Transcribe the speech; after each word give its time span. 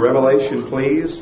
Revelation, 0.00 0.66
please. 0.70 1.20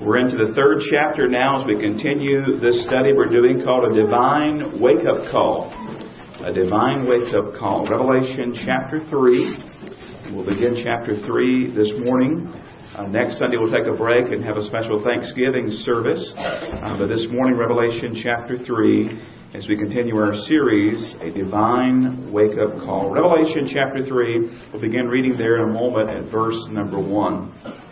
We're 0.00 0.18
into 0.18 0.36
the 0.36 0.52
third 0.52 0.84
chapter 0.92 1.26
now 1.26 1.60
as 1.60 1.66
we 1.66 1.80
continue 1.80 2.60
this 2.60 2.84
study 2.84 3.16
we're 3.16 3.32
doing 3.32 3.64
called 3.64 3.90
A 3.90 3.96
Divine 3.96 4.80
Wake 4.80 5.08
Up 5.08 5.32
Call. 5.32 5.72
A 6.44 6.52
Divine 6.52 7.08
Wake 7.08 7.32
Up 7.32 7.56
Call. 7.58 7.88
Revelation 7.88 8.52
chapter 8.66 9.00
3. 9.08 10.36
We'll 10.36 10.44
begin 10.44 10.84
chapter 10.84 11.16
3 11.16 11.74
this 11.74 11.90
morning. 12.04 12.52
Uh, 12.94 13.08
next 13.08 13.38
Sunday 13.38 13.56
we'll 13.56 13.72
take 13.72 13.88
a 13.88 13.96
break 13.96 14.30
and 14.30 14.44
have 14.44 14.58
a 14.58 14.64
special 14.68 15.02
Thanksgiving 15.02 15.72
service. 15.88 16.20
Uh, 16.36 16.98
but 16.98 17.08
this 17.08 17.26
morning, 17.30 17.56
Revelation 17.56 18.20
chapter 18.22 18.58
3 18.60 19.54
as 19.54 19.68
we 19.68 19.78
continue 19.78 20.16
our 20.16 20.34
series, 20.48 21.14
A 21.20 21.30
Divine 21.30 22.32
Wake 22.32 22.58
Up 22.58 22.76
Call. 22.84 23.12
Revelation 23.14 23.70
chapter 23.72 24.02
3, 24.02 24.70
we'll 24.72 24.82
begin 24.82 25.06
reading 25.06 25.38
there 25.38 25.62
in 25.62 25.70
a 25.70 25.72
moment 25.72 26.10
at 26.10 26.30
verse 26.30 26.58
number 26.70 26.98
1. 26.98 27.83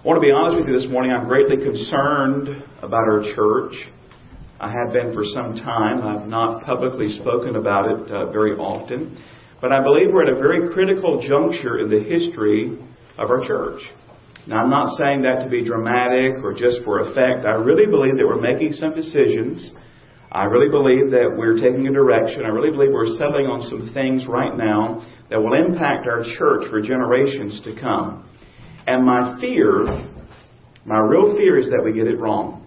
I 0.00 0.08
want 0.08 0.16
to 0.16 0.24
be 0.24 0.32
honest 0.32 0.56
with 0.56 0.66
you 0.66 0.72
this 0.72 0.88
morning. 0.88 1.12
I'm 1.12 1.28
greatly 1.28 1.60
concerned 1.60 2.64
about 2.80 3.04
our 3.04 3.20
church. 3.36 3.76
I 4.58 4.72
have 4.72 4.94
been 4.94 5.12
for 5.12 5.24
some 5.28 5.52
time. 5.60 6.00
I've 6.00 6.26
not 6.26 6.64
publicly 6.64 7.10
spoken 7.20 7.56
about 7.56 7.84
it 7.84 8.10
uh, 8.10 8.32
very 8.32 8.52
often. 8.56 9.22
But 9.60 9.72
I 9.72 9.82
believe 9.82 10.08
we're 10.08 10.24
at 10.24 10.32
a 10.32 10.40
very 10.40 10.72
critical 10.72 11.20
juncture 11.20 11.80
in 11.80 11.90
the 11.90 12.00
history 12.00 12.80
of 13.18 13.28
our 13.28 13.46
church. 13.46 13.82
Now, 14.46 14.64
I'm 14.64 14.70
not 14.70 14.96
saying 14.96 15.20
that 15.28 15.44
to 15.44 15.50
be 15.50 15.62
dramatic 15.62 16.42
or 16.42 16.54
just 16.54 16.80
for 16.82 17.00
effect. 17.00 17.44
I 17.44 17.60
really 17.60 17.84
believe 17.84 18.16
that 18.16 18.24
we're 18.24 18.40
making 18.40 18.72
some 18.72 18.96
decisions 18.96 19.74
I 20.32 20.44
really 20.44 20.70
believe 20.70 21.10
that 21.10 21.26
we're 21.36 21.58
taking 21.58 21.88
a 21.88 21.92
direction. 21.92 22.44
I 22.44 22.54
really 22.54 22.70
believe 22.70 22.92
we're 22.92 23.18
settling 23.18 23.46
on 23.46 23.66
some 23.66 23.90
things 23.92 24.28
right 24.28 24.56
now 24.56 25.04
that 25.28 25.42
will 25.42 25.58
impact 25.58 26.06
our 26.06 26.22
church 26.38 26.70
for 26.70 26.80
generations 26.80 27.60
to 27.64 27.74
come. 27.74 28.29
And 28.90 29.06
my 29.06 29.38
fear, 29.40 29.86
my 30.84 30.98
real 30.98 31.36
fear 31.36 31.56
is 31.60 31.70
that 31.70 31.80
we 31.84 31.92
get 31.92 32.08
it 32.08 32.18
wrong. 32.18 32.66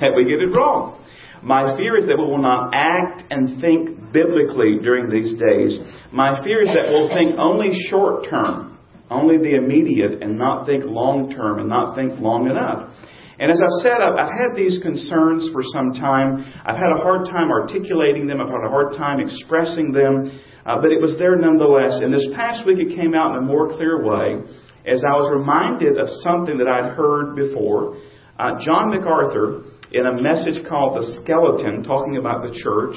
That 0.00 0.10
we 0.16 0.24
get 0.24 0.42
it 0.42 0.50
wrong. 0.50 0.98
My 1.40 1.76
fear 1.76 1.96
is 1.96 2.06
that 2.06 2.18
we 2.18 2.24
will 2.24 2.42
not 2.42 2.74
act 2.74 3.22
and 3.30 3.60
think 3.60 4.10
biblically 4.10 4.82
during 4.82 5.06
these 5.06 5.38
days. 5.38 5.78
My 6.10 6.42
fear 6.42 6.62
is 6.62 6.70
that 6.74 6.90
we'll 6.90 7.14
think 7.14 7.38
only 7.38 7.70
short 7.86 8.26
term, 8.28 8.76
only 9.08 9.38
the 9.38 9.54
immediate, 9.54 10.20
and 10.20 10.36
not 10.36 10.66
think 10.66 10.82
long 10.82 11.30
term 11.30 11.60
and 11.60 11.68
not 11.68 11.94
think 11.94 12.18
long 12.18 12.50
enough. 12.50 12.90
And 13.38 13.46
as 13.46 13.62
I've 13.62 13.86
said, 13.86 14.02
I've, 14.02 14.18
I've 14.18 14.34
had 14.34 14.58
these 14.58 14.82
concerns 14.82 15.46
for 15.52 15.62
some 15.62 15.94
time. 15.94 16.42
I've 16.66 16.74
had 16.74 16.90
a 16.90 16.98
hard 16.98 17.26
time 17.30 17.54
articulating 17.54 18.26
them. 18.26 18.40
I've 18.40 18.50
had 18.50 18.66
a 18.66 18.70
hard 18.70 18.98
time 18.98 19.20
expressing 19.20 19.92
them. 19.92 20.26
Uh, 20.66 20.82
but 20.82 20.90
it 20.90 21.00
was 21.00 21.14
there 21.18 21.38
nonetheless. 21.38 22.02
And 22.02 22.12
this 22.12 22.26
past 22.34 22.66
week 22.66 22.82
it 22.82 22.98
came 22.98 23.14
out 23.14 23.36
in 23.36 23.42
a 23.42 23.46
more 23.46 23.70
clear 23.78 24.02
way 24.02 24.42
as 24.86 25.02
I 25.06 25.14
was 25.14 25.30
reminded 25.30 25.98
of 25.98 26.08
something 26.22 26.58
that 26.58 26.66
I'd 26.66 26.94
heard 26.94 27.36
before. 27.36 27.96
Uh, 28.38 28.58
John 28.60 28.90
MacArthur, 28.90 29.62
in 29.92 30.06
a 30.06 30.22
message 30.22 30.64
called 30.68 30.98
The 30.98 31.22
Skeleton, 31.22 31.84
talking 31.84 32.16
about 32.16 32.42
the 32.42 32.50
church, 32.62 32.96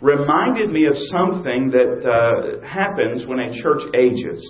reminded 0.00 0.70
me 0.70 0.86
of 0.86 0.94
something 1.12 1.70
that 1.70 2.04
uh, 2.04 2.64
happens 2.64 3.26
when 3.26 3.40
a 3.40 3.52
church 3.62 3.82
ages. 3.94 4.40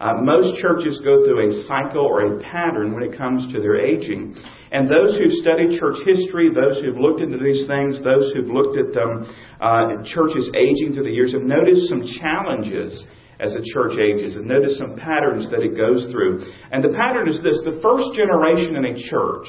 Uh, 0.00 0.14
most 0.22 0.60
churches 0.62 1.00
go 1.02 1.24
through 1.24 1.50
a 1.50 1.62
cycle 1.66 2.06
or 2.06 2.38
a 2.38 2.42
pattern 2.42 2.94
when 2.94 3.02
it 3.02 3.18
comes 3.18 3.52
to 3.52 3.58
their 3.60 3.74
aging. 3.74 4.34
And 4.70 4.86
those 4.86 5.18
who've 5.18 5.32
studied 5.42 5.78
church 5.80 5.96
history, 6.06 6.50
those 6.54 6.80
who've 6.80 6.98
looked 6.98 7.20
into 7.20 7.38
these 7.38 7.66
things, 7.66 7.98
those 8.04 8.30
who've 8.32 8.46
looked 8.46 8.78
at 8.78 8.94
um, 8.94 9.26
uh, 9.60 10.02
churches 10.04 10.50
aging 10.54 10.94
through 10.94 11.04
the 11.04 11.10
years 11.10 11.32
have 11.32 11.42
noticed 11.42 11.88
some 11.88 12.06
challenges 12.20 13.06
as 13.40 13.54
a 13.54 13.62
church 13.72 13.98
ages 13.98 14.36
and 14.36 14.46
notice 14.46 14.78
some 14.78 14.96
patterns 14.96 15.50
that 15.50 15.62
it 15.62 15.76
goes 15.76 16.10
through. 16.10 16.42
And 16.72 16.82
the 16.82 16.94
pattern 16.96 17.28
is 17.28 17.42
this 17.42 17.62
the 17.64 17.78
first 17.82 18.10
generation 18.14 18.76
in 18.76 18.84
a 18.84 18.94
church. 18.98 19.46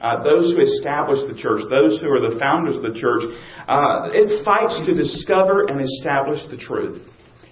Uh, 0.00 0.22
those 0.22 0.52
who 0.52 0.60
establish 0.60 1.18
the 1.26 1.34
church, 1.34 1.64
those 1.70 2.00
who 2.00 2.12
are 2.12 2.20
the 2.20 2.36
founders 2.38 2.76
of 2.76 2.84
the 2.84 2.92
church, 2.92 3.24
uh, 3.66 4.12
it 4.12 4.44
fights 4.44 4.76
to 4.84 4.92
discover 4.92 5.64
and 5.66 5.80
establish 5.80 6.44
the 6.52 6.60
truth. 6.60 7.00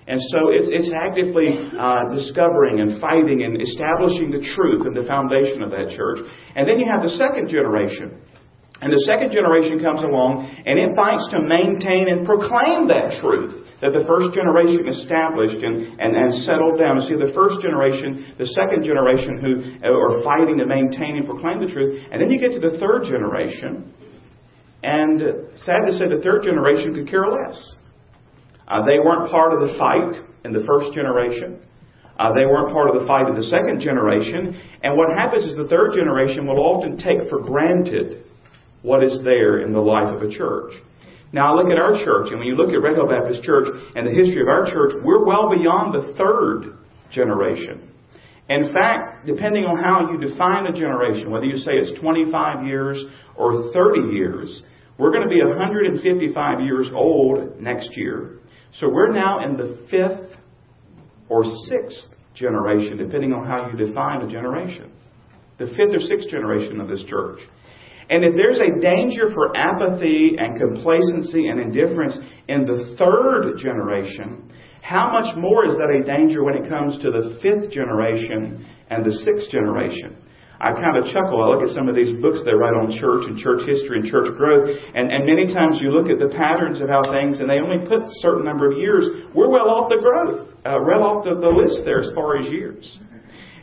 And 0.06 0.20
so 0.34 0.50
it's, 0.50 0.68
it's 0.68 0.92
actively 0.92 1.54
uh, 1.78 2.12
discovering 2.12 2.80
and 2.80 3.00
fighting 3.00 3.42
and 3.42 3.62
establishing 3.62 4.30
the 4.30 4.44
truth 4.54 4.84
and 4.84 4.94
the 4.94 5.06
foundation 5.06 5.62
of 5.62 5.70
that 5.70 5.94
church. 5.96 6.18
And 6.54 6.68
then 6.68 6.78
you 6.78 6.86
have 6.90 7.02
the 7.02 7.14
second 7.14 7.48
generation. 7.48 8.20
And 8.82 8.90
the 8.90 9.06
second 9.06 9.30
generation 9.30 9.78
comes 9.78 10.02
along 10.02 10.50
and 10.66 10.74
it 10.74 10.90
fights 10.98 11.22
to 11.30 11.38
maintain 11.38 12.10
and 12.10 12.26
proclaim 12.26 12.90
that 12.90 13.22
truth 13.22 13.62
that 13.78 13.94
the 13.94 14.02
first 14.10 14.34
generation 14.34 14.90
established 14.90 15.62
and, 15.62 16.02
and, 16.02 16.18
and 16.18 16.34
settled 16.42 16.82
down. 16.82 16.98
See, 17.06 17.14
the 17.14 17.30
first 17.30 17.62
generation, 17.62 18.34
the 18.42 18.50
second 18.58 18.82
generation 18.82 19.38
who 19.38 19.86
are 19.86 20.18
fighting 20.26 20.58
to 20.58 20.66
maintain 20.66 21.14
and 21.14 21.22
proclaim 21.22 21.62
the 21.62 21.70
truth. 21.70 21.94
And 22.10 22.18
then 22.18 22.26
you 22.26 22.42
get 22.42 22.58
to 22.58 22.62
the 22.62 22.74
third 22.82 23.06
generation. 23.06 23.86
And 24.82 25.54
sad 25.54 25.86
to 25.86 25.94
say, 25.94 26.10
the 26.10 26.18
third 26.18 26.42
generation 26.42 26.90
could 26.98 27.06
care 27.06 27.30
less. 27.30 27.54
Uh, 28.66 28.82
they 28.82 28.98
weren't 28.98 29.30
part 29.30 29.54
of 29.54 29.62
the 29.62 29.78
fight 29.78 30.10
in 30.42 30.50
the 30.50 30.66
first 30.66 30.90
generation. 30.90 31.62
Uh, 32.18 32.34
they 32.34 32.50
weren't 32.50 32.74
part 32.74 32.90
of 32.90 32.98
the 32.98 33.06
fight 33.06 33.30
of 33.30 33.38
the 33.38 33.46
second 33.46 33.78
generation. 33.78 34.58
And 34.82 34.98
what 34.98 35.14
happens 35.14 35.46
is 35.46 35.54
the 35.54 35.70
third 35.70 35.94
generation 35.94 36.50
will 36.50 36.58
often 36.58 36.98
take 36.98 37.30
for 37.30 37.38
granted 37.38 38.26
what 38.82 39.02
is 39.02 39.20
there 39.24 39.60
in 39.60 39.72
the 39.72 39.80
life 39.80 40.14
of 40.14 40.22
a 40.22 40.30
church. 40.30 40.74
Now, 41.32 41.52
I 41.52 41.62
look 41.62 41.72
at 41.72 41.78
our 41.78 42.04
church, 42.04 42.28
and 42.30 42.38
when 42.38 42.46
you 42.46 42.56
look 42.56 42.70
at 42.70 42.82
Red 42.82 42.94
Hill 42.94 43.08
Baptist 43.08 43.42
Church 43.42 43.66
and 43.96 44.06
the 44.06 44.10
history 44.10 44.42
of 44.42 44.48
our 44.48 44.70
church, 44.70 44.92
we're 45.02 45.24
well 45.24 45.48
beyond 45.48 45.94
the 45.94 46.12
third 46.14 46.76
generation. 47.10 47.88
In 48.48 48.72
fact, 48.74 49.24
depending 49.24 49.64
on 49.64 49.78
how 49.78 50.12
you 50.12 50.18
define 50.20 50.66
a 50.66 50.72
generation, 50.72 51.30
whether 51.30 51.46
you 51.46 51.56
say 51.56 51.72
it's 51.72 51.98
25 52.00 52.66
years 52.66 53.02
or 53.36 53.72
30 53.72 54.14
years, 54.14 54.64
we're 54.98 55.10
going 55.10 55.22
to 55.22 55.28
be 55.28 55.42
155 55.42 56.60
years 56.60 56.90
old 56.94 57.58
next 57.60 57.96
year. 57.96 58.40
So 58.74 58.90
we're 58.90 59.12
now 59.12 59.42
in 59.44 59.56
the 59.56 59.86
fifth 59.90 60.38
or 61.30 61.44
sixth 61.44 62.08
generation, 62.34 62.98
depending 62.98 63.32
on 63.32 63.46
how 63.46 63.70
you 63.70 63.86
define 63.86 64.20
a 64.22 64.30
generation. 64.30 64.92
The 65.58 65.68
fifth 65.68 65.94
or 65.94 66.00
sixth 66.00 66.28
generation 66.28 66.80
of 66.80 66.88
this 66.88 67.04
church. 67.04 67.40
And 68.10 68.24
if 68.24 68.34
there's 68.36 68.58
a 68.58 68.80
danger 68.80 69.30
for 69.32 69.56
apathy 69.56 70.36
and 70.38 70.58
complacency 70.58 71.48
and 71.48 71.60
indifference 71.60 72.18
in 72.48 72.64
the 72.64 72.96
third 72.98 73.58
generation, 73.58 74.50
how 74.82 75.12
much 75.12 75.36
more 75.36 75.64
is 75.66 75.76
that 75.76 75.90
a 75.90 76.02
danger 76.02 76.42
when 76.42 76.56
it 76.56 76.68
comes 76.68 76.98
to 76.98 77.10
the 77.10 77.38
fifth 77.40 77.70
generation 77.70 78.66
and 78.90 79.04
the 79.04 79.12
sixth 79.24 79.50
generation? 79.50 80.16
I 80.62 80.70
kind 80.78 80.94
of 80.94 81.10
chuckle. 81.10 81.42
I 81.42 81.50
look 81.50 81.66
at 81.66 81.74
some 81.74 81.90
of 81.90 81.98
these 81.98 82.14
books 82.22 82.42
they 82.46 82.54
write 82.54 82.78
on 82.78 82.94
church 82.94 83.26
and 83.26 83.34
church 83.34 83.66
history 83.66 83.98
and 83.98 84.06
church 84.06 84.30
growth, 84.38 84.70
and, 84.94 85.10
and 85.10 85.26
many 85.26 85.50
times 85.50 85.82
you 85.82 85.90
look 85.90 86.06
at 86.06 86.22
the 86.22 86.30
patterns 86.30 86.80
of 86.80 86.86
how 86.86 87.02
things, 87.02 87.42
and 87.42 87.50
they 87.50 87.58
only 87.58 87.82
put 87.82 88.06
a 88.06 88.14
certain 88.22 88.46
number 88.46 88.70
of 88.70 88.78
years. 88.78 89.26
We're 89.34 89.50
well 89.50 89.66
off 89.70 89.90
the 89.90 89.98
growth, 89.98 90.54
uh, 90.62 90.78
well 90.86 91.02
off 91.02 91.24
the, 91.26 91.34
the 91.34 91.50
list 91.50 91.82
there 91.84 91.98
as 91.98 92.14
far 92.14 92.38
as 92.38 92.46
years. 92.46 92.86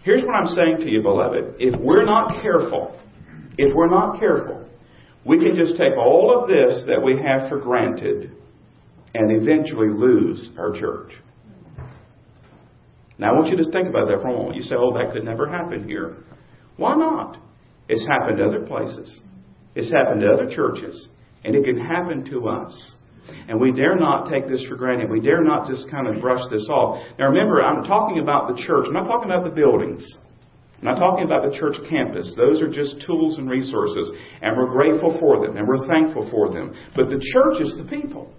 Here's 0.03 0.23
what 0.23 0.35
I'm 0.35 0.51
saying 0.51 0.83
to 0.83 0.89
you, 0.91 1.01
beloved. 1.01 1.55
If 1.59 1.79
we're 1.79 2.03
not 2.03 2.41
careful, 2.41 2.99
if 3.59 3.75
we're 3.75 3.89
not 3.89 4.19
careful, 4.19 4.65
we 5.25 5.37
can 5.37 5.53
just 5.57 5.75
take 5.75 5.97
all 5.97 6.31
of 6.31 6.47
this 6.47 6.85
that 6.87 7.03
we 7.03 7.21
have 7.21 7.49
for 7.49 7.59
granted 7.59 8.31
and 9.13 9.31
eventually 9.31 9.89
lose 9.89 10.49
our 10.57 10.71
church. 10.71 11.11
Now, 13.17 13.31
I 13.31 13.33
want 13.33 13.47
you 13.47 13.57
to 13.57 13.69
think 13.69 13.89
about 13.89 14.07
that 14.07 14.21
for 14.21 14.29
a 14.29 14.33
moment. 14.33 14.55
You 14.55 14.63
say, 14.63 14.75
oh, 14.79 14.97
that 14.97 15.11
could 15.11 15.25
never 15.25 15.45
happen 15.45 15.83
here. 15.83 16.23
Why 16.77 16.95
not? 16.95 17.37
It's 17.89 18.07
happened 18.07 18.37
to 18.37 18.45
other 18.45 18.65
places. 18.65 19.19
It's 19.75 19.91
happened 19.91 20.21
to 20.21 20.31
other 20.31 20.49
churches. 20.49 21.09
And 21.43 21.53
it 21.53 21.65
can 21.65 21.77
happen 21.77 22.23
to 22.31 22.47
us. 22.47 22.95
And 23.49 23.59
we 23.59 23.73
dare 23.73 23.97
not 23.97 24.31
take 24.31 24.47
this 24.47 24.65
for 24.69 24.77
granted. 24.77 25.09
We 25.09 25.19
dare 25.19 25.43
not 25.43 25.67
just 25.67 25.91
kind 25.91 26.07
of 26.07 26.21
brush 26.21 26.41
this 26.49 26.65
off. 26.69 27.03
Now 27.19 27.25
remember, 27.25 27.61
I'm 27.61 27.83
talking 27.83 28.19
about 28.19 28.55
the 28.55 28.63
church. 28.65 28.85
I'm 28.87 28.93
not 28.93 29.05
talking 29.05 29.29
about 29.29 29.43
the 29.43 29.51
buildings. 29.53 30.01
I'm 30.79 30.85
not 30.85 30.99
talking 30.99 31.25
about 31.25 31.43
the 31.43 31.57
church 31.57 31.75
campus. 31.89 32.33
Those 32.37 32.61
are 32.61 32.69
just 32.69 33.03
tools 33.05 33.37
and 33.37 33.49
resources. 33.49 34.11
And 34.41 34.55
we're 34.55 34.71
grateful 34.71 35.17
for 35.19 35.45
them. 35.45 35.57
And 35.57 35.67
we're 35.67 35.85
thankful 35.87 36.29
for 36.31 36.51
them. 36.51 36.73
But 36.95 37.09
the 37.09 37.19
church 37.19 37.59
is 37.59 37.75
the 37.75 37.83
people. 37.89 38.31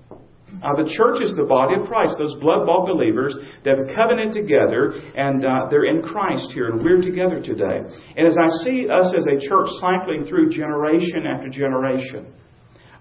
Uh, 0.63 0.75
the 0.77 0.91
church 0.97 1.23
is 1.23 1.33
the 1.37 1.45
body 1.45 1.81
of 1.81 1.87
Christ, 1.87 2.17
those 2.19 2.35
blood 2.41 2.67
bought 2.67 2.85
believers 2.85 3.39
that 3.65 3.79
have 3.79 3.87
covenanted 3.95 4.35
together 4.35 4.93
and 5.15 5.47
uh, 5.47 5.71
they're 5.71 5.87
in 5.87 6.03
Christ 6.03 6.51
here 6.53 6.69
and 6.69 6.83
we're 6.83 7.01
together 7.01 7.41
today. 7.41 7.81
And 8.17 8.27
as 8.27 8.37
I 8.37 8.49
see 8.67 8.91
us 8.91 9.15
as 9.17 9.25
a 9.31 9.39
church 9.39 9.69
cycling 9.79 10.27
through 10.27 10.51
generation 10.51 11.25
after 11.25 11.49
generation, 11.49 12.35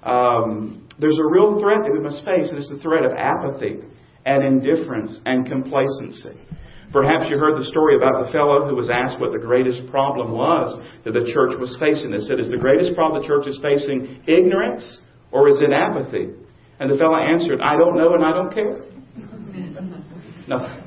um, 0.04 0.88
there's 1.00 1.20
a 1.20 1.26
real 1.26 1.60
threat 1.60 1.84
that 1.84 1.92
we 1.92 2.00
must 2.00 2.24
face, 2.24 2.50
and 2.50 2.58
it's 2.58 2.70
the 2.70 2.80
threat 2.80 3.04
of 3.04 3.12
apathy 3.18 3.80
and 4.26 4.44
indifference 4.44 5.20
and 5.26 5.46
complacency. 5.46 6.40
Perhaps 6.92 7.30
you 7.30 7.38
heard 7.38 7.60
the 7.60 7.66
story 7.66 7.96
about 7.96 8.26
the 8.26 8.32
fellow 8.32 8.68
who 8.68 8.76
was 8.76 8.90
asked 8.90 9.20
what 9.20 9.32
the 9.32 9.38
greatest 9.38 9.86
problem 9.92 10.32
was 10.32 10.74
that 11.06 11.14
the 11.14 11.30
church 11.34 11.54
was 11.60 11.78
facing. 11.80 12.12
They 12.12 12.26
said, 12.26 12.40
Is 12.40 12.50
the 12.50 12.58
greatest 12.58 12.96
problem 12.96 13.22
the 13.22 13.28
church 13.28 13.46
is 13.46 13.60
facing 13.62 14.24
ignorance 14.26 15.00
or 15.32 15.50
is 15.50 15.62
it 15.62 15.72
apathy? 15.72 16.34
And 16.80 16.90
the 16.90 16.98
fellow 16.98 17.18
answered, 17.18 17.62
I 17.62 17.78
don't 17.78 17.96
know 17.96 18.16
and 18.16 18.26
I 18.26 18.34
don't 18.34 18.54
care. 18.54 18.82
no. 20.48 20.86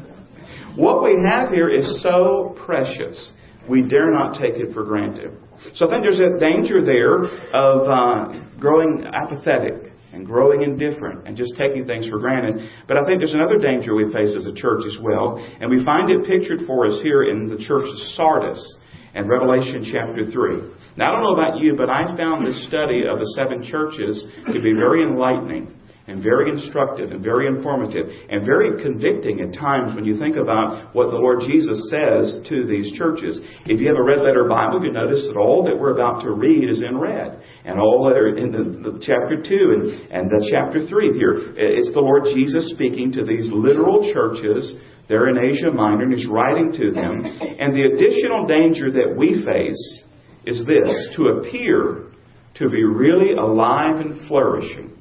What 0.75 1.05
we 1.05 1.23
have 1.31 1.51
here 1.51 1.69
is 1.69 2.03
so 2.03 2.57
precious. 2.65 3.33
We 3.69 3.83
dare 3.83 4.11
not 4.11 4.41
take 4.41 4.55
it 4.57 4.75
for 4.75 4.85
granted. 4.85 5.31
So 5.75 5.87
I 5.87 5.91
think 5.91 6.03
there's 6.03 6.19
a 6.19 6.41
danger 6.41 6.85
there 6.85 7.25
of 7.55 7.87
uh, 7.87 8.59
growing 8.59 9.05
apathetic 9.07 9.92
and 10.13 10.27
growing 10.27 10.63
indifferent 10.63 11.27
and 11.27 11.37
just 11.37 11.57
taking 11.57 11.85
things 11.87 12.09
for 12.09 12.19
granted. 12.19 12.69
But 12.87 12.97
I 12.97 13.05
think 13.05 13.21
there's 13.21 13.35
another 13.35 13.59
danger 13.59 13.95
we 13.95 14.13
face 14.13 14.35
as 14.37 14.47
a 14.47 14.55
church 14.55 14.83
as 14.87 14.99
well, 15.03 15.37
and 15.61 15.71
we 15.71 15.85
find 15.85 16.11
it 16.11 16.27
pictured 16.27 16.67
for 16.67 16.87
us 16.87 17.01
here 17.03 17.25
in 17.25 17.49
the 17.49 17.59
church 17.65 17.89
of 17.89 17.99
Sardis 18.15 18.77
in 19.15 19.29
Revelation 19.29 19.85
chapter 19.93 20.31
3. 20.31 20.97
Now, 20.97 21.09
I 21.09 21.13
don't 21.13 21.23
know 21.23 21.35
about 21.35 21.61
you, 21.61 21.77
but 21.77 21.91
I 21.91 22.17
found 22.17 22.47
this 22.47 22.67
study 22.69 23.07
of 23.07 23.19
the 23.19 23.33
seven 23.37 23.63
churches 23.63 24.27
to 24.47 24.61
be 24.61 24.73
very 24.73 25.03
enlightening 25.03 25.73
and 26.07 26.23
very 26.23 26.51
instructive 26.51 27.11
and 27.11 27.23
very 27.23 27.47
informative 27.47 28.07
and 28.29 28.45
very 28.45 28.83
convicting 28.83 29.41
at 29.41 29.55
times 29.55 29.95
when 29.95 30.05
you 30.05 30.19
think 30.19 30.37
about 30.37 30.95
what 30.95 31.11
the 31.11 31.17
Lord 31.17 31.41
Jesus 31.47 31.91
says 31.91 32.41
to 32.49 32.67
these 32.67 32.93
churches. 32.99 33.41
If 33.67 33.81
you 33.81 33.89
have 33.89 33.99
a 33.99 34.03
red 34.03 34.21
letter 34.21 34.49
Bible, 34.49 34.85
you 34.85 34.93
notice 34.93 35.25
that 35.29 35.39
all 35.39 35.65
that 35.65 35.79
we're 35.79 35.95
about 35.95 36.23
to 36.23 36.33
read 36.33 36.69
is 36.69 36.83
in 36.83 36.99
red. 36.99 37.41
And 37.65 37.79
all 37.79 38.09
that 38.09 38.19
are 38.19 38.37
in 38.37 38.51
the, 38.51 38.91
the 38.91 38.99
chapter 38.99 39.39
2 39.39 39.47
and, 39.47 40.11
and 40.11 40.31
the 40.31 40.49
chapter 40.51 40.87
3 40.87 41.13
here, 41.15 41.55
it's 41.57 41.93
the 41.95 42.01
Lord 42.01 42.25
Jesus 42.35 42.71
speaking 42.71 43.13
to 43.13 43.25
these 43.25 43.49
literal 43.53 44.13
churches 44.13 44.75
they're 45.09 45.29
in 45.29 45.37
Asia 45.37 45.71
Minor, 45.71 46.05
and 46.05 46.15
he's 46.15 46.29
writing 46.29 46.73
to 46.73 46.91
them. 46.91 47.25
And 47.25 47.75
the 47.75 47.91
additional 47.93 48.47
danger 48.47 48.91
that 48.93 49.15
we 49.15 49.45
face 49.45 50.05
is 50.47 50.65
this 50.67 51.17
to 51.17 51.27
appear 51.27 52.13
to 52.55 52.69
be 52.69 52.85
really 52.85 53.35
alive 53.35 53.97
and 53.97 54.27
flourishing. 54.29 54.97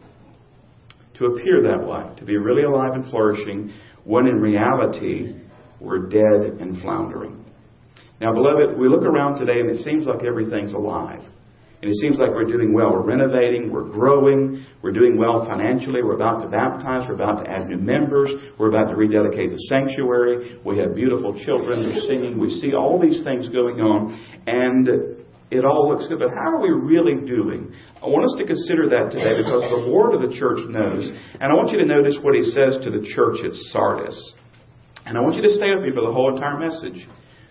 To 1.22 1.28
appear 1.28 1.62
that 1.62 1.86
way, 1.86 2.16
to 2.18 2.26
be 2.26 2.38
really 2.38 2.64
alive 2.64 2.94
and 2.96 3.08
flourishing, 3.12 3.72
when 4.06 4.26
in 4.26 4.42
reality 4.42 5.36
we're 5.80 6.10
dead 6.10 6.60
and 6.60 6.82
floundering. 6.82 7.46
Now, 8.20 8.34
beloved, 8.34 8.76
we 8.76 8.90
look 8.90 9.04
around 9.04 9.38
today 9.38 9.60
and 9.60 9.70
it 9.70 9.84
seems 9.84 10.08
like 10.08 10.24
everything's 10.24 10.74
alive. 10.74 11.20
And 11.80 11.92
it 11.92 11.96
seems 12.02 12.18
like 12.18 12.32
we're 12.32 12.46
doing 12.46 12.74
well. 12.74 12.90
We're 12.94 13.06
renovating, 13.06 13.72
we're 13.72 13.88
growing, 13.88 14.66
we're 14.82 14.94
doing 14.94 15.16
well 15.16 15.46
financially, 15.46 16.02
we're 16.02 16.16
about 16.16 16.42
to 16.42 16.50
baptize, 16.50 17.08
we're 17.08 17.14
about 17.14 17.44
to 17.44 17.50
add 17.52 17.68
new 17.68 17.78
members, 17.78 18.32
we're 18.58 18.70
about 18.70 18.90
to 18.90 18.96
rededicate 18.96 19.52
the 19.52 19.60
sanctuary, 19.70 20.60
we 20.66 20.80
have 20.80 20.96
beautiful 20.96 21.40
children, 21.46 21.86
we're 21.86 22.02
singing, 22.08 22.40
we 22.40 22.50
see 22.62 22.74
all 22.74 23.00
these 23.00 23.24
things 23.24 23.48
going 23.50 23.80
on, 23.80 24.10
and 24.48 25.21
it 25.52 25.66
all 25.66 25.92
looks 25.92 26.08
good. 26.08 26.20
But 26.20 26.32
how 26.32 26.56
are 26.56 26.62
we 26.62 26.72
really 26.72 27.28
doing? 27.28 27.76
I 28.02 28.08
want 28.08 28.24
us 28.24 28.36
to 28.40 28.48
consider 28.48 28.88
that 28.88 29.12
today 29.12 29.36
because 29.36 29.68
the 29.68 29.84
Lord 29.84 30.16
of 30.16 30.24
the 30.24 30.34
church 30.34 30.64
knows. 30.72 31.04
And 31.04 31.52
I 31.52 31.54
want 31.54 31.72
you 31.72 31.78
to 31.80 31.86
notice 31.86 32.18
what 32.24 32.34
he 32.34 32.42
says 32.42 32.80
to 32.84 32.90
the 32.90 33.04
church 33.14 33.44
at 33.44 33.52
Sardis. 33.76 34.16
And 35.06 35.18
I 35.18 35.22
want 35.22 35.36
you 35.36 35.44
to 35.44 35.54
stay 35.60 35.76
with 35.76 35.84
me 35.84 35.92
for 35.92 36.08
the 36.08 36.14
whole 36.14 36.34
entire 36.34 36.58
message. 36.58 37.06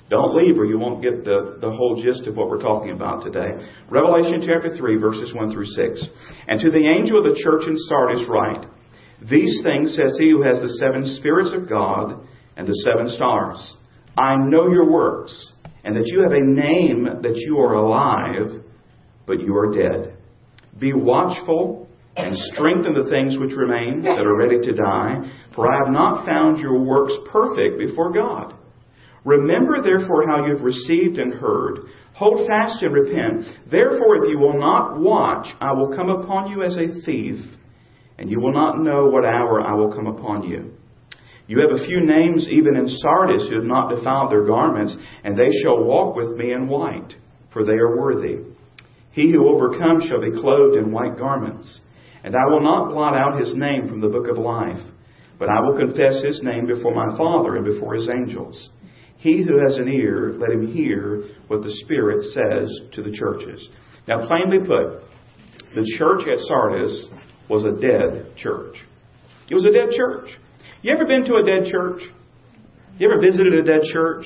Don't 0.09 0.35
leave 0.35 0.59
or 0.59 0.65
you 0.65 0.79
won't 0.79 1.03
get 1.03 1.25
the, 1.25 1.59
the 1.61 1.71
whole 1.71 2.03
gist 2.03 2.27
of 2.27 2.37
what 2.37 2.49
we're 2.49 2.63
talking 2.63 2.91
about 2.91 3.23
today. 3.23 3.69
Revelation 3.91 4.43
chapter 4.43 4.75
3, 4.75 4.97
verses 4.97 5.33
1 5.33 5.53
through 5.53 5.69
6. 5.69 6.09
And 6.49 6.59
to 6.61 6.71
the 6.71 6.89
angel 6.91 7.19
of 7.19 7.25
the 7.25 7.39
church 7.39 7.69
in 7.69 7.77
Sardis 7.87 8.27
write, 8.27 8.67
These 9.23 9.61
things 9.63 9.95
says 9.95 10.17
he 10.19 10.31
who 10.31 10.43
has 10.43 10.59
the 10.59 10.81
seven 10.81 11.05
spirits 11.21 11.53
of 11.55 11.69
God 11.69 12.27
and 12.57 12.67
the 12.67 12.75
seven 12.83 13.09
stars. 13.11 13.77
I 14.19 14.37
know 14.37 14.69
your 14.69 14.91
works, 14.91 15.53
and 15.85 15.97
that 15.97 16.07
you 16.07 16.23
have 16.23 16.33
a 16.33 16.45
name 16.45 17.05
that 17.23 17.37
you 17.37 17.59
are 17.59 17.75
alive, 17.75 18.63
but 19.27 19.41
you 19.41 19.57
are 19.57 19.73
dead. 19.73 20.17
Be 20.79 20.93
watchful 20.93 21.89
and 22.17 22.37
strengthen 22.53 22.95
the 22.95 23.09
things 23.11 23.39
which 23.39 23.57
remain 23.57 24.03
that 24.03 24.27
are 24.27 24.37
ready 24.37 24.61
to 24.61 24.73
die, 24.73 25.17
for 25.55 25.71
I 25.71 25.85
have 25.85 25.93
not 25.93 26.27
found 26.27 26.59
your 26.59 26.79
works 26.79 27.13
perfect 27.31 27.79
before 27.79 28.13
God. 28.13 28.55
Remember 29.25 29.83
therefore 29.83 30.27
how 30.27 30.47
you 30.47 30.55
have 30.55 30.65
received 30.65 31.19
and 31.19 31.35
heard. 31.35 31.81
Hold 32.15 32.47
fast 32.47 32.83
and 32.83 32.95
repent. 32.95 33.45
Therefore, 33.71 34.25
if 34.25 34.31
you 34.31 34.39
will 34.39 34.59
not 34.59 34.99
watch, 34.99 35.47
I 35.61 35.73
will 35.73 35.95
come 35.95 36.09
upon 36.09 36.51
you 36.51 36.63
as 36.63 36.77
a 36.77 37.03
thief, 37.05 37.37
and 38.19 38.31
you 38.31 38.41
will 38.41 38.53
not 38.53 38.79
know 38.79 39.07
what 39.07 39.25
hour 39.25 39.61
I 39.61 39.75
will 39.75 39.93
come 39.93 40.07
upon 40.07 40.45
you. 40.45 40.73
You 41.51 41.59
have 41.63 41.81
a 41.81 41.85
few 41.85 42.01
names 42.01 42.47
even 42.49 42.77
in 42.77 42.87
Sardis 42.87 43.49
who 43.49 43.57
have 43.57 43.65
not 43.65 43.93
defiled 43.93 44.31
their 44.31 44.47
garments, 44.47 44.97
and 45.25 45.37
they 45.37 45.51
shall 45.61 45.83
walk 45.83 46.15
with 46.15 46.37
me 46.37 46.53
in 46.53 46.69
white, 46.69 47.13
for 47.53 47.65
they 47.65 47.73
are 47.73 47.99
worthy. 47.99 48.45
He 49.11 49.33
who 49.33 49.49
overcomes 49.49 50.05
shall 50.05 50.21
be 50.21 50.41
clothed 50.41 50.77
in 50.77 50.93
white 50.93 51.19
garments, 51.19 51.81
and 52.23 52.37
I 52.37 52.49
will 52.49 52.63
not 52.63 52.91
blot 52.91 53.17
out 53.17 53.41
his 53.41 53.53
name 53.57 53.89
from 53.89 54.01
the 54.01 54.09
book 54.09 54.29
of 54.29 54.39
life, 54.39 54.79
but 55.41 55.49
I 55.49 55.61
will 55.61 55.77
confess 55.77 56.23
his 56.23 56.41
name 56.41 56.69
before 56.69 56.95
my 56.95 57.17
Father 57.17 57.57
and 57.57 57.65
before 57.65 57.95
his 57.95 58.09
angels. 58.09 58.71
He 59.17 59.43
who 59.43 59.59
has 59.59 59.77
an 59.77 59.89
ear, 59.89 60.35
let 60.39 60.53
him 60.53 60.73
hear 60.73 61.31
what 61.49 61.65
the 61.65 61.75
Spirit 61.83 62.27
says 62.27 62.81
to 62.93 63.03
the 63.03 63.11
churches. 63.11 63.69
Now, 64.07 64.25
plainly 64.29 64.61
put, 64.61 65.03
the 65.75 65.97
church 65.99 66.29
at 66.29 66.39
Sardis 66.47 67.09
was 67.49 67.65
a 67.65 67.73
dead 67.73 68.37
church. 68.37 68.77
It 69.51 69.55
was 69.57 69.67
a 69.67 69.73
dead 69.73 69.97
church. 69.97 70.31
You 70.83 70.93
ever 70.95 71.05
been 71.05 71.25
to 71.25 71.37
a 71.37 71.45
dead 71.45 71.71
church? 71.71 72.01
You 72.99 73.11
ever 73.11 73.21
visited 73.21 73.53
a 73.53 73.63
dead 73.63 73.83
church? 73.93 74.25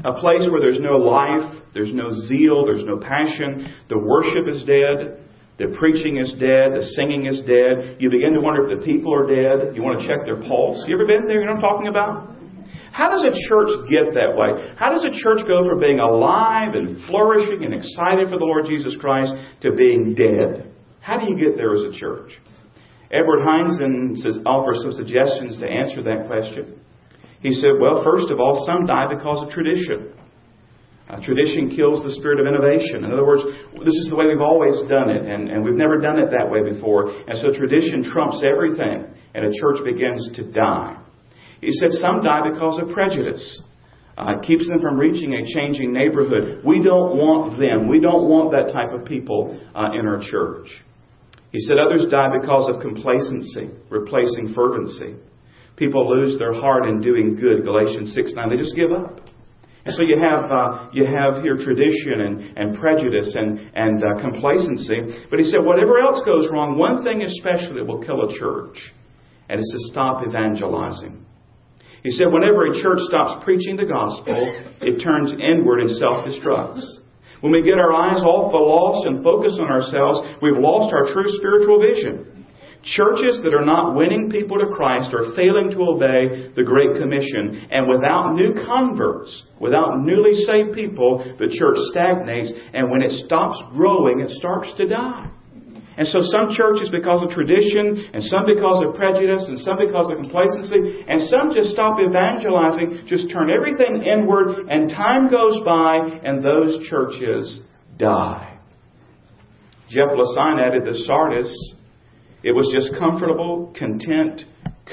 A 0.00 0.16
place 0.16 0.48
where 0.48 0.60
there's 0.60 0.80
no 0.80 0.96
life, 0.96 1.60
there's 1.74 1.92
no 1.92 2.08
zeal, 2.28 2.64
there's 2.64 2.84
no 2.84 2.96
passion, 2.96 3.68
the 3.92 4.00
worship 4.00 4.48
is 4.48 4.64
dead, 4.64 5.20
the 5.60 5.76
preaching 5.76 6.16
is 6.16 6.32
dead, 6.40 6.72
the 6.72 6.80
singing 6.96 7.26
is 7.26 7.44
dead. 7.44 8.00
You 8.00 8.08
begin 8.08 8.32
to 8.32 8.40
wonder 8.40 8.64
if 8.64 8.80
the 8.80 8.82
people 8.82 9.12
are 9.12 9.28
dead. 9.28 9.76
You 9.76 9.84
want 9.84 10.00
to 10.00 10.08
check 10.08 10.24
their 10.24 10.40
pulse. 10.40 10.80
You 10.88 10.96
ever 10.96 11.04
been 11.04 11.28
there? 11.28 11.44
You 11.44 11.46
know 11.46 11.60
what 11.60 11.64
I'm 11.64 11.68
talking 11.68 11.88
about? 11.92 12.32
How 12.96 13.12
does 13.12 13.28
a 13.28 13.36
church 13.44 13.68
get 13.92 14.16
that 14.16 14.32
way? 14.32 14.56
How 14.80 14.88
does 14.88 15.04
a 15.04 15.12
church 15.12 15.44
go 15.44 15.68
from 15.68 15.84
being 15.84 16.00
alive 16.00 16.72
and 16.72 17.04
flourishing 17.12 17.60
and 17.60 17.76
excited 17.76 18.32
for 18.32 18.40
the 18.40 18.48
Lord 18.48 18.64
Jesus 18.64 18.96
Christ 18.96 19.36
to 19.60 19.76
being 19.76 20.16
dead? 20.16 20.72
How 21.04 21.20
do 21.20 21.28
you 21.28 21.36
get 21.36 21.60
there 21.60 21.76
as 21.76 21.84
a 21.84 21.92
church? 21.92 22.40
Edward 23.10 23.42
says, 24.14 24.38
offers 24.46 24.82
some 24.82 24.92
suggestions 24.92 25.58
to 25.58 25.66
answer 25.66 26.02
that 26.02 26.26
question. 26.26 26.78
He 27.40 27.52
said, 27.52 27.80
well, 27.80 28.04
first 28.04 28.30
of 28.30 28.38
all, 28.38 28.64
some 28.66 28.86
die 28.86 29.06
because 29.12 29.42
of 29.42 29.50
tradition. 29.50 30.12
Uh, 31.08 31.18
tradition 31.24 31.74
kills 31.74 32.04
the 32.04 32.14
spirit 32.20 32.38
of 32.38 32.46
innovation. 32.46 33.02
In 33.02 33.10
other 33.10 33.26
words, 33.26 33.42
this 33.82 33.96
is 33.98 34.08
the 34.10 34.16
way 34.16 34.26
we've 34.26 34.40
always 34.40 34.78
done 34.88 35.10
it, 35.10 35.26
and, 35.26 35.50
and 35.50 35.64
we've 35.64 35.74
never 35.74 35.98
done 35.98 36.20
it 36.20 36.30
that 36.30 36.46
way 36.46 36.62
before. 36.62 37.10
And 37.10 37.36
so 37.42 37.50
tradition 37.50 38.04
trumps 38.04 38.44
everything, 38.46 39.10
and 39.34 39.44
a 39.44 39.50
church 39.58 39.82
begins 39.84 40.30
to 40.36 40.52
die. 40.52 41.02
He 41.60 41.72
said 41.72 41.90
some 41.98 42.22
die 42.22 42.48
because 42.52 42.78
of 42.78 42.94
prejudice. 42.94 43.62
Uh, 44.16 44.38
it 44.38 44.46
keeps 44.46 44.68
them 44.68 44.80
from 44.80 44.98
reaching 44.98 45.34
a 45.34 45.42
changing 45.52 45.92
neighborhood. 45.92 46.62
We 46.64 46.82
don't 46.82 47.16
want 47.16 47.58
them. 47.58 47.88
We 47.88 48.00
don't 48.00 48.28
want 48.28 48.52
that 48.52 48.72
type 48.72 48.92
of 48.92 49.04
people 49.04 49.58
uh, 49.74 49.90
in 49.98 50.06
our 50.06 50.20
church. 50.30 50.68
He 51.52 51.60
said 51.60 51.78
others 51.78 52.06
die 52.10 52.28
because 52.40 52.68
of 52.68 52.80
complacency, 52.80 53.70
replacing 53.90 54.54
fervency. 54.54 55.16
People 55.76 56.08
lose 56.08 56.38
their 56.38 56.52
heart 56.52 56.86
in 56.86 57.00
doing 57.00 57.36
good. 57.36 57.64
Galatians 57.64 58.14
6 58.14 58.34
9. 58.34 58.50
They 58.50 58.56
just 58.56 58.76
give 58.76 58.92
up. 58.92 59.20
And 59.84 59.94
so 59.94 60.02
you 60.02 60.20
have 60.20 60.50
uh, 60.50 60.90
you 60.92 61.06
have 61.06 61.42
here 61.42 61.56
tradition 61.56 62.20
and, 62.20 62.58
and 62.58 62.78
prejudice 62.78 63.34
and 63.34 63.70
and 63.74 64.04
uh, 64.04 64.20
complacency. 64.20 65.24
But 65.30 65.38
he 65.38 65.44
said 65.46 65.64
whatever 65.64 65.98
else 65.98 66.20
goes 66.24 66.50
wrong, 66.52 66.76
one 66.76 67.02
thing 67.02 67.22
especially 67.22 67.82
will 67.82 68.04
kill 68.04 68.28
a 68.28 68.38
church, 68.38 68.76
and 69.48 69.58
it's 69.58 69.72
to 69.72 69.92
stop 69.92 70.26
evangelizing. 70.28 71.24
He 72.02 72.10
said, 72.10 72.32
whenever 72.32 72.64
a 72.64 72.80
church 72.80 73.00
stops 73.08 73.44
preaching 73.44 73.76
the 73.76 73.84
gospel, 73.84 74.32
it 74.80 75.02
turns 75.04 75.32
inward 75.32 75.80
and 75.80 75.90
self 75.96 76.24
destructs. 76.24 76.80
When 77.40 77.52
we 77.52 77.62
get 77.62 77.78
our 77.78 77.92
eyes 77.92 78.22
off 78.22 78.52
the 78.52 78.58
lost 78.58 79.06
and 79.06 79.24
focus 79.24 79.56
on 79.60 79.72
ourselves, 79.72 80.20
we've 80.42 80.58
lost 80.60 80.92
our 80.92 81.12
true 81.12 81.30
spiritual 81.36 81.80
vision. 81.80 82.46
Churches 82.82 83.40
that 83.44 83.52
are 83.52 83.64
not 83.64 83.94
winning 83.94 84.30
people 84.30 84.58
to 84.58 84.72
Christ 84.74 85.12
are 85.12 85.36
failing 85.36 85.70
to 85.70 85.82
obey 85.84 86.52
the 86.56 86.64
Great 86.64 86.96
Commission. 86.98 87.68
And 87.70 87.88
without 87.88 88.34
new 88.34 88.54
converts, 88.64 89.44
without 89.60 90.00
newly 90.00 90.34
saved 90.44 90.72
people, 90.72 91.18
the 91.38 91.48
church 91.48 91.76
stagnates. 91.92 92.50
And 92.72 92.90
when 92.90 93.02
it 93.02 93.12
stops 93.26 93.60
growing, 93.72 94.20
it 94.20 94.30
starts 94.30 94.72
to 94.76 94.88
die. 94.88 95.30
And 96.00 96.08
so 96.08 96.20
some 96.32 96.48
churches 96.56 96.88
because 96.88 97.22
of 97.22 97.28
tradition, 97.28 98.08
and 98.14 98.24
some 98.24 98.46
because 98.46 98.82
of 98.82 98.94
prejudice, 98.94 99.44
and 99.46 99.58
some 99.58 99.76
because 99.76 100.10
of 100.10 100.16
complacency, 100.16 101.04
and 101.06 101.20
some 101.28 101.52
just 101.52 101.76
stop 101.76 101.98
evangelizing, 102.00 103.04
just 103.06 103.30
turn 103.30 103.50
everything 103.50 104.02
inward, 104.02 104.66
and 104.70 104.88
time 104.88 105.28
goes 105.28 105.60
by, 105.62 105.98
and 106.24 106.42
those 106.42 106.88
churches 106.88 107.60
die. 107.98 108.58
Jeff 109.90 110.08
Lasseigne 110.16 110.64
added 110.64 110.86
that 110.86 110.96
Sardis, 111.04 111.74
it 112.42 112.52
was 112.52 112.72
just 112.72 112.98
comfortable, 112.98 113.70
content, 113.78 114.44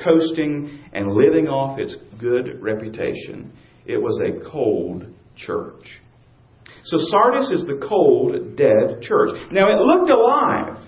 coasting, 0.04 0.78
and 0.92 1.14
living 1.14 1.48
off 1.48 1.80
its 1.80 1.96
good 2.20 2.62
reputation. 2.62 3.54
It 3.86 3.96
was 3.96 4.20
a 4.20 4.52
cold 4.52 5.06
church. 5.38 5.86
So 6.84 6.98
Sardis 7.00 7.50
is 7.52 7.66
the 7.66 7.82
cold, 7.88 8.58
dead 8.58 9.02
church. 9.02 9.40
Now 9.54 9.70
it 9.70 9.82
looked 9.82 10.10
alive. 10.10 10.80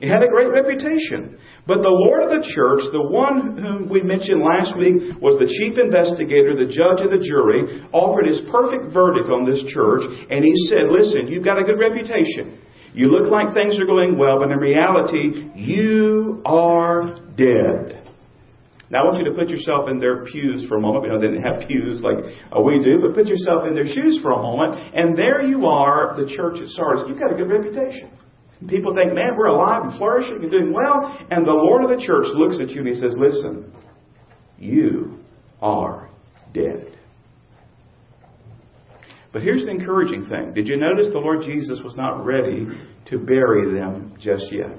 He 0.00 0.08
had 0.08 0.22
a 0.22 0.28
great 0.28 0.50
reputation. 0.50 1.38
But 1.66 1.80
the 1.80 1.92
Lord 1.92 2.22
of 2.24 2.30
the 2.30 2.44
church, 2.54 2.82
the 2.92 3.02
one 3.02 3.56
whom 3.56 3.88
we 3.88 4.02
mentioned 4.02 4.42
last 4.42 4.76
week 4.76 5.16
was 5.22 5.38
the 5.38 5.48
chief 5.48 5.78
investigator, 5.78 6.52
the 6.52 6.68
judge, 6.68 7.00
of 7.00 7.14
the 7.14 7.22
jury, 7.22 7.86
offered 7.92 8.26
his 8.26 8.42
perfect 8.50 8.92
verdict 8.92 9.30
on 9.30 9.46
this 9.48 9.62
church, 9.72 10.02
and 10.28 10.44
he 10.44 10.52
said, 10.68 10.90
Listen, 10.90 11.28
you've 11.28 11.44
got 11.44 11.58
a 11.58 11.64
good 11.64 11.78
reputation. 11.78 12.60
You 12.94 13.08
look 13.08 13.30
like 13.30 13.54
things 13.54 13.78
are 13.80 13.86
going 13.86 14.18
well, 14.18 14.38
but 14.38 14.50
in 14.50 14.58
reality, 14.58 15.50
you 15.56 16.42
are 16.46 17.18
dead. 17.34 18.04
Now, 18.90 19.02
I 19.02 19.04
want 19.06 19.18
you 19.18 19.24
to 19.24 19.36
put 19.36 19.48
yourself 19.48 19.88
in 19.88 19.98
their 19.98 20.24
pews 20.26 20.66
for 20.68 20.76
a 20.76 20.80
moment. 20.80 21.02
We 21.02 21.08
know 21.10 21.18
they 21.18 21.26
didn't 21.26 21.42
have 21.42 21.66
pews 21.66 22.02
like 22.04 22.22
uh, 22.54 22.60
we 22.60 22.78
do, 22.84 23.00
but 23.02 23.14
put 23.14 23.26
yourself 23.26 23.66
in 23.66 23.74
their 23.74 23.88
shoes 23.88 24.20
for 24.22 24.30
a 24.30 24.38
moment. 24.38 24.94
And 24.94 25.16
there 25.16 25.42
you 25.42 25.66
are, 25.66 26.14
the 26.14 26.30
church 26.36 26.60
at 26.60 26.68
Sardis. 26.68 27.04
You've 27.08 27.18
got 27.18 27.32
a 27.32 27.34
good 27.34 27.50
reputation. 27.50 28.12
People 28.68 28.94
think, 28.94 29.14
man, 29.14 29.36
we're 29.36 29.46
alive 29.46 29.82
and 29.84 29.98
flourishing 29.98 30.42
and 30.42 30.50
doing 30.50 30.72
well. 30.72 31.18
And 31.30 31.46
the 31.46 31.52
Lord 31.52 31.84
of 31.84 31.90
the 31.90 32.04
church 32.04 32.26
looks 32.34 32.56
at 32.60 32.70
you 32.70 32.80
and 32.80 32.88
he 32.88 32.94
says, 32.94 33.14
listen, 33.18 33.72
you 34.58 35.18
are 35.60 36.08
dead. 36.52 36.96
But 39.32 39.42
here's 39.42 39.64
the 39.64 39.72
encouraging 39.72 40.26
thing. 40.26 40.54
Did 40.54 40.68
you 40.68 40.76
notice 40.76 41.08
the 41.12 41.18
Lord 41.18 41.42
Jesus 41.42 41.80
was 41.82 41.96
not 41.96 42.24
ready 42.24 42.66
to 43.06 43.18
bury 43.18 43.74
them 43.74 44.14
just 44.20 44.46
yet? 44.52 44.78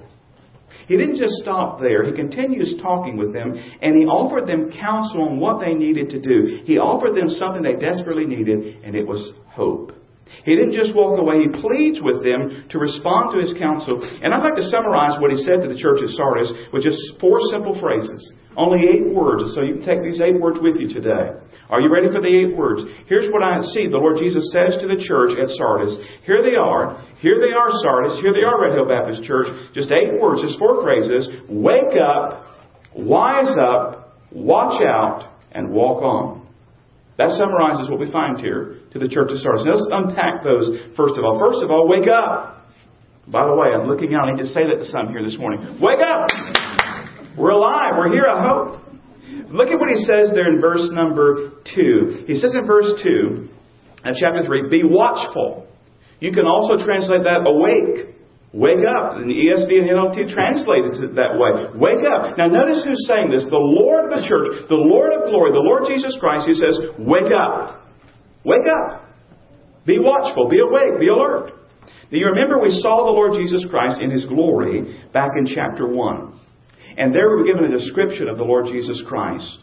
He 0.87 0.97
didn't 0.97 1.17
just 1.17 1.33
stop 1.41 1.79
there. 1.79 2.03
He 2.03 2.13
continues 2.13 2.75
talking 2.81 3.17
with 3.17 3.33
them, 3.33 3.53
and 3.81 3.95
he 3.95 4.05
offered 4.05 4.47
them 4.47 4.71
counsel 4.71 5.23
on 5.23 5.39
what 5.39 5.59
they 5.59 5.73
needed 5.73 6.09
to 6.11 6.21
do. 6.21 6.61
He 6.65 6.77
offered 6.77 7.15
them 7.15 7.29
something 7.29 7.61
they 7.61 7.73
desperately 7.73 8.25
needed, 8.25 8.83
and 8.83 8.95
it 8.95 9.05
was 9.05 9.31
hope. 9.47 9.91
He 10.43 10.55
didn't 10.55 10.73
just 10.73 10.93
walk 10.93 11.17
away, 11.17 11.45
he 11.45 11.49
pleads 11.49 12.01
with 12.01 12.25
them 12.25 12.65
to 12.69 12.77
respond 12.77 13.33
to 13.33 13.41
his 13.41 13.53
counsel. 13.57 14.01
And 14.01 14.33
I'd 14.33 14.45
like 14.45 14.57
to 14.57 14.69
summarize 14.69 15.21
what 15.21 15.31
he 15.31 15.37
said 15.41 15.61
to 15.61 15.69
the 15.69 15.77
church 15.77 16.01
at 16.01 16.09
Sardis 16.13 16.53
with 16.73 16.83
just 16.83 16.97
four 17.21 17.37
simple 17.49 17.77
phrases. 17.79 18.21
Only 18.57 18.87
eight 18.87 19.13
words, 19.13 19.53
so 19.53 19.61
you 19.61 19.81
can 19.81 19.85
take 19.85 20.01
these 20.01 20.21
eight 20.21 20.39
words 20.39 20.59
with 20.61 20.79
you 20.79 20.87
today. 20.87 21.35
Are 21.69 21.81
you 21.81 21.91
ready 21.91 22.07
for 22.07 22.21
the 22.21 22.31
eight 22.31 22.55
words? 22.55 22.81
Here's 23.07 23.27
what 23.33 23.43
I 23.43 23.59
see 23.73 23.89
the 23.89 23.97
Lord 23.97 24.17
Jesus 24.17 24.53
says 24.53 24.79
to 24.79 24.87
the 24.87 25.01
church 25.01 25.35
at 25.35 25.49
Sardis. 25.57 25.97
Here 26.23 26.41
they 26.41 26.55
are. 26.55 27.03
Here 27.19 27.41
they 27.41 27.51
are, 27.51 27.69
Sardis. 27.83 28.17
Here 28.21 28.31
they 28.31 28.45
are, 28.45 28.61
Red 28.61 28.77
Hill 28.77 28.87
Baptist 28.87 29.23
Church. 29.23 29.47
Just 29.73 29.91
eight 29.91 30.21
words, 30.21 30.41
just 30.41 30.57
four 30.57 30.81
phrases. 30.81 31.27
Wake 31.49 31.99
up, 31.99 32.45
wise 32.95 33.51
up, 33.59 34.15
watch 34.31 34.81
out, 34.81 35.35
and 35.51 35.71
walk 35.71 36.01
on. 36.01 36.47
That 37.17 37.31
summarizes 37.31 37.89
what 37.89 37.99
we 37.99 38.11
find 38.11 38.39
here 38.39 38.84
to 38.95 38.99
the 39.03 39.11
church 39.11 39.27
of 39.27 39.43
Sardis. 39.43 39.67
Now 39.67 39.75
let's 39.75 39.91
unpack 39.91 40.39
those 40.39 40.71
first 40.95 41.19
of 41.19 41.27
all. 41.27 41.35
First 41.35 41.59
of 41.59 41.67
all, 41.67 41.83
wake 41.83 42.07
up. 42.07 42.63
By 43.27 43.43
the 43.43 43.51
way, 43.51 43.75
I'm 43.75 43.91
looking 43.91 44.15
out. 44.15 44.31
I 44.31 44.31
need 44.31 44.39
to 44.39 44.47
say 44.47 44.63
that 44.71 44.79
to 44.79 44.87
some 44.87 45.11
here 45.11 45.19
this 45.19 45.35
morning. 45.35 45.83
Wake 45.83 45.99
up! 45.99 46.31
We're 47.35 47.51
alive. 47.51 47.99
We're 47.99 48.15
here, 48.15 48.23
I 48.23 48.39
hope. 48.39 48.79
Look 49.51 49.67
at 49.67 49.75
what 49.75 49.91
he 49.91 49.99
says 50.07 50.31
there 50.31 50.47
in 50.47 50.61
verse 50.63 50.87
number 50.95 51.59
2. 51.75 52.23
He 52.23 52.39
says 52.39 52.55
in 52.55 52.63
verse 52.63 52.87
2, 53.03 53.51
in 54.07 54.13
chapter 54.15 54.47
3, 54.47 54.71
be 54.71 54.87
watchful. 54.87 55.67
You 56.23 56.31
can 56.31 56.47
also 56.47 56.79
translate 56.79 57.27
that 57.27 57.43
awake. 57.43 58.15
Wake 58.53 58.85
up. 58.87 59.19
And 59.19 59.27
the 59.27 59.35
ESV 59.35 59.67
and 59.67 59.91
NLT 59.91 60.31
translates 60.31 61.03
it 61.03 61.19
that 61.19 61.35
way. 61.35 61.67
Wake 61.75 62.07
up. 62.07 62.37
Now 62.37 62.47
notice 62.47 62.87
who's 62.87 63.03
saying 63.11 63.27
this. 63.27 63.43
The 63.51 63.59
Lord 63.59 64.07
of 64.07 64.11
the 64.15 64.23
church, 64.23 64.69
the 64.69 64.79
Lord 64.79 65.11
of 65.11 65.27
glory, 65.27 65.51
the 65.51 65.59
Lord 65.59 65.83
Jesus 65.83 66.15
Christ, 66.15 66.47
he 66.47 66.55
says, 66.55 66.79
wake 66.95 67.33
up. 67.35 67.84
Wake 68.45 68.67
up. 68.67 69.03
Be 69.85 69.99
watchful. 69.99 70.47
Be 70.49 70.59
awake. 70.59 70.99
Be 70.99 71.07
alert. 71.07 71.51
Do 72.11 72.17
you 72.17 72.27
remember 72.27 72.61
we 72.61 72.69
saw 72.81 73.05
the 73.05 73.11
Lord 73.11 73.33
Jesus 73.33 73.65
Christ 73.69 73.99
in 73.99 74.11
his 74.11 74.25
glory 74.25 75.01
back 75.11 75.31
in 75.37 75.47
chapter 75.47 75.87
1? 75.87 76.39
And 76.97 77.13
there 77.13 77.29
we 77.29 77.41
were 77.41 77.45
given 77.45 77.65
a 77.65 77.77
description 77.77 78.27
of 78.27 78.37
the 78.37 78.43
Lord 78.43 78.67
Jesus 78.67 79.03
Christ. 79.07 79.59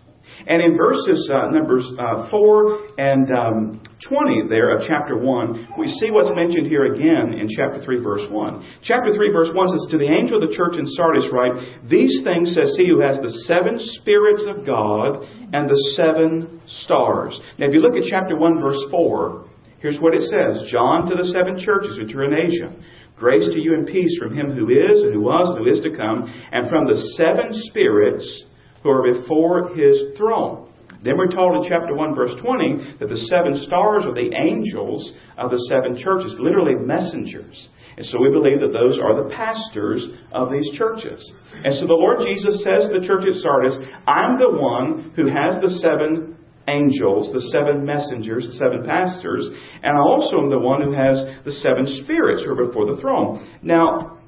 And 0.47 0.61
in 0.61 0.77
verses 0.77 1.31
uh, 1.33 1.51
numbers 1.51 1.90
uh, 1.99 2.29
4 2.31 2.99
and 2.99 3.31
um, 3.33 3.83
20 4.09 4.49
there 4.49 4.77
of 4.77 4.85
chapter 4.88 5.16
1, 5.16 5.75
we 5.79 5.87
see 5.87 6.11
what's 6.11 6.31
mentioned 6.35 6.66
here 6.66 6.92
again 6.92 7.35
in 7.35 7.49
chapter 7.49 7.83
3, 7.83 8.03
verse 8.03 8.27
1. 8.31 8.81
Chapter 8.83 9.12
3, 9.14 9.31
verse 9.31 9.51
1 9.55 9.68
says, 9.68 9.87
To 9.90 9.99
the 9.99 10.11
angel 10.11 10.42
of 10.42 10.49
the 10.49 10.57
church 10.57 10.77
in 10.79 10.87
Sardis 10.87 11.27
write, 11.33 11.88
These 11.88 12.23
things 12.25 12.55
says 12.55 12.75
he 12.77 12.88
who 12.88 13.01
has 13.01 13.16
the 13.18 13.31
seven 13.47 13.79
spirits 13.79 14.45
of 14.49 14.66
God 14.66 15.23
and 15.53 15.71
the 15.71 15.81
seven 15.95 16.61
stars. 16.66 17.38
Now, 17.59 17.66
if 17.66 17.75
you 17.75 17.81
look 17.81 17.97
at 17.97 18.11
chapter 18.11 18.37
1, 18.37 18.61
verse 18.61 18.83
4, 18.90 19.47
here's 19.79 20.01
what 20.01 20.14
it 20.14 20.23
says 20.23 20.71
John 20.71 21.09
to 21.09 21.14
the 21.14 21.31
seven 21.31 21.59
churches 21.59 21.99
which 21.99 22.14
are 22.14 22.25
in 22.25 22.35
Asia. 22.35 22.75
Grace 23.16 23.47
to 23.55 23.61
you 23.61 23.75
and 23.75 23.87
peace 23.87 24.18
from 24.18 24.35
him 24.35 24.51
who 24.51 24.68
is, 24.68 25.03
and 25.03 25.14
who 25.14 25.21
was, 25.21 25.47
and 25.55 25.64
who 25.64 25.71
is 25.71 25.79
to 25.85 25.97
come, 25.97 26.27
and 26.51 26.68
from 26.68 26.87
the 26.87 26.99
seven 27.14 27.51
spirits 27.71 28.45
who 28.83 28.90
are 28.90 29.12
before 29.12 29.75
his 29.75 30.16
throne. 30.16 30.68
Then 31.03 31.18
we're 31.18 31.31
told 31.31 31.64
in 31.64 31.68
chapter 31.68 31.95
1, 31.95 32.14
verse 32.14 32.35
20, 32.40 32.99
that 33.01 33.09
the 33.09 33.27
seven 33.27 33.57
stars 33.66 34.05
are 34.07 34.14
the 34.14 34.31
angels 34.35 35.14
of 35.37 35.51
the 35.51 35.59
seven 35.68 35.99
churches, 35.99 36.37
literally 36.38 36.77
messengers. 36.77 37.68
And 37.97 38.07
so 38.07 38.23
we 38.23 38.31
believe 38.31 38.61
that 38.61 38.73
those 38.73 39.01
are 39.01 39.23
the 39.23 39.35
pastors 39.35 40.07
of 40.31 40.51
these 40.51 40.71
churches. 40.79 41.21
And 41.53 41.75
so 41.75 41.87
the 41.87 41.99
Lord 41.99 42.21
Jesus 42.25 42.62
says 42.64 42.88
to 42.88 42.99
the 42.99 43.07
church 43.07 43.27
at 43.27 43.35
Sardis, 43.42 43.77
I'm 44.07 44.38
the 44.38 44.55
one 44.55 45.12
who 45.16 45.27
has 45.27 45.61
the 45.61 45.71
seven 45.83 46.37
angels, 46.68 47.33
the 47.33 47.51
seven 47.51 47.85
messengers, 47.85 48.47
the 48.47 48.55
seven 48.55 48.87
pastors, 48.87 49.51
and 49.83 49.97
I 49.97 50.01
also 50.01 50.38
am 50.38 50.51
the 50.51 50.59
one 50.59 50.83
who 50.83 50.92
has 50.92 51.18
the 51.45 51.53
seven 51.53 51.87
spirits 52.05 52.45
who 52.45 52.53
are 52.53 52.66
before 52.66 52.87
the 52.87 53.01
throne. 53.01 53.59
Now, 53.62 54.22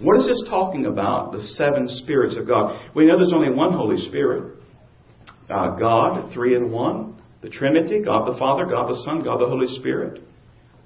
what 0.00 0.18
is 0.18 0.26
this 0.26 0.42
talking 0.48 0.86
about, 0.86 1.32
the 1.32 1.40
seven 1.40 1.88
spirits 1.88 2.36
of 2.36 2.46
God? 2.46 2.90
We 2.94 3.06
know 3.06 3.16
there's 3.16 3.32
only 3.32 3.54
one 3.54 3.72
Holy 3.72 3.96
Spirit. 4.08 4.56
Uh, 5.48 5.76
God, 5.76 6.32
three 6.32 6.56
in 6.56 6.70
one. 6.70 7.22
The 7.42 7.50
Trinity, 7.50 8.00
God 8.00 8.32
the 8.32 8.38
Father, 8.38 8.64
God 8.64 8.88
the 8.88 8.96
Son, 9.04 9.22
God 9.22 9.36
the 9.36 9.46
Holy 9.46 9.68
Spirit. 9.76 10.24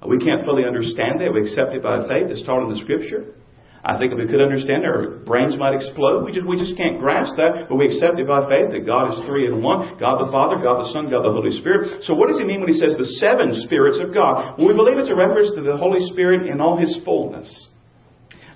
Uh, 0.03 0.07
we 0.07 0.19
can't 0.19 0.43
fully 0.43 0.65
understand 0.65 1.21
that. 1.21 1.31
We 1.31 1.47
accept 1.47 1.71
it 1.71 1.81
by 1.81 2.03
faith. 2.07 2.27
It's 2.27 2.43
taught 2.43 2.67
in 2.67 2.69
the 2.69 2.83
Scripture. 2.83 3.39
I 3.79 3.95
think 3.95 4.11
if 4.11 4.19
we 4.19 4.27
could 4.27 4.43
understand 4.43 4.83
it, 4.83 4.91
our 4.91 5.23
brains 5.23 5.55
might 5.55 5.71
explode. 5.71 6.27
We 6.27 6.35
just, 6.35 6.43
we 6.43 6.59
just 6.59 6.75
can't 6.75 6.99
grasp 6.99 7.39
that, 7.39 7.71
but 7.71 7.79
we 7.79 7.87
accept 7.87 8.19
it 8.19 8.27
by 8.27 8.43
faith 8.51 8.75
that 8.75 8.83
God 8.83 9.15
is 9.15 9.23
three 9.23 9.47
in 9.47 9.63
one 9.63 9.95
God 9.95 10.19
the 10.19 10.27
Father, 10.35 10.59
God 10.59 10.83
the 10.83 10.91
Son, 10.91 11.07
God 11.07 11.23
the 11.23 11.31
Holy 11.31 11.55
Spirit. 11.55 12.03
So, 12.03 12.11
what 12.11 12.27
does 12.27 12.37
he 12.37 12.43
mean 12.43 12.59
when 12.59 12.67
he 12.67 12.75
says 12.75 12.99
the 12.99 13.07
seven 13.23 13.55
spirits 13.63 14.03
of 14.03 14.11
God? 14.11 14.59
Well, 14.59 14.67
we 14.67 14.75
believe 14.75 14.99
it's 14.99 15.07
a 15.07 15.15
reference 15.15 15.55
to 15.55 15.63
the 15.63 15.79
Holy 15.79 16.03
Spirit 16.11 16.51
in 16.51 16.59
all 16.59 16.75
his 16.75 16.91
fullness. 17.07 17.47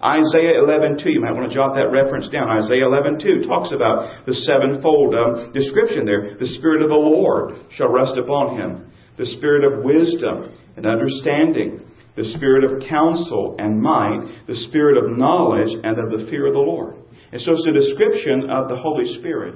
Isaiah 0.03 0.59
11:2. 0.59 1.05
You 1.05 1.21
might 1.21 1.31
want 1.31 1.49
to 1.49 1.55
jot 1.55 1.75
that 1.75 1.89
reference 1.89 2.27
down. 2.27 2.49
Isaiah 2.49 2.85
11:2 2.85 3.47
talks 3.47 3.71
about 3.71 4.25
the 4.25 4.33
sevenfold 4.33 5.15
um, 5.15 5.51
description 5.53 6.05
there. 6.05 6.35
The 6.37 6.47
Spirit 6.59 6.81
of 6.81 6.89
the 6.89 6.95
Lord 6.95 7.55
shall 7.71 7.87
rest 7.87 8.17
upon 8.17 8.57
him. 8.59 8.91
The 9.15 9.25
Spirit 9.25 9.63
of 9.63 9.83
wisdom 9.83 10.51
and 10.75 10.85
understanding. 10.85 11.79
The 12.15 12.25
Spirit 12.35 12.65
of 12.65 12.83
counsel 12.87 13.55
and 13.57 13.81
might. 13.81 14.45
The 14.45 14.55
Spirit 14.67 14.97
of 14.97 15.17
knowledge 15.17 15.71
and 15.83 15.97
of 15.97 16.11
the 16.11 16.27
fear 16.29 16.47
of 16.47 16.53
the 16.53 16.59
Lord. 16.59 16.95
And 17.31 17.41
so 17.41 17.53
it's 17.53 17.67
a 17.67 17.71
description 17.71 18.49
of 18.49 18.67
the 18.67 18.75
Holy 18.75 19.05
Spirit. 19.19 19.55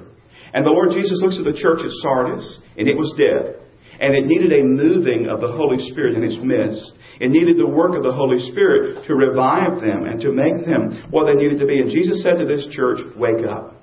And 0.54 0.64
the 0.64 0.70
Lord 0.70 0.90
Jesus 0.92 1.20
looks 1.22 1.38
at 1.38 1.44
the 1.44 1.60
church 1.60 1.80
at 1.84 1.90
Sardis, 2.02 2.60
and 2.76 2.88
it 2.88 2.96
was 2.96 3.12
dead. 3.18 3.67
And 4.00 4.14
it 4.14 4.26
needed 4.26 4.52
a 4.52 4.62
moving 4.62 5.28
of 5.28 5.40
the 5.40 5.50
Holy 5.50 5.78
Spirit 5.90 6.16
in 6.16 6.22
its 6.22 6.38
midst. 6.40 6.92
It 7.20 7.30
needed 7.30 7.58
the 7.58 7.66
work 7.66 7.96
of 7.96 8.02
the 8.02 8.12
Holy 8.12 8.38
Spirit 8.50 9.06
to 9.06 9.14
revive 9.14 9.80
them 9.80 10.06
and 10.06 10.20
to 10.20 10.30
make 10.30 10.54
them 10.64 11.10
what 11.10 11.26
they 11.26 11.34
needed 11.34 11.58
to 11.58 11.66
be. 11.66 11.80
And 11.80 11.90
Jesus 11.90 12.22
said 12.22 12.38
to 12.38 12.46
this 12.46 12.66
church, 12.70 12.98
Wake 13.16 13.44
up. 13.44 13.74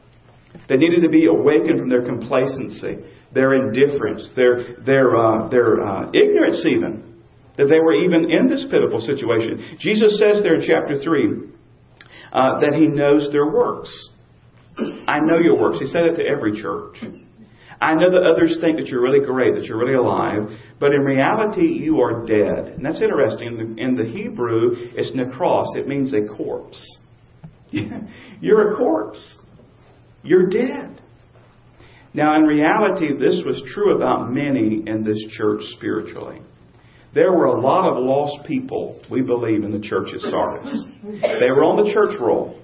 They 0.69 0.77
needed 0.77 1.01
to 1.03 1.09
be 1.09 1.27
awakened 1.27 1.79
from 1.79 1.89
their 1.89 2.05
complacency, 2.05 3.03
their 3.33 3.53
indifference, 3.53 4.31
their, 4.35 4.77
their, 4.85 5.17
uh, 5.17 5.49
their 5.49 5.81
uh, 5.81 6.09
ignorance, 6.13 6.65
even, 6.65 7.21
that 7.57 7.65
they 7.65 7.79
were 7.79 7.93
even 7.93 8.31
in 8.31 8.47
this 8.47 8.65
pitiful 8.71 8.99
situation. 8.99 9.77
Jesus 9.79 10.17
says 10.17 10.41
there 10.43 10.55
in 10.55 10.65
chapter 10.65 11.01
3 11.03 11.27
uh, 12.31 12.59
that 12.61 12.73
He 12.73 12.87
knows 12.87 13.29
their 13.31 13.51
works. 13.51 13.91
I 15.07 15.19
know 15.19 15.39
your 15.39 15.59
works. 15.59 15.79
He 15.79 15.87
said 15.87 16.03
it 16.03 16.15
to 16.15 16.25
every 16.25 16.61
church. 16.61 17.03
I 17.79 17.93
know 17.93 18.09
that 18.11 18.23
others 18.23 18.57
think 18.61 18.77
that 18.77 18.87
you're 18.87 19.01
really 19.01 19.25
great, 19.25 19.53
that 19.55 19.65
you're 19.65 19.77
really 19.77 19.95
alive, 19.95 20.49
but 20.79 20.93
in 20.93 21.01
reality, 21.01 21.67
you 21.67 21.99
are 22.01 22.25
dead. 22.25 22.73
And 22.75 22.85
that's 22.85 23.01
interesting. 23.01 23.77
In 23.77 23.95
the 23.95 24.05
Hebrew, 24.05 24.75
it's 24.95 25.11
nekros. 25.11 25.75
It 25.75 25.87
means 25.87 26.13
a 26.13 26.25
corpse. 26.35 26.97
you're 28.41 28.73
a 28.73 28.77
corpse. 28.77 29.37
You're 30.23 30.47
dead. 30.47 31.01
Now, 32.13 32.35
in 32.37 32.43
reality, 32.43 33.07
this 33.19 33.43
was 33.45 33.61
true 33.73 33.95
about 33.97 34.31
many 34.31 34.83
in 34.87 35.03
this 35.03 35.21
church 35.31 35.61
spiritually. 35.75 36.41
There 37.13 37.31
were 37.31 37.45
a 37.45 37.59
lot 37.59 37.89
of 37.89 38.03
lost 38.03 38.45
people, 38.47 39.01
we 39.11 39.21
believe, 39.21 39.63
in 39.63 39.71
the 39.71 39.85
church 39.85 40.09
at 40.13 40.21
Sardis. 40.21 40.85
They 41.03 41.51
were 41.51 41.63
on 41.63 41.75
the 41.75 41.91
church 41.93 42.19
roll. 42.19 42.61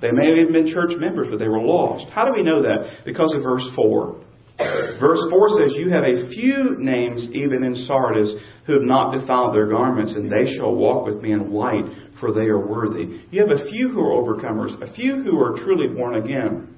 They 0.00 0.10
may 0.10 0.28
have 0.30 0.38
even 0.38 0.52
been 0.52 0.72
church 0.72 0.92
members, 0.98 1.28
but 1.30 1.38
they 1.38 1.48
were 1.48 1.60
lost. 1.60 2.06
How 2.10 2.24
do 2.24 2.32
we 2.32 2.42
know 2.42 2.62
that? 2.62 3.04
Because 3.04 3.34
of 3.36 3.42
verse 3.42 3.68
4. 3.76 4.20
Verse 5.00 5.20
4 5.30 5.48
says, 5.58 5.76
You 5.76 5.90
have 5.90 6.04
a 6.04 6.28
few 6.28 6.76
names 6.78 7.28
even 7.32 7.64
in 7.64 7.74
Sardis 7.86 8.34
who 8.66 8.74
have 8.74 8.82
not 8.82 9.18
defiled 9.18 9.54
their 9.54 9.68
garments, 9.68 10.12
and 10.12 10.30
they 10.30 10.52
shall 10.56 10.74
walk 10.74 11.06
with 11.06 11.22
me 11.22 11.32
in 11.32 11.50
white, 11.50 11.84
for 12.20 12.32
they 12.32 12.46
are 12.46 12.66
worthy. 12.66 13.22
You 13.30 13.40
have 13.40 13.50
a 13.50 13.70
few 13.70 13.88
who 13.88 14.00
are 14.00 14.22
overcomers, 14.22 14.80
a 14.82 14.92
few 14.94 15.22
who 15.22 15.40
are 15.40 15.56
truly 15.64 15.88
born 15.94 16.16
again. 16.16 16.76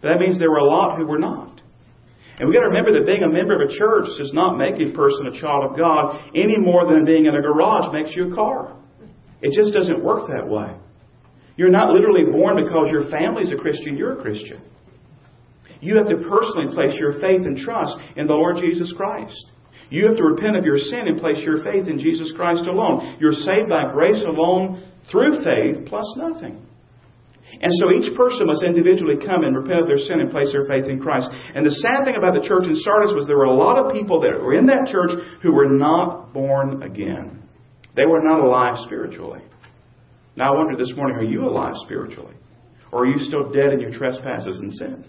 But 0.00 0.08
that 0.08 0.20
means 0.20 0.38
there 0.38 0.50
were 0.50 0.58
a 0.58 0.68
lot 0.68 0.96
who 0.96 1.06
were 1.06 1.18
not. 1.18 1.60
And 2.38 2.48
we've 2.48 2.56
got 2.56 2.62
to 2.62 2.68
remember 2.68 2.92
that 2.98 3.06
being 3.06 3.22
a 3.22 3.30
member 3.30 3.54
of 3.54 3.68
a 3.68 3.78
church 3.78 4.06
does 4.18 4.32
not 4.32 4.58
make 4.58 4.74
a 4.74 4.92
person 4.92 5.26
a 5.26 5.40
child 5.40 5.70
of 5.70 5.78
God 5.78 6.30
any 6.34 6.58
more 6.58 6.86
than 6.86 7.04
being 7.04 7.26
in 7.26 7.34
a 7.34 7.42
garage 7.42 7.92
makes 7.92 8.14
you 8.16 8.32
a 8.32 8.34
car. 8.34 8.76
It 9.40 9.52
just 9.54 9.74
doesn't 9.74 10.02
work 10.02 10.28
that 10.28 10.48
way. 10.48 10.74
You're 11.56 11.70
not 11.70 11.90
literally 11.90 12.30
born 12.30 12.62
because 12.64 12.88
your 12.90 13.08
family's 13.10 13.52
a 13.52 13.56
Christian, 13.56 13.96
you're 13.96 14.18
a 14.18 14.22
Christian. 14.22 14.60
You 15.84 15.98
have 15.98 16.08
to 16.08 16.16
personally 16.16 16.72
place 16.72 16.96
your 16.98 17.20
faith 17.20 17.44
and 17.44 17.58
trust 17.58 17.92
in 18.16 18.26
the 18.26 18.32
Lord 18.32 18.56
Jesus 18.56 18.92
Christ. 18.96 19.36
You 19.90 20.08
have 20.08 20.16
to 20.16 20.24
repent 20.24 20.56
of 20.56 20.64
your 20.64 20.78
sin 20.78 21.06
and 21.06 21.20
place 21.20 21.38
your 21.44 21.62
faith 21.62 21.86
in 21.88 21.98
Jesus 21.98 22.32
Christ 22.34 22.64
alone. 22.64 23.18
You're 23.20 23.36
saved 23.36 23.68
by 23.68 23.92
grace 23.92 24.24
alone 24.26 24.90
through 25.12 25.44
faith 25.44 25.84
plus 25.86 26.08
nothing. 26.16 26.64
And 27.60 27.70
so 27.76 27.92
each 27.92 28.16
person 28.16 28.46
must 28.46 28.64
individually 28.64 29.16
come 29.20 29.44
and 29.44 29.54
repent 29.54 29.80
of 29.80 29.86
their 29.86 29.98
sin 29.98 30.20
and 30.20 30.30
place 30.30 30.50
their 30.52 30.64
faith 30.64 30.88
in 30.88 31.00
Christ. 31.00 31.28
And 31.54 31.66
the 31.66 31.70
sad 31.70 32.04
thing 32.04 32.16
about 32.16 32.32
the 32.32 32.48
church 32.48 32.64
in 32.64 32.74
Sardis 32.76 33.12
was 33.14 33.26
there 33.26 33.36
were 33.36 33.44
a 33.44 33.54
lot 33.54 33.78
of 33.78 33.92
people 33.92 34.20
that 34.22 34.40
were 34.40 34.54
in 34.54 34.66
that 34.66 34.88
church 34.88 35.12
who 35.42 35.52
were 35.52 35.68
not 35.68 36.32
born 36.32 36.82
again. 36.82 37.42
They 37.94 38.06
were 38.06 38.22
not 38.24 38.40
alive 38.40 38.76
spiritually. 38.86 39.42
Now 40.34 40.54
I 40.54 40.56
wonder 40.56 40.76
this 40.76 40.96
morning, 40.96 41.16
are 41.18 41.30
you 41.30 41.44
alive 41.44 41.74
spiritually? 41.84 42.34
Or 42.90 43.02
are 43.02 43.06
you 43.06 43.18
still 43.18 43.52
dead 43.52 43.72
in 43.72 43.80
your 43.80 43.92
trespasses 43.92 44.58
and 44.58 44.72
sin? 44.72 45.04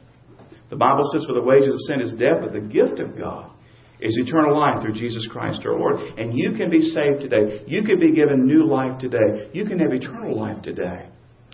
The 0.76 0.80
Bible 0.80 1.10
says, 1.14 1.24
For 1.26 1.34
the 1.34 1.42
wages 1.42 1.74
of 1.74 1.80
sin 1.88 2.02
is 2.02 2.20
death, 2.20 2.42
but 2.42 2.52
the 2.52 2.60
gift 2.60 3.00
of 3.00 3.18
God 3.18 3.50
is 4.02 4.20
eternal 4.20 4.60
life 4.60 4.82
through 4.82 4.96
Jesus 4.96 5.26
Christ 5.32 5.62
our 5.66 5.80
Lord. 5.80 6.02
And 6.18 6.38
you 6.38 6.52
can 6.52 6.70
be 6.70 6.82
saved 6.82 7.22
today. 7.22 7.64
You 7.66 7.82
can 7.84 7.98
be 7.98 8.12
given 8.12 8.46
new 8.46 8.68
life 8.68 9.00
today. 9.00 9.50
You 9.54 9.64
can 9.64 9.80
have 9.80 9.94
eternal 9.94 10.38
life 10.38 10.62
today. 10.64 11.08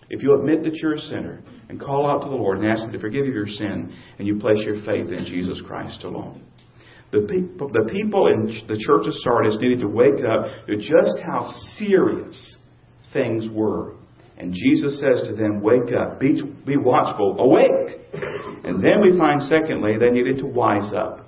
If 0.09 0.23
you 0.23 0.35
admit 0.39 0.63
that 0.63 0.73
you're 0.73 0.95
a 0.95 0.99
sinner 0.99 1.43
and 1.69 1.79
call 1.79 2.09
out 2.09 2.23
to 2.23 2.29
the 2.29 2.35
Lord 2.35 2.57
and 2.57 2.67
ask 2.67 2.83
Him 2.83 2.91
to 2.93 2.99
forgive 2.99 3.27
you 3.27 3.31
your 3.31 3.45
sin, 3.45 3.95
and 4.17 4.27
you 4.27 4.39
place 4.39 4.57
your 4.65 4.83
faith 4.85 5.11
in 5.11 5.23
Jesus 5.25 5.61
Christ 5.67 6.03
alone. 6.03 6.43
The 7.11 7.27
people, 7.29 7.69
the 7.69 7.87
people 7.91 8.25
in 8.25 8.47
the 8.67 8.83
church 8.87 9.05
of 9.05 9.13
Sardis 9.21 9.57
needed 9.61 9.81
to 9.81 9.87
wake 9.87 10.25
up 10.25 10.65
to 10.65 10.77
just 10.77 11.19
how 11.23 11.47
serious 11.77 12.57
things 13.13 13.47
were. 13.53 13.97
And 14.41 14.53
Jesus 14.53 14.99
says 14.99 15.27
to 15.27 15.35
them, 15.35 15.61
Wake 15.61 15.93
up, 15.93 16.19
be, 16.19 16.41
be 16.65 16.75
watchful, 16.75 17.37
awake. 17.37 18.01
And 18.63 18.83
then 18.83 18.99
we 18.99 19.15
find, 19.15 19.39
secondly, 19.43 19.97
they 19.99 20.09
needed 20.09 20.39
to 20.39 20.47
wise 20.47 20.91
up. 20.93 21.27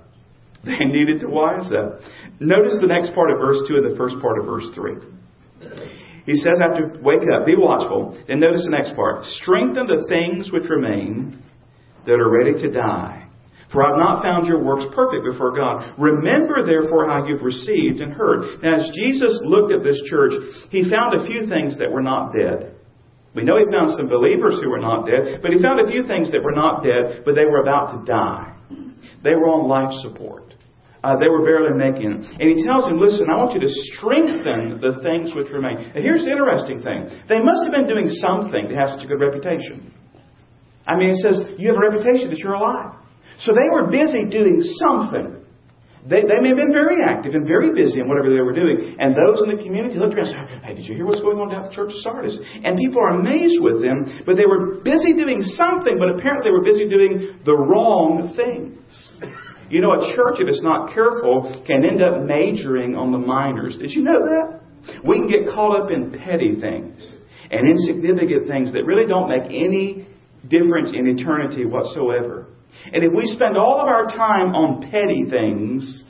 They 0.64 0.86
needed 0.86 1.20
to 1.20 1.28
wise 1.28 1.70
up. 1.76 2.00
Notice 2.40 2.78
the 2.80 2.86
next 2.86 3.14
part 3.14 3.30
of 3.30 3.38
verse 3.38 3.58
2 3.68 3.76
and 3.76 3.92
the 3.92 3.96
first 3.98 4.16
part 4.22 4.38
of 4.40 4.46
verse 4.46 4.64
3. 4.74 4.94
He 6.24 6.36
says, 6.36 6.58
after 6.58 6.98
wake 7.02 7.20
up, 7.36 7.44
be 7.44 7.54
watchful. 7.54 8.18
Then 8.26 8.40
notice 8.40 8.64
the 8.64 8.70
next 8.70 8.96
part. 8.96 9.26
Strengthen 9.44 9.86
the 9.86 10.06
things 10.08 10.50
which 10.50 10.64
remain 10.70 11.42
that 12.06 12.14
are 12.14 12.30
ready 12.30 12.54
to 12.62 12.70
die. 12.72 13.28
For 13.70 13.84
I 13.84 13.90
have 13.90 13.98
not 13.98 14.22
found 14.22 14.46
your 14.46 14.64
works 14.64 14.86
perfect 14.94 15.24
before 15.30 15.54
God. 15.54 15.92
Remember 15.98 16.64
therefore 16.64 17.06
how 17.06 17.26
you've 17.26 17.42
received 17.42 18.00
and 18.00 18.14
heard. 18.14 18.62
Now 18.62 18.76
as 18.76 18.90
Jesus 18.96 19.42
looked 19.44 19.70
at 19.70 19.84
this 19.84 20.00
church, 20.08 20.32
he 20.70 20.88
found 20.88 21.20
a 21.20 21.26
few 21.26 21.46
things 21.46 21.76
that 21.76 21.92
were 21.92 22.02
not 22.02 22.32
dead. 22.32 22.73
We 23.34 23.42
know 23.42 23.58
he 23.58 23.64
found 23.70 23.96
some 23.96 24.08
believers 24.08 24.60
who 24.62 24.70
were 24.70 24.78
not 24.78 25.06
dead, 25.06 25.42
but 25.42 25.52
he 25.52 25.60
found 25.60 25.80
a 25.80 25.90
few 25.90 26.06
things 26.06 26.30
that 26.30 26.42
were 26.42 26.54
not 26.54 26.84
dead, 26.84 27.22
but 27.24 27.34
they 27.34 27.44
were 27.44 27.62
about 27.62 27.98
to 27.98 28.04
die. 28.06 28.54
They 29.22 29.34
were 29.34 29.50
on 29.50 29.68
life 29.68 29.92
support. 30.02 30.54
Uh, 31.02 31.18
they 31.20 31.28
were 31.28 31.44
barely 31.44 31.76
making. 31.76 32.24
And 32.40 32.46
he 32.48 32.64
tells 32.64 32.88
him, 32.88 32.96
listen, 32.96 33.28
I 33.28 33.36
want 33.36 33.52
you 33.52 33.60
to 33.60 33.72
strengthen 33.92 34.80
the 34.80 35.02
things 35.04 35.34
which 35.36 35.52
remain. 35.52 35.76
And 35.76 36.00
here's 36.00 36.24
the 36.24 36.30
interesting 36.30 36.80
thing. 36.80 37.12
They 37.28 37.44
must 37.44 37.68
have 37.68 37.76
been 37.76 37.86
doing 37.86 38.08
something 38.08 38.68
to 38.70 38.74
have 38.74 38.88
such 38.96 39.04
a 39.04 39.08
good 39.08 39.20
reputation. 39.20 39.92
I 40.86 40.96
mean, 40.96 41.10
it 41.10 41.20
says, 41.20 41.44
you 41.58 41.68
have 41.68 41.76
a 41.76 41.84
reputation 41.92 42.30
that 42.30 42.38
you're 42.38 42.54
alive. 42.56 42.96
So 43.40 43.52
they 43.52 43.68
were 43.68 43.90
busy 43.90 44.24
doing 44.24 44.64
something. 44.80 45.43
They, 46.04 46.20
they 46.20 46.36
may 46.36 46.52
have 46.52 46.60
been 46.60 46.72
very 46.72 47.00
active 47.00 47.34
and 47.34 47.48
very 47.48 47.72
busy 47.72 48.00
in 48.00 48.08
whatever 48.08 48.28
they 48.28 48.44
were 48.44 48.52
doing. 48.52 48.96
And 49.00 49.16
those 49.16 49.40
in 49.40 49.56
the 49.56 49.62
community 49.62 49.96
looked 49.96 50.12
around 50.12 50.28
and 50.28 50.36
said, 50.36 50.60
Hey, 50.60 50.74
did 50.76 50.84
you 50.84 50.94
hear 50.94 51.06
what's 51.06 51.24
going 51.24 51.40
on 51.40 51.48
down 51.48 51.64
at 51.64 51.70
the 51.70 51.74
church 51.74 51.96
of 51.96 52.00
Sardis? 52.04 52.36
And 52.62 52.76
people 52.76 53.00
are 53.00 53.16
amazed 53.16 53.56
with 53.64 53.80
them, 53.80 54.04
but 54.28 54.36
they 54.36 54.44
were 54.44 54.84
busy 54.84 55.16
doing 55.16 55.40
something, 55.56 55.96
but 55.96 56.12
apparently 56.12 56.52
they 56.52 56.52
were 56.52 56.64
busy 56.64 56.88
doing 56.92 57.40
the 57.48 57.56
wrong 57.56 58.36
things. 58.36 58.84
You 59.72 59.80
know, 59.80 59.96
a 59.96 60.12
church, 60.14 60.44
if 60.44 60.48
it's 60.48 60.62
not 60.62 60.92
careful, 60.92 61.64
can 61.66 61.88
end 61.88 62.02
up 62.02 62.20
majoring 62.20 62.94
on 62.94 63.10
the 63.10 63.18
minors. 63.18 63.76
Did 63.80 63.90
you 63.90 64.04
know 64.04 64.20
that? 64.20 64.60
We 65.08 65.16
can 65.16 65.28
get 65.28 65.54
caught 65.54 65.80
up 65.80 65.90
in 65.90 66.12
petty 66.12 66.60
things 66.60 67.16
and 67.50 67.64
insignificant 67.64 68.46
things 68.46 68.72
that 68.74 68.84
really 68.84 69.06
don't 69.06 69.28
make 69.28 69.48
any 69.48 70.06
difference 70.48 70.92
in 70.92 71.08
eternity 71.08 71.64
whatsoever. 71.64 72.53
And 72.92 73.02
if 73.02 73.12
we 73.12 73.24
spend 73.26 73.56
all 73.56 73.80
of 73.80 73.88
our 73.88 74.06
time 74.06 74.54
on 74.54 74.82
petty 74.90 75.28
things 75.30 76.04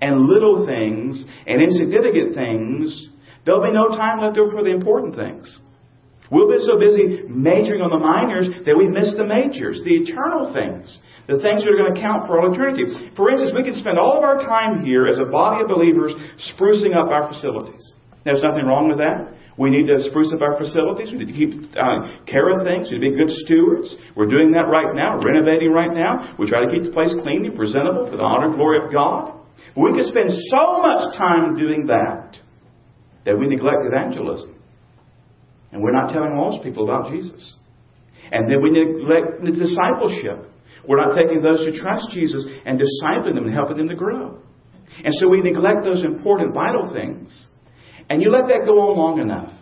and 0.00 0.26
little 0.26 0.66
things 0.66 1.24
and 1.46 1.60
insignificant 1.62 2.34
things, 2.34 3.08
there'll 3.44 3.62
be 3.62 3.72
no 3.72 3.88
time 3.88 4.20
left 4.20 4.38
over 4.38 4.52
for 4.52 4.64
the 4.64 4.70
important 4.70 5.16
things. 5.16 5.58
We'll 6.30 6.46
be 6.46 6.62
so 6.62 6.78
busy 6.78 7.26
majoring 7.26 7.82
on 7.82 7.90
the 7.90 7.98
minors 7.98 8.46
that 8.64 8.78
we 8.78 8.86
miss 8.86 9.10
the 9.18 9.26
majors, 9.26 9.82
the 9.82 9.98
eternal 9.98 10.54
things, 10.54 10.86
the 11.26 11.42
things 11.42 11.66
that 11.66 11.74
are 11.74 11.80
going 11.80 11.90
to 11.90 12.00
count 12.00 12.30
for 12.30 12.38
all 12.38 12.54
eternity. 12.54 12.86
For 13.18 13.34
instance, 13.34 13.50
we 13.50 13.66
can 13.66 13.74
spend 13.74 13.98
all 13.98 14.14
of 14.14 14.22
our 14.22 14.38
time 14.38 14.86
here 14.86 15.10
as 15.10 15.18
a 15.18 15.26
body 15.26 15.66
of 15.66 15.68
believers 15.68 16.14
sprucing 16.54 16.94
up 16.94 17.10
our 17.10 17.26
facilities. 17.26 17.82
There's 18.22 18.46
nothing 18.46 18.62
wrong 18.62 18.86
with 18.86 19.02
that. 19.02 19.34
We 19.58 19.70
need 19.70 19.86
to 19.88 20.00
spruce 20.08 20.32
up 20.32 20.40
our 20.40 20.56
facilities. 20.56 21.12
We 21.12 21.18
need 21.24 21.32
to 21.32 21.38
keep 21.38 21.76
uh, 21.76 22.24
care 22.26 22.48
of 22.50 22.64
things. 22.64 22.90
We 22.90 22.98
need 22.98 23.10
to 23.10 23.16
be 23.16 23.18
good 23.18 23.34
stewards. 23.44 23.96
We're 24.16 24.30
doing 24.30 24.52
that 24.52 24.70
right 24.70 24.94
now, 24.94 25.18
renovating 25.18 25.72
right 25.72 25.92
now. 25.92 26.34
We 26.38 26.48
try 26.48 26.64
to 26.64 26.70
keep 26.70 26.84
the 26.84 26.92
place 26.92 27.14
clean 27.22 27.44
and 27.44 27.56
presentable 27.56 28.10
for 28.10 28.16
the 28.16 28.22
honor 28.22 28.46
and 28.46 28.54
glory 28.56 28.84
of 28.84 28.92
God. 28.92 29.36
But 29.74 29.80
we 29.80 29.92
can 29.92 30.04
spend 30.04 30.30
so 30.48 30.78
much 30.78 31.16
time 31.18 31.56
doing 31.56 31.86
that 31.86 32.36
that 33.24 33.38
we 33.38 33.46
neglect 33.48 33.84
evangelism. 33.84 34.56
And 35.72 35.82
we're 35.82 35.92
not 35.92 36.12
telling 36.12 36.36
lost 36.36 36.64
people 36.64 36.84
about 36.84 37.12
Jesus. 37.12 37.56
And 38.32 38.50
then 38.50 38.62
we 38.62 38.70
neglect 38.70 39.44
the 39.44 39.52
discipleship. 39.52 40.50
We're 40.86 41.04
not 41.04 41.14
taking 41.14 41.42
those 41.42 41.64
who 41.66 41.78
trust 41.78 42.10
Jesus 42.12 42.46
and 42.64 42.80
discipling 42.80 43.34
them 43.34 43.44
and 43.44 43.54
helping 43.54 43.76
them 43.76 43.88
to 43.88 43.94
grow. 43.94 44.38
And 45.04 45.14
so 45.14 45.28
we 45.28 45.40
neglect 45.40 45.84
those 45.84 46.02
important, 46.02 46.54
vital 46.54 46.92
things. 46.92 47.48
And 48.10 48.20
you 48.20 48.30
let 48.30 48.48
that 48.48 48.66
go 48.66 48.90
on 48.90 48.98
long 48.98 49.20
enough. 49.20 49.52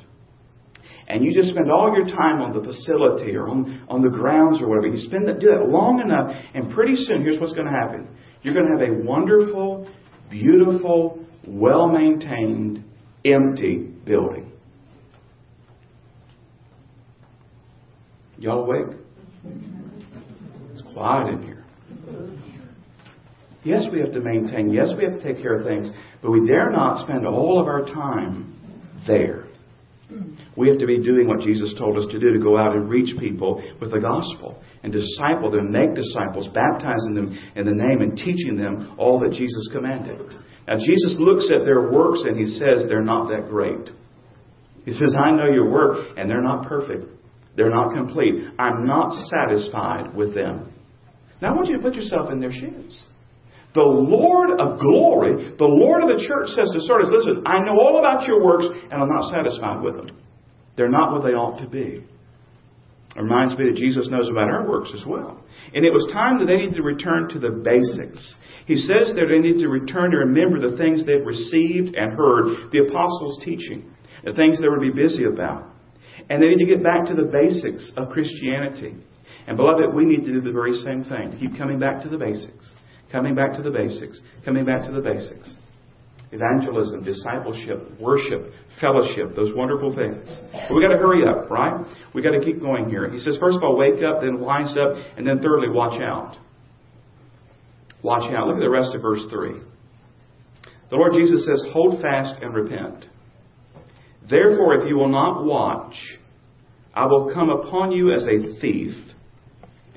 And 1.07 1.25
you 1.25 1.33
just 1.33 1.51
spend 1.51 1.71
all 1.71 1.95
your 1.95 2.07
time 2.07 2.41
on 2.41 2.53
the 2.53 2.63
facility 2.63 3.37
or 3.37 3.49
on, 3.49 3.87
on 3.89 4.03
the 4.03 4.09
grounds 4.09 4.61
or 4.61 4.69
whatever. 4.69 4.89
You 4.89 5.07
spend 5.07 5.29
that, 5.29 5.39
do 5.39 5.49
that 5.49 5.69
long 5.69 6.01
enough, 6.01 6.35
and 6.55 6.73
pretty 6.73 6.97
soon, 6.97 7.23
here's 7.23 7.39
what's 7.39 7.53
going 7.53 7.67
to 7.67 7.73
happen. 7.73 8.09
You're 8.43 8.55
going 8.55 8.67
to 8.67 8.85
have 8.85 8.89
a 8.89 9.07
wonderful, 9.07 9.89
beautiful, 10.31 11.25
well 11.47 11.89
maintained, 11.89 12.85
empty 13.25 13.79
building. 13.79 14.51
Y'all 18.39 18.65
awake? 18.65 18.97
It's 20.73 20.83
quiet 20.95 21.35
in 21.35 21.43
here. 21.43 21.65
Yes, 23.65 23.87
we 23.93 24.01
have 24.01 24.13
to 24.13 24.21
maintain. 24.21 24.71
Yes, 24.71 24.91
we 24.97 25.05
have 25.05 25.19
to 25.19 25.23
take 25.23 25.43
care 25.43 25.55
of 25.55 25.67
things. 25.67 25.91
But 26.23 26.31
we 26.31 26.47
dare 26.47 26.71
not 26.71 27.05
spend 27.05 27.27
all 27.27 27.61
of 27.61 27.67
our 27.67 27.85
time 27.85 28.55
there. 29.07 29.45
We 30.57 30.69
have 30.69 30.79
to 30.79 30.87
be 30.87 31.03
doing 31.03 31.29
what 31.29 31.41
Jesus 31.41 31.75
told 31.79 31.99
us 31.99 32.07
to 32.11 32.19
do 32.19 32.33
to 32.33 32.41
go 32.41 32.57
out 32.57 32.75
and 32.75 32.89
reach 32.89 33.17
people 33.19 33.63
with 33.81 33.93
the 33.93 34.01
gospel 34.01 34.61
and 34.83 34.93
disciple 34.93 35.51
them, 35.51 35.71
make 35.71 35.95
disciples, 35.95 36.49
baptizing 36.49 37.15
them 37.15 37.39
in 37.55 37.67
the 37.67 37.75
name 37.75 38.01
and 38.01 38.17
teaching 38.17 38.57
them 38.57 38.95
all 38.99 39.21
that 39.21 39.33
Jesus 39.33 39.69
commanded. 39.73 40.19
Now, 40.67 40.77
Jesus 40.79 41.17
looks 41.19 41.51
at 41.55 41.65
their 41.65 41.91
works 41.91 42.23
and 42.25 42.39
he 42.39 42.47
says 42.47 42.85
they're 42.89 43.03
not 43.03 43.29
that 43.29 43.49
great. 43.49 43.91
He 44.85 44.93
says, 44.93 45.15
I 45.19 45.31
know 45.31 45.47
your 45.47 45.71
work 45.71 46.17
and 46.17 46.29
they're 46.29 46.43
not 46.43 46.67
perfect. 46.67 47.05
They're 47.57 47.71
not 47.71 47.95
complete. 47.95 48.45
I'm 48.59 48.87
not 48.87 49.13
satisfied 49.13 50.15
with 50.15 50.35
them. 50.35 50.73
Now, 51.41 51.53
I 51.53 51.57
want 51.57 51.69
you 51.69 51.77
to 51.77 51.83
put 51.83 51.95
yourself 51.95 52.31
in 52.31 52.41
their 52.41 52.53
shoes. 52.53 53.07
The 53.79 53.87
Lord 53.87 54.59
of 54.59 54.81
glory, 54.83 55.55
the 55.55 55.71
Lord 55.71 56.03
of 56.03 56.11
the 56.11 56.19
church 56.19 56.51
says 56.59 56.67
to 56.75 56.83
Sardis, 56.83 57.15
listen, 57.15 57.47
I 57.47 57.63
know 57.63 57.79
all 57.79 58.03
about 58.03 58.27
your 58.27 58.43
works 58.43 58.67
and 58.67 58.99
I'm 58.99 59.07
not 59.07 59.31
satisfied 59.31 59.87
with 59.87 59.95
them. 59.95 60.19
They're 60.75 60.91
not 60.91 61.15
what 61.15 61.23
they 61.23 61.39
ought 61.39 61.63
to 61.63 61.69
be. 61.71 62.03
It 62.03 63.23
reminds 63.23 63.55
me 63.55 63.71
that 63.71 63.79
Jesus 63.79 64.11
knows 64.11 64.29
about 64.29 64.51
our 64.51 64.67
works 64.67 64.91
as 64.99 65.07
well. 65.07 65.47
And 65.73 65.87
it 65.87 65.95
was 65.95 66.11
time 66.11 66.43
that 66.43 66.47
they 66.47 66.59
needed 66.59 66.75
to 66.75 66.83
return 66.83 67.31
to 67.31 67.39
the 67.39 67.63
basics. 67.63 68.19
He 68.67 68.83
says 68.83 69.15
that 69.15 69.31
they 69.31 69.39
need 69.39 69.63
to 69.63 69.69
return 69.69 70.11
to 70.11 70.27
remember 70.27 70.59
the 70.59 70.77
things 70.77 71.07
they've 71.07 71.23
received 71.23 71.95
and 71.95 72.19
heard, 72.19 72.75
the 72.75 72.83
apostles' 72.83 73.39
teaching, 73.47 73.95
the 74.27 74.35
things 74.35 74.59
they 74.59 74.67
were 74.67 74.83
to 74.83 74.91
be 74.91 75.03
busy 75.03 75.23
about. 75.23 75.71
And 76.29 76.43
they 76.43 76.51
need 76.51 76.67
to 76.67 76.75
get 76.75 76.83
back 76.83 77.07
to 77.07 77.15
the 77.15 77.31
basics 77.31 77.95
of 77.95 78.11
Christianity. 78.11 78.99
And 79.47 79.57
beloved, 79.57 79.95
we 79.95 80.03
need 80.03 80.27
to 80.27 80.35
do 80.35 80.41
the 80.41 80.51
very 80.51 80.75
same 80.83 81.07
thing, 81.07 81.31
to 81.31 81.39
keep 81.39 81.57
coming 81.57 81.79
back 81.79 82.03
to 82.03 82.09
the 82.09 82.19
basics 82.19 82.75
Coming 83.11 83.35
back 83.35 83.55
to 83.57 83.63
the 83.63 83.71
basics. 83.71 84.21
Coming 84.45 84.65
back 84.65 84.85
to 84.85 84.93
the 84.93 85.01
basics. 85.01 85.55
Evangelism, 86.31 87.05
discipleship, 87.05 87.99
worship, 87.99 88.53
fellowship, 88.81 89.35
those 89.35 89.55
wonderful 89.57 89.95
things. 89.95 90.29
But 90.53 90.75
we 90.75 90.83
got 90.83 90.93
to 90.93 90.99
hurry 90.99 91.23
up, 91.27 91.51
right? 91.51 91.87
We've 92.15 92.23
got 92.23 92.33
to 92.33 92.45
keep 92.45 92.61
going 92.61 92.91
here. 92.91 93.11
He 93.11 93.19
says, 93.19 93.39
first 93.41 93.57
of 93.57 93.63
all, 93.63 93.79
wake 93.79 94.03
up, 94.05 94.21
then 94.21 94.39
wise 94.39 94.77
up, 94.77 94.95
and 95.17 95.27
then 95.27 95.41
thirdly, 95.41 95.71
watch 95.71 96.01
out. 96.03 96.37
Watch 98.03 98.31
out. 98.35 98.47
Look 98.47 98.57
at 98.57 98.61
the 98.61 98.71
rest 98.71 98.95
of 98.95 99.01
verse 99.01 99.25
3. 99.31 99.55
The 100.91 100.97
Lord 100.97 101.13
Jesus 101.15 101.47
says, 101.47 101.65
Hold 101.73 102.01
fast 102.03 102.35
and 102.43 102.55
repent. 102.55 103.07
Therefore, 104.29 104.75
if 104.75 104.89
you 104.89 104.97
will 104.97 105.09
not 105.09 105.45
watch, 105.45 105.95
I 106.95 107.07
will 107.07 107.33
come 107.33 107.51
upon 107.51 107.93
you 107.93 108.13
as 108.13 108.25
a 108.25 108.61
thief, 108.61 108.95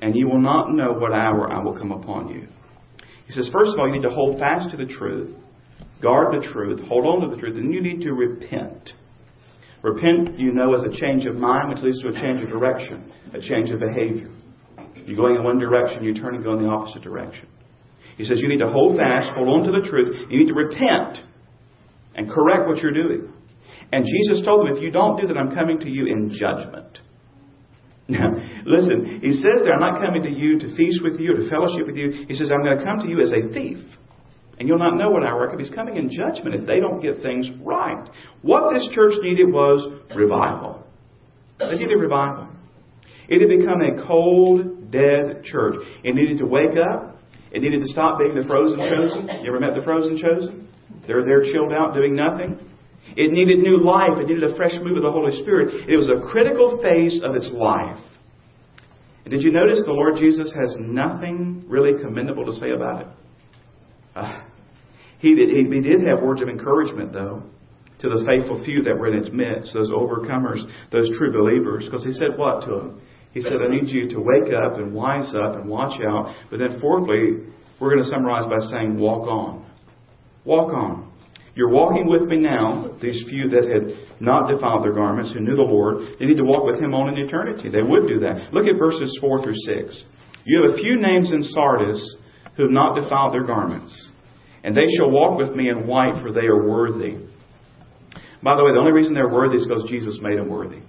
and 0.00 0.16
you 0.16 0.28
will 0.28 0.40
not 0.40 0.72
know 0.72 0.92
what 0.92 1.12
hour 1.12 1.52
I 1.52 1.62
will 1.62 1.78
come 1.78 1.92
upon 1.92 2.28
you. 2.28 2.48
He 3.26 3.32
says, 3.32 3.48
first 3.52 3.70
of 3.72 3.78
all, 3.78 3.86
you 3.86 3.94
need 3.94 4.06
to 4.08 4.14
hold 4.14 4.38
fast 4.38 4.70
to 4.70 4.76
the 4.76 4.86
truth, 4.86 5.34
guard 6.02 6.32
the 6.32 6.46
truth, 6.52 6.80
hold 6.88 7.06
on 7.06 7.28
to 7.28 7.34
the 7.34 7.40
truth, 7.40 7.56
and 7.56 7.72
you 7.72 7.80
need 7.80 8.02
to 8.02 8.12
repent. 8.12 8.90
Repent, 9.82 10.38
you 10.38 10.52
know, 10.52 10.74
as 10.74 10.84
a 10.84 11.00
change 11.00 11.26
of 11.26 11.36
mind, 11.36 11.70
which 11.70 11.82
leads 11.82 12.00
to 12.02 12.08
a 12.08 12.12
change 12.12 12.42
of 12.42 12.48
direction, 12.48 13.12
a 13.32 13.40
change 13.40 13.70
of 13.70 13.80
behavior. 13.80 14.30
You're 15.06 15.16
going 15.16 15.36
in 15.36 15.42
one 15.42 15.58
direction, 15.58 16.04
you 16.04 16.14
turn 16.14 16.34
and 16.34 16.44
go 16.44 16.52
in 16.54 16.62
the 16.62 16.68
opposite 16.68 17.02
direction. 17.02 17.48
He 18.16 18.24
says 18.24 18.40
you 18.40 18.48
need 18.48 18.58
to 18.58 18.70
hold 18.70 18.96
fast, 18.96 19.30
hold 19.34 19.48
on 19.48 19.64
to 19.64 19.72
the 19.72 19.88
truth. 19.88 20.26
You 20.30 20.38
need 20.38 20.48
to 20.48 20.54
repent 20.54 21.18
and 22.14 22.30
correct 22.30 22.68
what 22.68 22.78
you're 22.78 22.92
doing. 22.92 23.32
And 23.90 24.04
Jesus 24.04 24.44
told 24.44 24.60
them, 24.60 24.76
if 24.76 24.82
you 24.82 24.90
don't 24.90 25.20
do 25.20 25.26
that, 25.26 25.36
I'm 25.36 25.54
coming 25.54 25.78
to 25.80 25.88
you 25.88 26.06
in 26.06 26.30
judgment. 26.30 27.00
Now, 28.08 28.30
listen, 28.66 29.20
he 29.22 29.32
says 29.32 29.62
there, 29.64 29.74
I'm 29.74 29.80
not 29.80 30.00
coming 30.00 30.22
to 30.24 30.30
you 30.30 30.58
to 30.58 30.76
feast 30.76 31.00
with 31.02 31.20
you 31.20 31.34
or 31.34 31.36
to 31.36 31.50
fellowship 31.50 31.86
with 31.86 31.96
you. 31.96 32.26
He 32.28 32.34
says, 32.34 32.50
I'm 32.52 32.64
going 32.64 32.78
to 32.78 32.84
come 32.84 33.00
to 33.00 33.08
you 33.08 33.20
as 33.20 33.32
a 33.32 33.52
thief. 33.52 33.78
And 34.58 34.68
you'll 34.68 34.78
not 34.78 34.96
know 34.96 35.10
what 35.10 35.24
hour 35.24 35.46
I 35.46 35.50
come. 35.50 35.58
He's 35.58 35.70
coming 35.70 35.96
in 35.96 36.10
judgment 36.10 36.54
if 36.54 36.66
they 36.66 36.78
don't 36.78 37.00
get 37.00 37.22
things 37.22 37.48
right. 37.62 38.08
What 38.42 38.72
this 38.72 38.86
church 38.92 39.14
needed 39.22 39.50
was 39.52 40.02
revival. 40.14 40.86
They 41.58 41.78
needed 41.78 41.96
revival. 41.96 42.48
It 43.28 43.40
had 43.40 43.48
become 43.48 43.80
a 43.80 44.06
cold, 44.06 44.90
dead 44.90 45.44
church. 45.44 45.76
It 46.04 46.14
needed 46.14 46.38
to 46.38 46.46
wake 46.46 46.76
up. 46.76 47.18
It 47.50 47.62
needed 47.62 47.80
to 47.80 47.88
stop 47.88 48.18
being 48.18 48.34
the 48.34 48.46
frozen 48.46 48.78
chosen. 48.78 49.28
You 49.42 49.48
ever 49.48 49.60
met 49.60 49.74
the 49.74 49.82
frozen 49.82 50.16
chosen? 50.16 50.68
They're 51.06 51.24
there 51.24 51.42
chilled 51.42 51.72
out 51.72 51.94
doing 51.94 52.14
nothing. 52.14 52.58
It 53.16 53.32
needed 53.32 53.58
new 53.58 53.78
life. 53.78 54.18
It 54.18 54.28
needed 54.28 54.44
a 54.44 54.56
fresh 54.56 54.74
move 54.82 54.96
of 54.96 55.02
the 55.02 55.10
Holy 55.10 55.32
Spirit. 55.42 55.88
It 55.88 55.96
was 55.96 56.08
a 56.08 56.26
critical 56.30 56.80
phase 56.82 57.20
of 57.22 57.34
its 57.34 57.50
life. 57.52 57.98
And 59.24 59.32
did 59.32 59.42
you 59.42 59.52
notice 59.52 59.82
the 59.84 59.92
Lord 59.92 60.16
Jesus 60.16 60.52
has 60.52 60.76
nothing 60.78 61.64
really 61.68 62.00
commendable 62.02 62.44
to 62.46 62.52
say 62.52 62.70
about 62.70 63.02
it? 63.02 63.06
Uh, 64.14 64.40
he, 65.18 65.34
did, 65.34 65.48
he, 65.50 65.64
he 65.64 65.80
did 65.80 66.06
have 66.06 66.20
words 66.22 66.42
of 66.42 66.48
encouragement, 66.48 67.12
though, 67.12 67.44
to 68.00 68.08
the 68.08 68.24
faithful 68.26 68.62
few 68.64 68.82
that 68.82 68.98
were 68.98 69.14
in 69.14 69.22
its 69.22 69.30
midst, 69.32 69.72
those 69.72 69.90
overcomers, 69.90 70.58
those 70.90 71.08
true 71.16 71.32
believers, 71.32 71.84
because 71.84 72.04
he 72.04 72.10
said 72.10 72.36
what 72.36 72.64
to 72.64 72.70
them? 72.70 73.00
He 73.32 73.40
said, 73.40 73.62
I 73.62 73.68
need 73.68 73.88
you 73.88 74.08
to 74.10 74.18
wake 74.18 74.52
up 74.52 74.76
and 74.76 74.92
wise 74.92 75.34
up 75.34 75.54
and 75.54 75.68
watch 75.68 76.00
out. 76.06 76.34
But 76.50 76.58
then, 76.58 76.80
fourthly, 76.80 77.46
we're 77.80 77.90
going 77.90 78.02
to 78.02 78.08
summarize 78.08 78.44
by 78.44 78.58
saying, 78.70 78.98
walk 78.98 79.26
on. 79.26 79.64
Walk 80.44 80.72
on. 80.74 81.11
You're 81.54 81.68
walking 81.68 82.08
with 82.08 82.22
me 82.22 82.38
now, 82.38 82.96
these 83.02 83.24
few 83.28 83.48
that 83.50 83.64
had 83.68 84.20
not 84.20 84.48
defiled 84.48 84.84
their 84.84 84.94
garments, 84.94 85.32
who 85.32 85.40
knew 85.40 85.54
the 85.54 85.62
Lord, 85.62 86.16
they 86.18 86.24
need 86.24 86.38
to 86.38 86.44
walk 86.44 86.64
with 86.64 86.80
Him 86.80 86.94
on 86.94 87.12
in 87.12 87.26
eternity. 87.26 87.68
They 87.68 87.82
would 87.82 88.08
do 88.08 88.20
that. 88.20 88.54
Look 88.54 88.66
at 88.66 88.78
verses 88.78 89.16
4 89.20 89.42
through 89.42 89.54
6. 89.66 90.04
You 90.44 90.62
have 90.62 90.72
a 90.74 90.76
few 90.78 90.98
names 90.98 91.30
in 91.30 91.42
Sardis 91.42 92.16
who 92.56 92.62
have 92.64 92.72
not 92.72 92.98
defiled 92.98 93.34
their 93.34 93.44
garments, 93.44 94.10
and 94.64 94.76
they 94.76 94.86
shall 94.96 95.10
walk 95.10 95.38
with 95.38 95.54
me 95.54 95.68
in 95.68 95.86
white, 95.86 96.22
for 96.22 96.32
they 96.32 96.46
are 96.46 96.68
worthy. 96.68 97.16
By 98.42 98.56
the 98.56 98.64
way, 98.64 98.72
the 98.72 98.80
only 98.80 98.92
reason 98.92 99.14
they're 99.14 99.28
worthy 99.28 99.56
is 99.56 99.66
because 99.66 99.84
Jesus 99.88 100.18
made 100.22 100.38
them 100.38 100.48
worthy. 100.48 100.80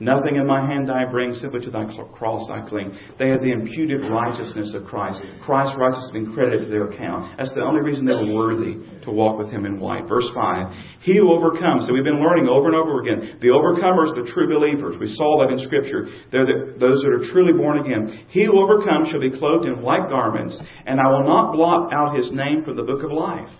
Nothing 0.00 0.36
in 0.36 0.46
my 0.46 0.66
hand 0.66 0.90
I 0.90 1.04
bring, 1.10 1.32
simply 1.32 1.60
to 1.60 1.70
thy 1.70 1.84
cross 2.14 2.48
I 2.50 2.68
cling. 2.68 2.96
They 3.18 3.28
have 3.28 3.40
the 3.40 3.52
imputed 3.52 4.02
righteousness 4.10 4.74
of 4.74 4.84
Christ. 4.84 5.22
Christ's 5.44 5.76
righteousness 5.78 6.10
has 6.10 6.12
been 6.12 6.34
credited 6.34 6.66
to 6.66 6.70
their 6.70 6.90
account. 6.90 7.38
That's 7.38 7.54
the 7.54 7.62
only 7.62 7.82
reason 7.82 8.06
they 8.06 8.14
were 8.14 8.34
worthy 8.34 8.82
to 9.04 9.10
walk 9.10 9.38
with 9.38 9.50
him 9.50 9.64
in 9.64 9.78
white. 9.78 10.08
Verse 10.08 10.28
5. 10.34 10.74
He 11.02 11.18
who 11.18 11.30
overcomes. 11.30 11.86
So 11.86 11.92
we've 11.92 12.02
been 12.02 12.22
learning 12.22 12.48
over 12.48 12.66
and 12.66 12.76
over 12.76 13.00
again. 13.00 13.38
The 13.40 13.54
overcomers, 13.54 14.10
the 14.14 14.28
true 14.32 14.50
believers. 14.50 14.96
We 14.98 15.06
saw 15.14 15.38
that 15.40 15.52
in 15.52 15.58
Scripture. 15.60 16.08
They're 16.32 16.46
the, 16.46 16.74
those 16.78 17.02
that 17.02 17.12
are 17.12 17.30
truly 17.30 17.52
born 17.52 17.78
again. 17.78 18.26
He 18.28 18.44
who 18.44 18.58
overcomes 18.58 19.08
shall 19.08 19.20
be 19.20 19.30
clothed 19.30 19.66
in 19.66 19.82
white 19.82 20.08
garments, 20.08 20.58
and 20.86 20.98
I 20.98 21.08
will 21.10 21.24
not 21.24 21.52
blot 21.52 21.92
out 21.92 22.16
his 22.16 22.30
name 22.32 22.64
from 22.64 22.76
the 22.76 22.82
book 22.82 23.04
of 23.04 23.12
life. 23.12 23.50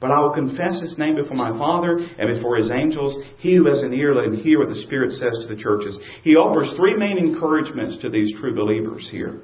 But 0.00 0.10
I 0.10 0.20
will 0.20 0.32
confess 0.32 0.80
his 0.80 0.96
name 0.96 1.16
before 1.16 1.36
my 1.36 1.56
Father 1.58 1.98
and 1.98 2.34
before 2.34 2.56
his 2.56 2.70
angels. 2.70 3.16
He 3.38 3.54
who 3.54 3.66
has 3.66 3.82
an 3.82 3.92
ear, 3.92 4.14
let 4.14 4.24
him 4.24 4.36
hear 4.36 4.58
what 4.58 4.68
the 4.68 4.82
Spirit 4.86 5.12
says 5.12 5.38
to 5.42 5.54
the 5.54 5.60
churches. 5.60 5.98
He 6.22 6.36
offers 6.36 6.72
three 6.76 6.96
main 6.96 7.18
encouragements 7.18 7.98
to 8.00 8.08
these 8.08 8.32
true 8.40 8.54
believers 8.54 9.06
here. 9.10 9.42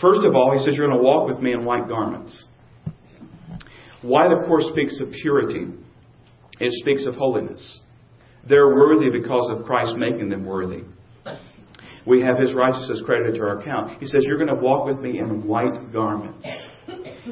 First 0.00 0.24
of 0.24 0.36
all, 0.36 0.56
he 0.56 0.64
says, 0.64 0.76
You're 0.76 0.86
going 0.86 0.98
to 0.98 1.04
walk 1.04 1.28
with 1.28 1.40
me 1.40 1.52
in 1.52 1.64
white 1.64 1.88
garments. 1.88 2.44
White, 4.02 4.32
of 4.32 4.46
course, 4.46 4.64
speaks 4.72 5.00
of 5.00 5.10
purity, 5.12 5.66
it 6.60 6.72
speaks 6.82 7.06
of 7.06 7.14
holiness. 7.14 7.80
They're 8.48 8.74
worthy 8.74 9.10
because 9.10 9.48
of 9.50 9.64
Christ 9.64 9.96
making 9.96 10.28
them 10.28 10.44
worthy. 10.44 10.82
We 12.04 12.20
have 12.22 12.36
his 12.38 12.54
righteousness 12.54 13.00
credited 13.06 13.36
to 13.36 13.42
our 13.42 13.60
account. 13.60 14.00
He 14.00 14.06
says, 14.06 14.24
You're 14.24 14.38
going 14.38 14.54
to 14.54 14.60
walk 14.60 14.86
with 14.86 14.98
me 14.98 15.18
in 15.18 15.46
white 15.46 15.92
garments. 15.92 16.46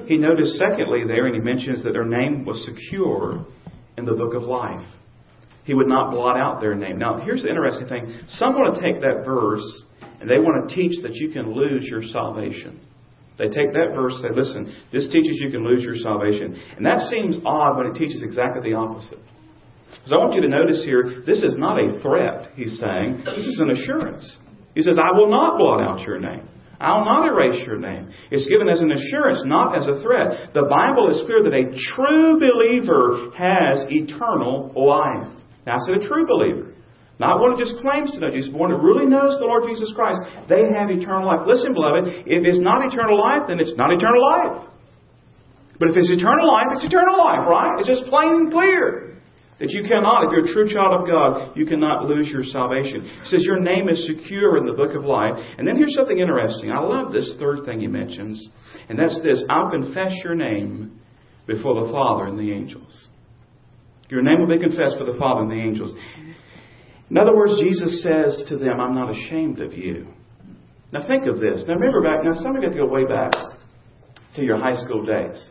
He 0.07 0.18
noticed, 0.18 0.59
secondly, 0.59 1.05
there, 1.07 1.26
and 1.26 1.34
he 1.34 1.41
mentions 1.41 1.82
that 1.82 1.93
their 1.93 2.05
name 2.05 2.45
was 2.45 2.64
secure 2.64 3.45
in 3.97 4.05
the 4.05 4.14
book 4.14 4.34
of 4.34 4.43
life. 4.43 4.86
He 5.64 5.74
would 5.74 5.88
not 5.88 6.11
blot 6.11 6.36
out 6.36 6.61
their 6.61 6.74
name. 6.74 6.99
Now, 6.99 7.20
here's 7.20 7.43
the 7.43 7.49
interesting 7.49 7.86
thing. 7.86 8.20
Some 8.28 8.55
want 8.55 8.74
to 8.74 8.80
take 8.80 9.01
that 9.03 9.24
verse 9.24 9.84
and 10.20 10.28
they 10.28 10.38
want 10.38 10.68
to 10.68 10.74
teach 10.74 11.03
that 11.03 11.14
you 11.14 11.30
can 11.30 11.55
lose 11.55 11.86
your 11.88 12.03
salvation. 12.03 12.80
They 13.38 13.49
take 13.49 13.72
that 13.72 13.93
verse 13.95 14.12
and 14.22 14.22
say, 14.22 14.38
listen, 14.38 14.76
this 14.93 15.09
teaches 15.09 15.38
you 15.41 15.51
can 15.51 15.64
lose 15.64 15.82
your 15.82 15.97
salvation. 15.97 16.61
And 16.76 16.84
that 16.84 17.09
seems 17.09 17.38
odd 17.45 17.78
when 17.78 17.86
it 17.86 17.95
teaches 17.95 18.22
exactly 18.22 18.70
the 18.70 18.76
opposite. 18.76 19.18
Because 19.88 20.12
I 20.12 20.16
want 20.16 20.34
you 20.34 20.43
to 20.43 20.49
notice 20.49 20.84
here, 20.84 21.22
this 21.24 21.43
is 21.43 21.57
not 21.57 21.78
a 21.78 22.01
threat, 22.01 22.53
he's 22.55 22.78
saying. 22.78 23.22
This 23.24 23.47
is 23.47 23.61
an 23.61 23.70
assurance. 23.70 24.38
He 24.74 24.82
says, 24.82 24.99
I 24.99 25.16
will 25.16 25.30
not 25.30 25.59
blot 25.59 25.80
out 25.80 26.07
your 26.07 26.20
name. 26.20 26.47
I'll 26.81 27.05
not 27.05 27.28
erase 27.28 27.61
your 27.66 27.78
name. 27.78 28.09
It's 28.31 28.49
given 28.49 28.68
as 28.68 28.81
an 28.81 28.91
assurance, 28.91 29.43
not 29.45 29.76
as 29.76 29.87
a 29.87 30.01
threat. 30.01 30.55
The 30.55 30.64
Bible 30.64 31.12
is 31.12 31.20
clear 31.28 31.45
that 31.45 31.53
a 31.53 31.76
true 31.93 32.41
believer 32.41 33.37
has 33.37 33.85
eternal 33.93 34.72
life. 34.72 35.28
Now, 35.66 35.76
I 35.76 35.78
said 35.85 36.01
a 36.01 36.09
true 36.09 36.26
believer. 36.26 36.72
Not 37.20 37.39
one 37.39 37.53
who 37.53 37.61
just 37.61 37.76
claims 37.85 38.11
to 38.12 38.18
know 38.18 38.33
Jesus, 38.33 38.49
but 38.49 38.59
one 38.59 38.70
who 38.72 38.81
really 38.81 39.05
knows 39.05 39.37
the 39.37 39.45
Lord 39.45 39.68
Jesus 39.68 39.93
Christ. 39.95 40.24
They 40.49 40.64
have 40.72 40.89
eternal 40.89 41.28
life. 41.28 41.45
Listen, 41.45 41.76
beloved, 41.76 42.24
if 42.24 42.49
it's 42.49 42.64
not 42.64 42.81
eternal 42.81 43.20
life, 43.20 43.45
then 43.45 43.61
it's 43.61 43.76
not 43.76 43.93
eternal 43.93 44.24
life. 44.24 44.72
But 45.76 45.93
if 45.93 46.01
it's 46.01 46.09
eternal 46.09 46.49
life, 46.49 46.72
it's 46.72 46.85
eternal 46.89 47.20
life, 47.20 47.45
right? 47.45 47.76
It's 47.76 47.89
just 47.89 48.09
plain 48.09 48.49
and 48.49 48.51
clear. 48.51 49.09
That 49.61 49.70
you 49.70 49.82
cannot, 49.82 50.24
if 50.24 50.30
you're 50.32 50.46
a 50.46 50.52
true 50.52 50.72
child 50.72 51.02
of 51.02 51.06
God, 51.06 51.54
you 51.54 51.66
cannot 51.66 52.06
lose 52.06 52.28
your 52.28 52.42
salvation. 52.42 53.02
He 53.02 53.28
says 53.28 53.44
your 53.44 53.61
name 53.61 53.90
is 53.90 54.06
secure 54.06 54.56
in 54.56 54.64
the 54.64 54.72
book 54.72 54.96
of 54.96 55.04
life. 55.04 55.34
And 55.58 55.68
then 55.68 55.76
here's 55.76 55.94
something 55.94 56.18
interesting. 56.18 56.72
I 56.72 56.80
love 56.80 57.12
this 57.12 57.34
third 57.38 57.66
thing 57.66 57.80
he 57.80 57.86
mentions. 57.86 58.48
And 58.88 58.98
that's 58.98 59.20
this 59.22 59.44
I'll 59.50 59.70
confess 59.70 60.12
your 60.24 60.34
name 60.34 60.98
before 61.46 61.84
the 61.84 61.92
Father 61.92 62.24
and 62.24 62.38
the 62.38 62.50
angels. 62.52 63.08
Your 64.08 64.22
name 64.22 64.40
will 64.40 64.48
be 64.48 64.58
confessed 64.58 64.96
for 64.98 65.04
the 65.04 65.18
Father 65.18 65.42
and 65.42 65.50
the 65.50 65.62
angels. 65.62 65.94
In 67.11 67.18
other 67.18 67.36
words, 67.36 67.61
Jesus 67.61 68.02
says 68.02 68.44
to 68.48 68.56
them, 68.56 68.80
I'm 68.80 68.94
not 68.94 69.11
ashamed 69.11 69.61
of 69.61 69.74
you. 69.74 70.06
Now 70.92 71.06
think 71.06 71.26
of 71.26 71.38
this. 71.38 71.64
Now 71.68 71.74
remember 71.74 72.02
back, 72.02 72.24
now 72.24 72.32
some 72.32 72.56
of 72.56 72.62
you 72.62 72.68
have 72.68 72.72
to 72.72 72.78
go 72.78 72.86
way 72.86 73.04
back 73.04 73.32
to 74.36 74.42
your 74.42 74.56
high 74.56 74.74
school 74.74 75.04
days. 75.04 75.50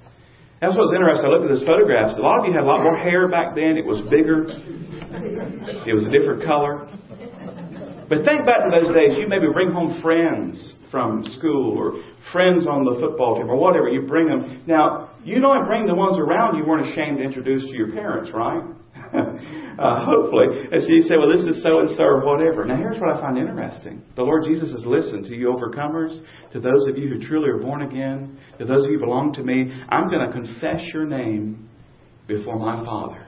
That's 0.60 0.76
what 0.76 0.92
was 0.92 0.94
interesting. 0.94 1.24
I 1.24 1.30
looked 1.32 1.48
at 1.48 1.56
those 1.56 1.64
photographs. 1.64 2.20
A 2.20 2.22
lot 2.22 2.40
of 2.40 2.46
you 2.46 2.52
had 2.52 2.64
a 2.64 2.68
lot 2.68 2.84
more 2.84 2.98
hair 2.98 3.32
back 3.32 3.56
then. 3.56 3.80
It 3.80 3.86
was 3.86 4.04
bigger. 4.12 4.44
It 5.88 5.94
was 5.96 6.04
a 6.04 6.12
different 6.12 6.44
color. 6.44 6.84
But 8.10 8.26
think 8.26 8.44
back 8.44 8.68
to 8.68 8.72
those 8.74 8.94
days. 8.94 9.16
You 9.16 9.28
maybe 9.30 9.48
bring 9.54 9.72
home 9.72 10.02
friends 10.02 10.76
from 10.92 11.24
school 11.40 11.78
or 11.78 12.04
friends 12.34 12.68
on 12.68 12.84
the 12.84 13.00
football 13.00 13.38
team 13.38 13.50
or 13.50 13.56
whatever. 13.56 13.88
You 13.88 14.02
bring 14.02 14.28
them. 14.28 14.64
Now, 14.68 15.12
you 15.24 15.40
don't 15.40 15.66
bring 15.66 15.86
the 15.86 15.96
ones 15.96 16.18
around 16.20 16.58
you 16.58 16.66
weren't 16.66 16.88
ashamed 16.88 17.20
to 17.20 17.24
introduce 17.24 17.64
to 17.64 17.76
your 17.78 17.92
parents, 17.92 18.32
right? 18.34 18.64
uh, 19.80 20.06
hopefully. 20.06 20.48
And 20.72 20.82
so 20.84 20.90
you 20.90 21.02
say, 21.02 21.16
well, 21.18 21.30
this 21.30 21.46
is 21.46 21.64
so 21.64 21.80
and 21.80 21.90
so 21.98 22.04
or 22.04 22.26
whatever. 22.26 22.66
Now, 22.66 22.78
here's 22.78 23.00
what 23.00 23.16
I 23.16 23.22
find 23.22 23.38
interesting. 23.38 24.04
The 24.16 24.24
Lord 24.24 24.44
Jesus 24.48 24.72
has 24.72 24.86
listened 24.86 25.26
to 25.26 25.36
you 25.36 25.48
overcomers, 25.48 26.22
to 26.52 26.60
those 26.60 26.88
of 26.88 26.98
you 26.98 27.10
who 27.10 27.20
truly 27.20 27.50
are 27.50 27.58
born 27.58 27.82
again, 27.82 28.38
to 28.60 28.66
those 28.66 28.86
of 28.86 28.92
you 28.92 29.00
who 29.00 29.06
belong 29.06 29.34
to 29.34 29.44
me. 29.44 29.72
I'm 29.90 30.10
going 30.10 30.26
to 30.26 30.32
confess 30.32 30.82
your 30.94 31.06
name 31.06 31.70
before 32.28 32.60
my 32.60 32.86
Father, 32.86 33.26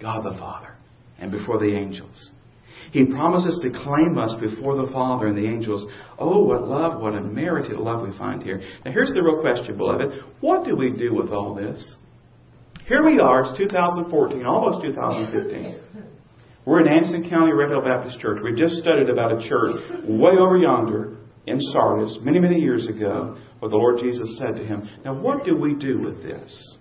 God 0.00 0.24
the 0.24 0.36
Father, 0.38 0.74
and 1.18 1.30
before 1.30 1.58
the 1.58 1.76
angels. 1.76 2.32
He 2.90 3.04
promises 3.04 3.60
to 3.62 3.70
claim 3.70 4.18
us 4.18 4.34
before 4.40 4.76
the 4.76 4.92
Father 4.92 5.26
and 5.26 5.36
the 5.36 5.46
angels. 5.46 5.86
Oh, 6.18 6.44
what 6.44 6.66
love, 6.66 7.00
what 7.00 7.14
a 7.14 7.20
merited 7.20 7.78
love 7.78 8.06
we 8.06 8.16
find 8.18 8.42
here. 8.42 8.60
Now, 8.84 8.92
here's 8.92 9.12
the 9.12 9.22
real 9.22 9.40
question, 9.40 9.76
beloved. 9.76 10.22
What 10.40 10.64
do 10.64 10.76
we 10.76 10.90
do 10.90 11.14
with 11.14 11.30
all 11.30 11.54
this? 11.54 11.96
Here 12.86 13.02
we 13.02 13.18
are, 13.18 13.40
it's 13.40 13.56
2014, 13.56 14.44
almost 14.44 14.84
2015. 14.84 15.80
We're 16.66 16.80
in 16.80 16.88
Anson 16.88 17.30
County 17.30 17.54
Red 17.54 17.70
Hill 17.70 17.80
Baptist 17.80 18.20
Church. 18.20 18.40
We 18.44 18.54
just 18.54 18.74
studied 18.74 19.08
about 19.08 19.32
a 19.32 19.48
church 19.48 20.04
way 20.06 20.32
over 20.38 20.58
yonder 20.58 21.16
in 21.46 21.58
Sardis 21.72 22.18
many, 22.20 22.38
many 22.38 22.56
years 22.56 22.86
ago 22.86 23.38
where 23.58 23.70
the 23.70 23.76
Lord 23.76 24.00
Jesus 24.00 24.38
said 24.38 24.56
to 24.56 24.64
him, 24.66 24.86
Now, 25.02 25.18
what 25.18 25.46
do 25.46 25.56
we 25.56 25.74
do 25.74 25.98
with 25.98 26.22
this? 26.22 26.76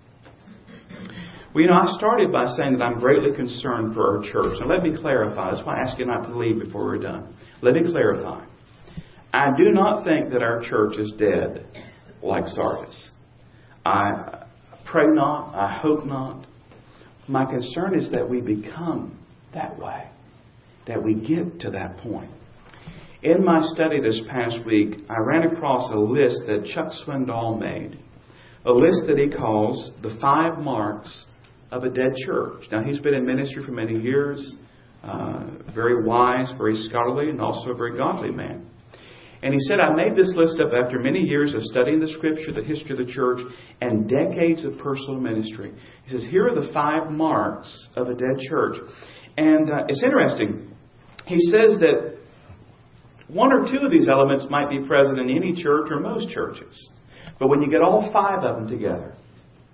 Well, 1.56 1.64
you 1.64 1.70
know, 1.70 1.78
I 1.78 1.86
started 1.98 2.34
by 2.34 2.48
saying 2.48 2.78
that 2.78 2.84
I'm 2.84 3.00
greatly 3.00 3.34
concerned 3.34 3.94
for 3.94 4.18
our 4.18 4.24
church. 4.30 4.58
And 4.60 4.70
let 4.70 4.84
me 4.84 5.00
clarify. 5.00 5.52
That's 5.52 5.66
why 5.66 5.78
I 5.78 5.84
ask 5.84 5.98
you 5.98 6.06
not 6.06 6.24
to 6.24 6.38
leave 6.38 6.60
before 6.60 6.84
we're 6.84 6.98
done. 6.98 7.34
Let 7.62 7.76
me 7.76 7.90
clarify. 7.90 8.46
I 9.32 9.56
do 9.56 9.70
not 9.70 10.04
think 10.04 10.34
that 10.34 10.42
our 10.44 10.62
church 10.62 10.98
is 10.98 11.14
dead 11.18 11.66
like 12.22 12.44
Sardis. 12.48 13.12
I 13.86 14.43
pray 14.94 15.08
not. 15.08 15.56
I 15.56 15.80
hope 15.82 16.06
not. 16.06 16.46
My 17.28 17.46
concern 17.46 18.00
is 18.00 18.12
that 18.12 18.30
we 18.30 18.42
become 18.42 19.18
that 19.54 19.78
way, 19.80 20.08
that 20.88 21.04
we 21.04 21.16
get 21.16 21.62
to 21.62 21.72
that 21.72 21.98
point. 21.98 22.30
In 23.24 23.44
my 23.44 23.60
study 23.74 24.00
this 24.00 24.22
past 24.30 24.64
week, 24.68 25.00
I 25.10 25.16
ran 25.20 25.52
across 25.52 25.90
a 25.92 25.98
list 25.98 26.44
that 26.46 26.70
Chuck 26.76 26.92
Swindoll 27.06 27.60
made, 27.60 27.98
a 28.66 28.72
list 28.72 29.08
that 29.08 29.18
he 29.18 29.30
calls 29.30 29.92
the 30.04 30.16
five 30.22 30.60
marks 30.60 31.26
of 31.72 31.86
a 31.86 31.90
dead 31.90 32.14
church. 32.24 32.66
Now, 32.72 32.84
he's 32.84 33.00
been 33.00 33.16
in 33.16 33.26
ministry 33.26 33.66
for 33.66 33.72
many 33.72 34.00
years, 34.00 34.58
uh, 35.04 35.48
very 35.74 36.04
wise, 36.04 36.54
very 36.56 36.76
scholarly, 36.76 37.32
and 37.32 37.42
also 37.42 37.72
a 37.72 37.76
very 37.76 37.98
godly 37.98 38.30
man. 38.30 38.70
And 39.44 39.54
he 39.54 39.60
said, 39.60 39.82
I 39.82 39.94
made 39.94 40.16
this 40.16 40.32
list 40.38 40.62
up 40.62 40.72
after 40.74 41.00
many 41.00 41.20
years 41.20 41.54
of 41.54 41.62
studying 41.64 42.00
the 42.00 42.08
scripture, 42.08 42.54
the 42.54 42.64
history 42.64 42.98
of 42.98 43.06
the 43.06 43.12
church, 43.12 43.40
and 43.82 44.10
decades 44.10 44.64
of 44.64 44.78
personal 44.78 45.20
ministry. 45.20 45.74
He 46.06 46.12
says, 46.12 46.26
Here 46.32 46.48
are 46.48 46.56
the 46.56 46.72
five 46.74 47.12
marks 47.12 47.90
of 47.98 48.08
a 48.08 48.14
dead 48.14 48.40
church. 48.50 48.78
And 49.36 49.70
uh, 49.70 49.84
it's 49.90 50.02
interesting. 50.02 50.72
He 51.26 51.40
says 51.52 51.78
that 51.82 52.20
one 53.28 53.52
or 53.52 53.70
two 53.70 53.80
of 53.86 53.92
these 53.92 54.08
elements 54.08 54.48
might 54.50 54.70
be 54.70 54.88
present 54.88 55.20
in 55.20 55.30
any 55.30 55.62
church 55.62 55.90
or 55.92 56.00
most 56.00 56.30
churches. 56.30 56.90
But 57.38 57.50
when 57.50 57.62
you 57.62 57.70
get 57.70 57.82
all 57.82 58.10
five 58.14 58.46
of 58.46 58.56
them 58.56 58.68
together, 58.70 59.14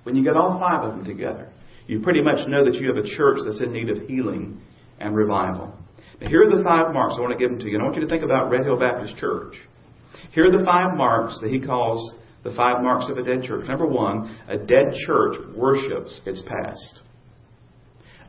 when 0.01 0.15
you 0.15 0.23
get 0.23 0.35
all 0.35 0.59
five 0.59 0.83
of 0.83 0.95
them 0.95 1.05
together, 1.05 1.47
you 1.85 1.99
pretty 1.99 2.23
much 2.23 2.47
know 2.47 2.65
that 2.65 2.73
you 2.73 2.87
have 2.87 3.03
a 3.03 3.07
church 3.07 3.39
that's 3.45 3.61
in 3.61 3.71
need 3.71 3.91
of 3.91 4.07
healing 4.07 4.61
and 4.99 5.15
revival. 5.15 5.75
Here 6.21 6.43
are 6.43 6.57
the 6.57 6.63
five 6.63 6.93
marks. 6.93 7.15
I 7.17 7.21
want 7.21 7.31
to 7.31 7.39
give 7.39 7.49
them 7.49 7.59
to 7.59 7.65
you. 7.65 7.75
And 7.75 7.81
I 7.81 7.85
want 7.85 7.95
you 7.95 8.01
to 8.01 8.09
think 8.09 8.23
about 8.23 8.49
Red 8.49 8.65
Hill 8.65 8.77
Baptist 8.77 9.17
Church. 9.17 9.55
Here 10.31 10.47
are 10.47 10.51
the 10.51 10.65
five 10.65 10.97
marks 10.97 11.39
that 11.41 11.49
he 11.49 11.59
calls 11.59 12.15
the 12.43 12.53
five 12.55 12.81
marks 12.81 13.05
of 13.09 13.17
a 13.17 13.23
dead 13.23 13.43
church. 13.43 13.67
Number 13.67 13.85
one, 13.85 14.37
a 14.47 14.57
dead 14.57 14.93
church 15.05 15.35
worships 15.55 16.21
its 16.25 16.41
past. 16.41 17.01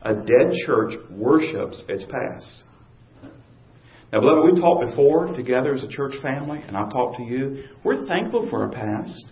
A 0.03 0.15
dead 0.15 0.53
church 0.65 0.93
worships 1.11 1.83
its 1.87 2.03
past. 2.05 2.63
Now, 4.11 4.19
beloved, 4.19 4.53
we 4.53 4.59
talked 4.59 4.89
before 4.89 5.27
together 5.33 5.73
as 5.73 5.83
a 5.83 5.87
church 5.87 6.15
family, 6.21 6.59
and 6.65 6.75
I've 6.75 6.91
talked 6.91 7.17
to 7.17 7.23
you. 7.23 7.63
We're 7.83 8.05
thankful 8.07 8.49
for 8.49 8.63
our 8.63 8.69
past. 8.69 9.25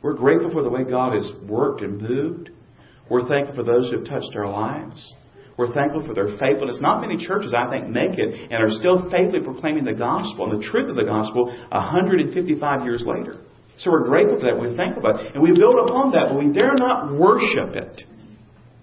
We're 0.00 0.14
grateful 0.14 0.50
for 0.50 0.62
the 0.62 0.68
way 0.68 0.84
God 0.84 1.14
has 1.14 1.30
worked 1.48 1.80
and 1.80 2.00
moved. 2.00 2.50
We're 3.08 3.26
thankful 3.28 3.56
for 3.56 3.64
those 3.64 3.90
who 3.90 3.98
have 3.98 4.06
touched 4.06 4.36
our 4.36 4.48
lives. 4.48 5.14
We're 5.56 5.72
thankful 5.74 6.06
for 6.06 6.14
their 6.14 6.36
faithfulness. 6.38 6.78
Not 6.80 7.00
many 7.00 7.16
churches, 7.16 7.54
I 7.56 7.68
think, 7.68 7.88
make 7.88 8.18
it 8.18 8.50
and 8.50 8.62
are 8.62 8.70
still 8.70 9.08
faithfully 9.10 9.44
proclaiming 9.44 9.84
the 9.84 9.92
gospel 9.92 10.50
and 10.50 10.60
the 10.60 10.66
truth 10.66 10.88
of 10.88 10.96
the 10.96 11.04
gospel 11.04 11.46
155 11.70 12.84
years 12.84 13.04
later. 13.06 13.40
So 13.78 13.90
we're 13.90 14.06
grateful 14.06 14.40
for 14.40 14.46
that. 14.46 14.58
We're 14.58 14.76
thankful 14.76 15.02
for 15.02 15.20
it. 15.20 15.34
And 15.34 15.42
we 15.42 15.52
build 15.52 15.76
upon 15.88 16.12
that, 16.12 16.28
but 16.30 16.38
we 16.38 16.52
dare 16.52 16.74
not 16.76 17.12
worship 17.12 17.76
it. 17.76 18.02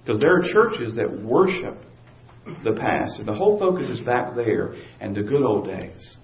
Because 0.03 0.19
there 0.19 0.37
are 0.37 0.43
churches 0.53 0.95
that 0.95 1.09
worship 1.23 1.77
the 2.63 2.73
past. 2.73 3.19
And 3.19 3.27
the 3.27 3.33
whole 3.33 3.59
focus 3.59 3.89
is 3.89 3.99
back 4.01 4.35
there 4.35 4.73
and 4.99 5.15
the 5.15 5.23
good 5.23 5.43
old 5.43 5.67
days. 5.67 6.17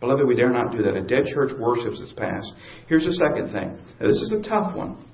Beloved, 0.00 0.26
we 0.26 0.36
dare 0.36 0.50
not 0.50 0.72
do 0.72 0.82
that. 0.82 0.94
A 0.94 1.02
dead 1.02 1.24
church 1.34 1.50
worships 1.58 2.00
its 2.00 2.12
past. 2.12 2.52
Here's 2.88 3.04
the 3.04 3.12
second 3.14 3.52
thing. 3.52 3.78
Now, 4.00 4.06
this 4.06 4.16
is 4.16 4.32
a 4.32 4.48
tough 4.48 4.74
one. 4.76 5.04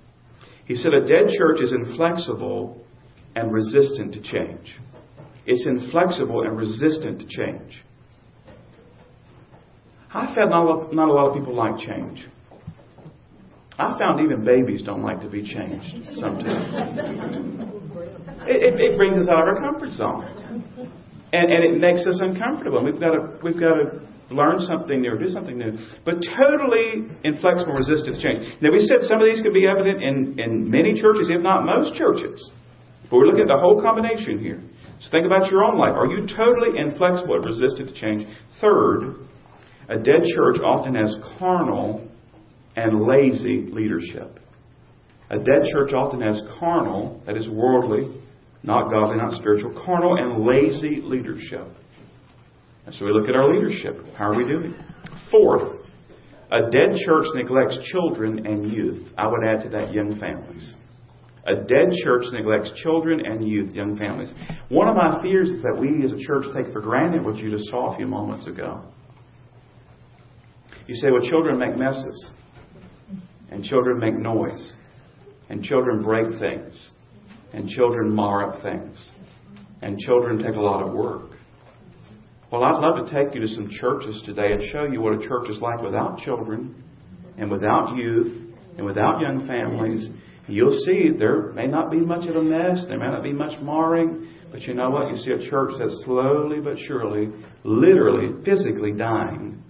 He 0.67 0.77
said 0.77 0.93
a 0.93 1.07
dead 1.07 1.25
church 1.37 1.61
is 1.61 1.73
inflexible 1.73 2.84
and 3.37 3.53
resistant 3.53 4.13
to 4.15 4.23
change. 4.23 4.79
It's 5.47 5.67
inflexible 5.67 6.43
and 6.43 6.57
resistant 6.57 7.21
to 7.21 7.27
change. 7.27 7.85
I 10.11 10.33
found 10.35 10.51
not 10.51 10.65
a, 10.65 10.69
lot, 10.69 10.95
not 10.95 11.09
a 11.09 11.13
lot 11.13 11.29
of 11.29 11.35
people 11.35 11.55
like 11.55 11.79
change. 11.79 12.27
I 13.79 13.99
found 13.99 14.21
even 14.21 14.45
babies 14.45 14.83
don't 14.83 15.03
like 15.03 15.21
to 15.23 15.29
be 15.29 15.43
changed 15.43 16.15
sometimes. 16.15 16.71
it, 18.47 18.75
it, 18.75 18.81
it, 18.81 18.97
brings 18.97 19.19
us 19.19 19.29
out 19.29 19.43
of 19.43 19.49
our 19.49 19.61
comfort 19.61 19.91
zone. 19.91 20.63
And, 21.33 21.53
and 21.53 21.75
it 21.75 21.81
makes 21.81 22.07
us 22.07 22.21
uncomfortable. 22.21 22.79
And 22.79 22.87
we've 22.87 23.01
got 23.01 23.11
to, 23.11 23.39
we've 23.43 23.59
got 23.59 23.75
to 23.75 24.01
learn 24.31 24.61
something 24.61 25.01
new 25.01 25.13
or 25.13 25.19
do 25.19 25.27
something 25.27 25.59
new. 25.59 25.73
But 26.05 26.23
totally 26.23 27.11
inflexible, 27.25 27.75
resistant 27.75 28.21
to 28.21 28.23
change. 28.23 28.63
Now, 28.63 28.71
we 28.71 28.79
said 28.79 28.99
some 29.09 29.21
of 29.21 29.27
these 29.27 29.41
could 29.41 29.55
be 29.55 29.67
evident 29.67 30.01
in, 30.01 30.39
in 30.39 30.71
many 30.71 30.95
churches, 30.95 31.29
if 31.29 31.43
not 31.43 31.67
most 31.67 31.99
churches. 31.99 32.51
But 33.11 33.17
we're 33.17 33.27
looking 33.27 33.43
at 33.43 33.49
the 33.49 33.59
whole 33.59 33.81
combination 33.81 34.39
here. 34.39 34.63
So 35.01 35.11
think 35.11 35.27
about 35.27 35.51
your 35.51 35.65
own 35.65 35.79
life. 35.79 35.93
Are 35.95 36.07
you 36.07 36.27
totally 36.27 36.79
inflexible 36.79 37.37
and 37.37 37.45
resistant 37.45 37.89
to 37.89 37.95
change? 37.95 38.27
Third, 38.61 39.17
a 39.89 39.97
dead 39.97 40.23
church 40.35 40.61
often 40.65 40.95
has 40.95 41.15
carnal 41.39 42.09
and 42.77 43.07
lazy 43.07 43.67
leadership. 43.71 44.41
A 45.31 45.39
dead 45.39 45.67
church 45.73 45.93
often 45.93 46.21
has 46.21 46.43
carnal, 46.59 47.23
that 47.27 47.37
is 47.37 47.49
worldly, 47.49 48.21
not 48.63 48.91
godly, 48.91 49.17
not 49.17 49.33
spiritual, 49.33 49.73
carnal 49.85 50.17
and 50.17 50.47
lazy 50.47 51.01
leadership. 51.03 51.67
And 52.87 52.95
so 52.95 53.05
we 53.05 53.13
look 53.13 53.29
at 53.29 53.35
our 53.35 53.53
leadership. 53.53 54.05
How 54.17 54.31
are 54.31 54.37
we 54.37 54.45
doing? 54.45 54.75
Fourth, 55.31 55.87
a 56.51 56.71
dead 56.71 56.97
church 57.05 57.27
neglects 57.35 57.79
children 57.91 58.47
and 58.47 58.71
youth. 58.71 59.09
I 59.17 59.27
would 59.27 59.45
add 59.47 59.63
to 59.65 59.69
that 59.71 59.93
young 59.93 60.19
families. 60.19 60.75
A 61.47 61.57
dead 61.57 61.93
church 62.03 62.25
neglects 62.33 62.73
children 62.83 63.21
and 63.25 63.47
youth, 63.47 63.75
young 63.75 63.99
families. 63.99 64.33
One 64.71 64.89
of 64.89 64.97
my 64.97 65.21
fears 65.23 65.51
is 65.51 65.63
that 65.63 65.77
we 65.79 66.03
as 66.03 66.13
a 66.13 66.19
church 66.19 66.47
take 66.55 66.73
for 66.73 66.81
granted 66.81 67.25
what 67.25 67.37
you 67.37 67.51
just 67.51 67.69
saw 67.71 67.93
a 67.93 67.97
few 67.97 68.07
moments 68.07 68.47
ago. 68.47 68.83
You 70.87 70.95
say, 70.95 71.11
well, 71.11 71.23
children 71.29 71.59
make 71.59 71.77
messes, 71.77 72.31
and 73.51 73.63
children 73.63 73.99
make 73.99 74.19
noise, 74.19 74.75
and 75.49 75.63
children 75.63 76.03
break 76.03 76.39
things, 76.39 76.93
and 77.53 77.69
children 77.69 78.15
mar 78.15 78.51
up 78.51 78.63
things, 78.63 79.13
and 79.83 79.99
children 79.99 80.43
take 80.43 80.57
a 80.57 80.61
lot 80.61 80.83
of 80.83 80.95
work. 80.95 81.31
Well, 82.51 82.65
I'd 82.65 82.81
love 82.81 83.07
to 83.07 83.13
take 83.13 83.35
you 83.35 83.41
to 83.41 83.49
some 83.49 83.69
churches 83.69 84.23
today 84.25 84.53
and 84.53 84.63
show 84.71 84.85
you 84.85 85.01
what 85.01 85.15
a 85.15 85.29
church 85.29 85.51
is 85.51 85.61
like 85.61 85.83
without 85.83 86.19
children 86.19 86.83
and 87.37 87.51
without 87.51 87.97
youth 87.97 88.53
and 88.77 88.87
without 88.87 89.21
young 89.21 89.47
families. 89.47 90.09
You'll 90.47 90.79
see 90.85 91.11
there 91.19 91.53
may 91.53 91.67
not 91.67 91.91
be 91.91 91.99
much 91.99 92.29
of 92.29 92.37
a 92.37 92.43
mess, 92.43 92.85
there 92.89 92.99
may 92.99 93.07
not 93.07 93.23
be 93.23 93.33
much 93.33 93.61
marring, 93.63 94.29
but 94.51 94.63
you 94.63 94.75
know 94.75 94.91
what? 94.91 95.09
You 95.09 95.17
see 95.17 95.33
a 95.33 95.51
church 95.51 95.73
that's 95.79 96.05
slowly 96.05 96.61
but 96.61 96.79
surely, 96.87 97.31
literally, 97.65 98.45
physically 98.45 98.93
dying. 98.93 99.63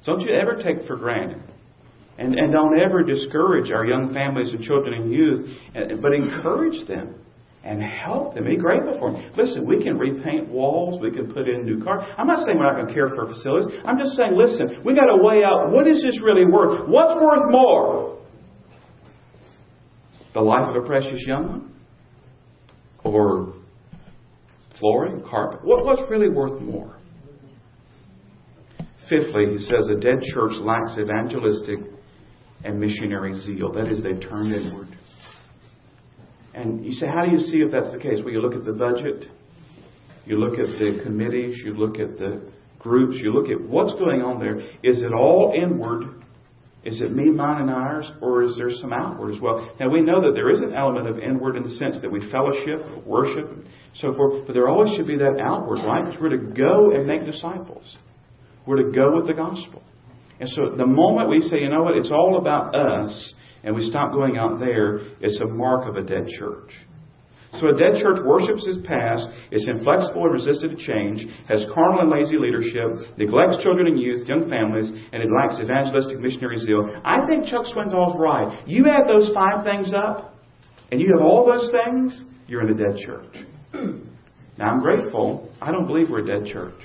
So 0.00 0.12
don't 0.12 0.20
you 0.22 0.34
ever 0.34 0.54
take 0.54 0.86
for 0.86 0.96
granted. 0.96 1.42
And, 2.18 2.34
and 2.34 2.50
don't 2.50 2.80
ever 2.80 3.02
discourage 3.02 3.70
our 3.70 3.84
young 3.84 4.14
families 4.14 4.52
and 4.52 4.62
children 4.62 4.94
and 4.94 5.12
youth, 5.12 5.58
eh, 5.74 5.96
but 6.00 6.14
encourage 6.14 6.86
them 6.88 7.16
and 7.62 7.82
help 7.82 8.34
them. 8.34 8.44
Be 8.44 8.56
grateful 8.56 8.98
for 8.98 9.12
them. 9.12 9.32
Listen, 9.36 9.66
we 9.66 9.82
can 9.82 9.98
repaint 9.98 10.48
walls. 10.48 11.02
We 11.02 11.10
can 11.10 11.32
put 11.32 11.48
in 11.48 11.66
new 11.66 11.82
cars. 11.82 12.04
I'm 12.16 12.26
not 12.26 12.46
saying 12.46 12.56
we're 12.56 12.64
not 12.64 12.76
going 12.76 12.86
to 12.86 12.94
care 12.94 13.08
for 13.08 13.26
facilities. 13.26 13.68
I'm 13.84 13.98
just 13.98 14.16
saying, 14.16 14.32
listen, 14.34 14.80
we 14.84 14.94
got 14.94 15.12
to 15.12 15.18
weigh 15.20 15.42
out 15.44 15.72
what 15.72 15.86
is 15.86 16.02
this 16.02 16.22
really 16.22 16.46
worth? 16.46 16.88
What's 16.88 17.20
worth 17.20 17.50
more? 17.50 18.16
The 20.36 20.42
life 20.42 20.68
of 20.68 20.76
a 20.76 20.86
precious 20.86 21.24
young 21.26 21.48
one? 21.48 21.72
Or 23.04 23.54
flooring, 24.78 25.24
carpet? 25.26 25.64
What, 25.64 25.82
what's 25.86 26.02
really 26.10 26.28
worth 26.28 26.60
more? 26.60 26.98
Fifthly, 29.08 29.46
he 29.52 29.56
says 29.56 29.88
a 29.88 29.98
dead 29.98 30.20
church 30.34 30.52
lacks 30.60 30.98
evangelistic 31.00 31.78
and 32.64 32.78
missionary 32.78 33.32
zeal. 33.32 33.72
That 33.72 33.90
is, 33.90 34.02
they've 34.02 34.20
turned 34.20 34.52
inward. 34.52 34.88
And 36.52 36.84
you 36.84 36.92
say, 36.92 37.06
how 37.06 37.24
do 37.24 37.32
you 37.32 37.38
see 37.38 37.60
if 37.60 37.72
that's 37.72 37.92
the 37.92 37.98
case? 37.98 38.18
Well, 38.22 38.34
you 38.34 38.42
look 38.42 38.54
at 38.54 38.66
the 38.66 38.74
budget, 38.74 39.30
you 40.26 40.38
look 40.38 40.58
at 40.58 40.66
the 40.78 41.00
committees, 41.02 41.62
you 41.64 41.72
look 41.72 41.98
at 41.98 42.18
the 42.18 42.42
groups, 42.78 43.16
you 43.22 43.32
look 43.32 43.48
at 43.48 43.58
what's 43.58 43.94
going 43.94 44.20
on 44.20 44.38
there. 44.38 44.58
Is 44.82 45.02
it 45.02 45.14
all 45.14 45.54
inward? 45.56 46.25
Is 46.86 47.02
it 47.02 47.10
me, 47.12 47.30
mine, 47.30 47.62
and 47.62 47.70
ours, 47.70 48.08
or 48.22 48.44
is 48.44 48.56
there 48.56 48.70
some 48.70 48.92
outward 48.92 49.34
as 49.34 49.40
well? 49.40 49.68
Now 49.80 49.90
we 49.90 50.02
know 50.02 50.20
that 50.20 50.34
there 50.36 50.52
is 50.52 50.60
an 50.60 50.72
element 50.72 51.08
of 51.08 51.18
inward 51.18 51.56
in 51.56 51.64
the 51.64 51.70
sense 51.70 51.98
that 52.00 52.12
we 52.12 52.30
fellowship, 52.30 53.04
worship, 53.04 53.50
and 53.50 53.66
so 53.94 54.14
forth, 54.14 54.46
but 54.46 54.52
there 54.52 54.68
always 54.68 54.94
should 54.94 55.08
be 55.08 55.18
that 55.18 55.40
outward, 55.40 55.78
right? 55.78 56.04
Because 56.04 56.20
we're 56.20 56.28
to 56.28 56.54
go 56.54 56.92
and 56.92 57.04
make 57.04 57.26
disciples. 57.26 57.98
We're 58.66 58.84
to 58.84 58.92
go 58.92 59.16
with 59.16 59.26
the 59.26 59.34
gospel. 59.34 59.82
And 60.38 60.48
so 60.48 60.76
the 60.76 60.86
moment 60.86 61.28
we 61.28 61.40
say, 61.40 61.58
you 61.58 61.70
know 61.70 61.82
what, 61.82 61.96
it's 61.96 62.12
all 62.12 62.38
about 62.38 62.76
us, 62.76 63.34
and 63.64 63.74
we 63.74 63.90
stop 63.90 64.12
going 64.12 64.38
out 64.38 64.60
there, 64.60 64.98
it's 65.20 65.40
a 65.40 65.46
mark 65.46 65.88
of 65.88 65.96
a 65.96 66.06
dead 66.06 66.28
church. 66.38 66.70
So 67.60 67.68
a 67.68 67.78
dead 67.78 68.00
church 68.02 68.18
worships 68.24 68.66
its 68.66 68.78
past, 68.86 69.28
is 69.50 69.66
inflexible 69.68 70.24
and 70.24 70.32
resistant 70.32 70.78
to 70.78 70.86
change, 70.86 71.24
has 71.48 71.64
carnal 71.72 72.00
and 72.00 72.10
lazy 72.10 72.36
leadership, 72.36 73.16
neglects 73.16 73.62
children 73.62 73.86
and 73.86 73.98
youth, 73.98 74.28
young 74.28 74.48
families, 74.48 74.90
and 74.90 75.22
it 75.22 75.28
lacks 75.32 75.58
evangelistic 75.60 76.20
missionary 76.20 76.58
zeal. 76.58 76.88
I 77.04 77.26
think 77.26 77.46
Chuck 77.46 77.64
Swindoll's 77.64 78.18
right. 78.18 78.66
You 78.66 78.86
add 78.88 79.08
those 79.08 79.32
five 79.32 79.64
things 79.64 79.92
up, 79.94 80.34
and 80.90 81.00
you 81.00 81.08
have 81.16 81.24
all 81.24 81.46
those 81.46 81.70
things, 81.70 82.24
you're 82.46 82.62
in 82.62 82.70
a 82.70 82.78
dead 82.78 82.98
church. 83.04 83.46
Now 84.58 84.70
I'm 84.70 84.80
grateful. 84.80 85.50
I 85.60 85.70
don't 85.70 85.86
believe 85.86 86.08
we're 86.10 86.20
a 86.20 86.26
dead 86.26 86.46
church. 86.50 86.80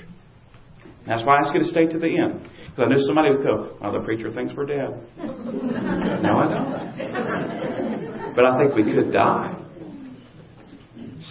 That's 1.06 1.24
why 1.24 1.36
I 1.36 1.38
ask 1.38 1.54
you 1.54 1.60
to 1.60 1.66
stay 1.66 1.86
to 1.86 1.98
the 1.98 2.06
end. 2.06 2.48
Because 2.70 2.84
I 2.86 2.88
knew 2.88 2.98
somebody 3.06 3.30
would 3.30 3.42
go, 3.42 3.76
well, 3.80 3.92
the 3.92 4.04
preacher 4.04 4.30
thinks 4.30 4.52
we're 4.56 4.66
dead. 4.66 4.90
no, 5.18 6.38
I 6.38 6.48
don't. 6.48 8.34
But 8.36 8.44
I 8.44 8.58
think 8.58 8.74
we 8.74 8.84
could 8.84 9.12
die 9.12 9.61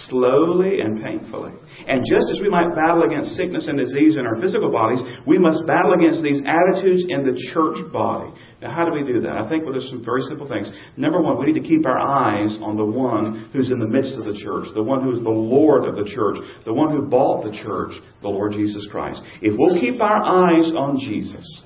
slowly 0.07 0.79
and 0.79 1.03
painfully. 1.03 1.51
And 1.87 2.03
just 2.07 2.29
as 2.31 2.39
we 2.39 2.49
might 2.49 2.75
battle 2.75 3.03
against 3.03 3.35
sickness 3.35 3.67
and 3.67 3.77
disease 3.77 4.15
in 4.17 4.25
our 4.25 4.39
physical 4.39 4.71
bodies, 4.71 5.01
we 5.27 5.37
must 5.37 5.67
battle 5.67 5.93
against 5.93 6.23
these 6.23 6.41
attitudes 6.45 7.05
in 7.09 7.23
the 7.23 7.35
church 7.53 7.91
body. 7.91 8.31
Now, 8.61 8.71
how 8.71 8.85
do 8.85 8.93
we 8.93 9.03
do 9.03 9.21
that? 9.21 9.41
I 9.41 9.49
think 9.49 9.63
well, 9.63 9.73
there's 9.73 9.89
some 9.89 10.03
very 10.03 10.21
simple 10.21 10.47
things. 10.47 10.71
Number 10.95 11.21
one, 11.21 11.39
we 11.39 11.51
need 11.51 11.61
to 11.61 11.67
keep 11.67 11.85
our 11.85 11.99
eyes 11.99 12.57
on 12.61 12.77
the 12.77 12.85
one 12.85 13.49
who's 13.51 13.71
in 13.71 13.79
the 13.79 13.87
midst 13.87 14.13
of 14.13 14.25
the 14.25 14.37
church, 14.39 14.67
the 14.73 14.83
one 14.83 15.03
who 15.03 15.11
is 15.11 15.21
the 15.21 15.29
Lord 15.29 15.85
of 15.87 15.95
the 15.95 16.09
church, 16.09 16.37
the 16.65 16.73
one 16.73 16.95
who 16.95 17.07
bought 17.07 17.43
the 17.43 17.57
church, 17.63 17.91
the 18.21 18.29
Lord 18.29 18.53
Jesus 18.53 18.87
Christ. 18.91 19.21
If 19.41 19.55
we'll 19.57 19.79
keep 19.79 20.01
our 20.01 20.23
eyes 20.23 20.71
on 20.75 20.99
Jesus, 20.99 21.63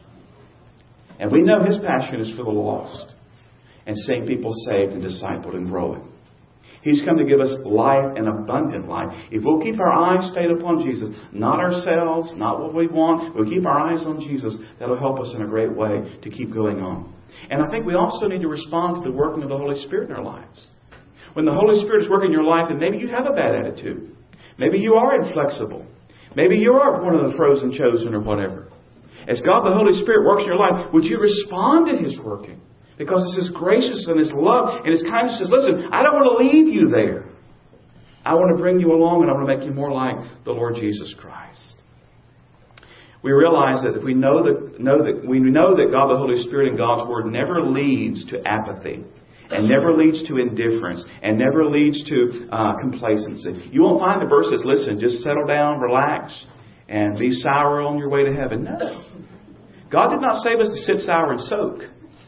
and 1.19 1.32
we 1.32 1.41
know 1.41 1.63
his 1.63 1.78
passion 1.80 2.19
is 2.19 2.36
for 2.36 2.43
the 2.43 2.51
lost, 2.51 3.13
and 3.86 3.95
seeing 3.97 4.26
people 4.26 4.51
saved 4.69 4.93
and 4.93 5.03
discipled 5.03 5.55
and 5.55 5.67
growing. 5.67 6.14
He's 6.86 7.01
come 7.03 7.17
to 7.17 7.25
give 7.25 7.39
us 7.39 7.51
life 7.65 8.13
and 8.15 8.27
abundant 8.27 8.88
life. 8.88 9.09
If 9.31 9.43
we'll 9.43 9.59
keep 9.59 9.79
our 9.79 9.91
eyes 9.91 10.29
stayed 10.31 10.51
upon 10.51 10.86
Jesus, 10.86 11.09
not 11.33 11.59
ourselves, 11.59 12.31
not 12.38 12.61
what 12.61 12.75
we 12.75 12.86
want, 12.86 13.33
we'll 13.33 13.49
keep 13.49 13.65
our 13.65 13.89
eyes 13.89 14.05
on 14.05 14.19
Jesus, 14.19 14.55
that'll 14.77 14.99
help 14.99 15.19
us 15.19 15.33
in 15.33 15.41
a 15.41 15.47
great 15.47 15.75
way 15.75 16.19
to 16.21 16.29
keep 16.29 16.53
going 16.53 16.81
on. 16.81 17.11
And 17.49 17.63
I 17.63 17.71
think 17.71 17.88
we 17.88 17.95
also 17.95 18.27
need 18.27 18.41
to 18.41 18.47
respond 18.47 19.03
to 19.03 19.09
the 19.09 19.17
working 19.17 19.41
of 19.41 19.49
the 19.49 19.57
Holy 19.57 19.79
Spirit 19.79 20.11
in 20.11 20.15
our 20.15 20.23
lives. 20.23 20.69
When 21.33 21.45
the 21.45 21.53
Holy 21.53 21.81
Spirit 21.81 22.03
is 22.03 22.09
working 22.09 22.27
in 22.27 22.33
your 22.33 22.43
life, 22.43 22.67
and 22.69 22.79
maybe 22.79 22.97
you 22.97 23.07
have 23.07 23.25
a 23.25 23.33
bad 23.33 23.55
attitude, 23.55 24.15
maybe 24.59 24.77
you 24.77 24.93
are 24.93 25.19
inflexible, 25.19 25.88
maybe 26.36 26.55
you 26.55 26.73
are 26.73 27.03
one 27.03 27.15
of 27.15 27.31
the 27.31 27.36
frozen 27.36 27.71
chosen 27.71 28.13
or 28.13 28.21
whatever. 28.21 28.71
As 29.27 29.41
God 29.41 29.65
the 29.65 29.73
Holy 29.73 29.99
Spirit 30.03 30.23
works 30.23 30.43
in 30.43 30.49
your 30.49 30.59
life, 30.59 30.93
would 30.93 31.03
you 31.03 31.17
respond 31.17 31.88
to 31.88 31.97
His 31.97 32.19
working? 32.23 32.61
Because 32.97 33.23
it's 33.27 33.47
His 33.47 33.51
gracious 33.55 34.07
and 34.07 34.19
His 34.19 34.31
love 34.33 34.85
and 34.85 34.91
His 34.91 35.03
kindness 35.03 35.39
says, 35.39 35.51
listen, 35.51 35.89
I 35.91 36.03
don't 36.03 36.13
want 36.13 36.39
to 36.39 36.45
leave 36.45 36.73
you 36.73 36.87
there. 36.87 37.25
I 38.23 38.33
want 38.33 38.55
to 38.55 38.61
bring 38.61 38.79
you 38.79 38.93
along 38.93 39.21
and 39.21 39.29
I 39.29 39.33
want 39.33 39.47
to 39.47 39.55
make 39.55 39.65
you 39.65 39.73
more 39.73 39.91
like 39.91 40.15
the 40.45 40.51
Lord 40.51 40.75
Jesus 40.75 41.13
Christ. 41.19 41.75
We 43.21 43.31
realize 43.31 43.83
that 43.83 43.97
if 43.97 44.03
we 44.03 44.13
know 44.13 44.43
that, 44.43 44.79
know 44.79 45.03
that 45.03 45.27
we 45.27 45.39
know 45.39 45.75
that 45.75 45.89
God 45.91 46.09
the 46.13 46.17
Holy 46.17 46.41
Spirit 46.43 46.69
and 46.69 46.77
God's 46.77 47.09
Word 47.09 47.25
never 47.25 47.61
leads 47.61 48.25
to 48.27 48.47
apathy 48.47 49.03
and 49.49 49.67
never 49.67 49.93
leads 49.93 50.27
to 50.27 50.37
indifference 50.37 51.03
and 51.21 51.37
never 51.37 51.65
leads 51.65 52.03
to 52.09 52.47
uh, 52.51 52.77
complacency. 52.79 53.69
You 53.71 53.81
won't 53.81 53.99
find 53.99 54.21
the 54.21 54.27
verse 54.27 54.47
says, 54.49 54.61
listen, 54.63 54.99
just 54.99 55.23
settle 55.23 55.45
down, 55.45 55.79
relax, 55.79 56.45
and 56.87 57.17
be 57.17 57.31
sour 57.31 57.81
on 57.81 57.97
your 57.97 58.09
way 58.09 58.25
to 58.25 58.33
heaven. 58.33 58.63
No. 58.63 59.03
God 59.91 60.09
did 60.09 60.21
not 60.21 60.37
save 60.43 60.59
us 60.59 60.69
to 60.69 60.77
sit 60.77 61.05
sour 61.05 61.31
and 61.31 61.41
soak. 61.41 61.81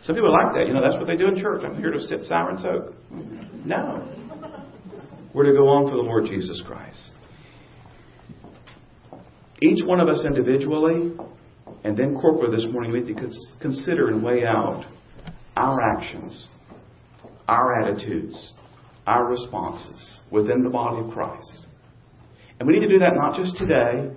Some 0.07 0.15
people 0.15 0.31
like 0.31 0.53
that. 0.53 0.67
You 0.67 0.73
know, 0.73 0.81
that's 0.81 0.95
what 0.95 1.05
they 1.05 1.17
do 1.17 1.27
in 1.27 1.35
church. 1.35 1.63
I'm 1.65 1.77
here 1.77 1.91
to 1.91 1.99
sit 1.99 2.21
sour 2.23 2.51
and 2.51 2.59
soak. 2.61 2.93
No. 3.65 4.07
We're 5.33 5.51
to 5.51 5.51
go 5.51 5.67
on 5.67 5.89
for 5.89 5.97
the 5.97 6.01
Lord 6.01 6.27
Jesus 6.27 6.63
Christ. 6.65 7.11
Each 9.61 9.85
one 9.85 9.99
of 9.99 10.07
us 10.07 10.23
individually 10.25 11.11
and 11.83 11.97
then 11.97 12.15
corporately 12.15 12.55
this 12.55 12.65
morning, 12.71 12.93
we 12.93 13.01
need 13.01 13.17
to 13.17 13.29
consider 13.59 14.07
and 14.07 14.23
weigh 14.23 14.45
out 14.45 14.85
our 15.57 15.77
actions, 15.97 16.47
our 17.49 17.81
attitudes, 17.81 18.53
our 19.05 19.29
responses 19.29 20.21
within 20.31 20.63
the 20.63 20.69
body 20.69 21.05
of 21.05 21.11
Christ. 21.11 21.65
And 22.61 22.67
we 22.67 22.75
need 22.75 22.87
to 22.87 22.93
do 22.93 22.99
that 22.99 23.13
not 23.13 23.35
just 23.35 23.57
today, 23.57 24.09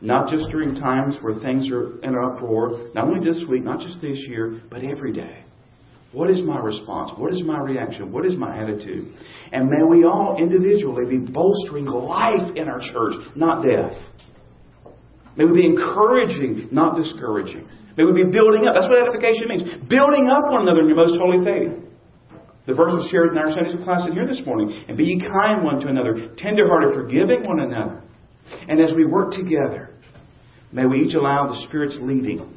not 0.00 0.28
just 0.28 0.50
during 0.50 0.74
times 0.74 1.16
where 1.20 1.38
things 1.40 1.70
are 1.70 2.00
in 2.00 2.14
uproar, 2.14 2.90
not 2.94 3.04
only 3.04 3.24
this 3.24 3.44
week, 3.48 3.64
not 3.64 3.80
just 3.80 4.00
this 4.00 4.18
year, 4.28 4.60
but 4.70 4.82
every 4.82 5.12
day. 5.12 5.44
What 6.12 6.30
is 6.30 6.42
my 6.44 6.58
response? 6.58 7.10
What 7.18 7.32
is 7.32 7.42
my 7.42 7.58
reaction? 7.58 8.12
What 8.12 8.24
is 8.24 8.36
my 8.36 8.56
attitude? 8.56 9.12
And 9.50 9.68
may 9.68 9.82
we 9.82 10.04
all 10.04 10.36
individually 10.38 11.06
be 11.10 11.18
bolstering 11.18 11.86
life 11.86 12.54
in 12.54 12.68
our 12.68 12.78
church, 12.78 13.14
not 13.34 13.64
death. 13.64 13.98
May 15.36 15.44
we 15.44 15.52
be 15.52 15.66
encouraging, 15.66 16.68
not 16.70 16.96
discouraging. 16.96 17.66
May 17.96 18.04
we 18.04 18.12
be 18.12 18.30
building 18.30 18.66
up. 18.68 18.78
That's 18.78 18.88
what 18.88 19.02
edification 19.02 19.48
means. 19.48 19.62
Building 19.90 20.30
up 20.30 20.50
one 20.50 20.62
another 20.62 20.82
in 20.82 20.86
your 20.86 20.96
most 20.96 21.18
holy 21.18 21.44
faith. 21.44 21.82
The 22.66 22.74
verse 22.74 22.94
was 22.94 23.10
shared 23.10 23.32
in 23.32 23.38
our 23.38 23.50
Sunday 23.50 23.70
school 23.70 23.84
class 23.84 24.06
in 24.06 24.14
here 24.14 24.26
this 24.26 24.42
morning. 24.46 24.84
And 24.86 24.96
be 24.96 25.04
ye 25.04 25.18
kind 25.18 25.64
one 25.64 25.80
to 25.80 25.88
another, 25.88 26.30
tenderhearted, 26.38 26.94
forgiving 26.94 27.42
one 27.42 27.58
another. 27.58 28.03
And 28.68 28.80
as 28.80 28.94
we 28.94 29.04
work 29.04 29.32
together, 29.32 29.94
May 30.74 30.86
we 30.86 31.02
each 31.02 31.14
allow 31.14 31.46
the 31.46 31.66
Spirit's 31.68 31.96
leading 32.00 32.52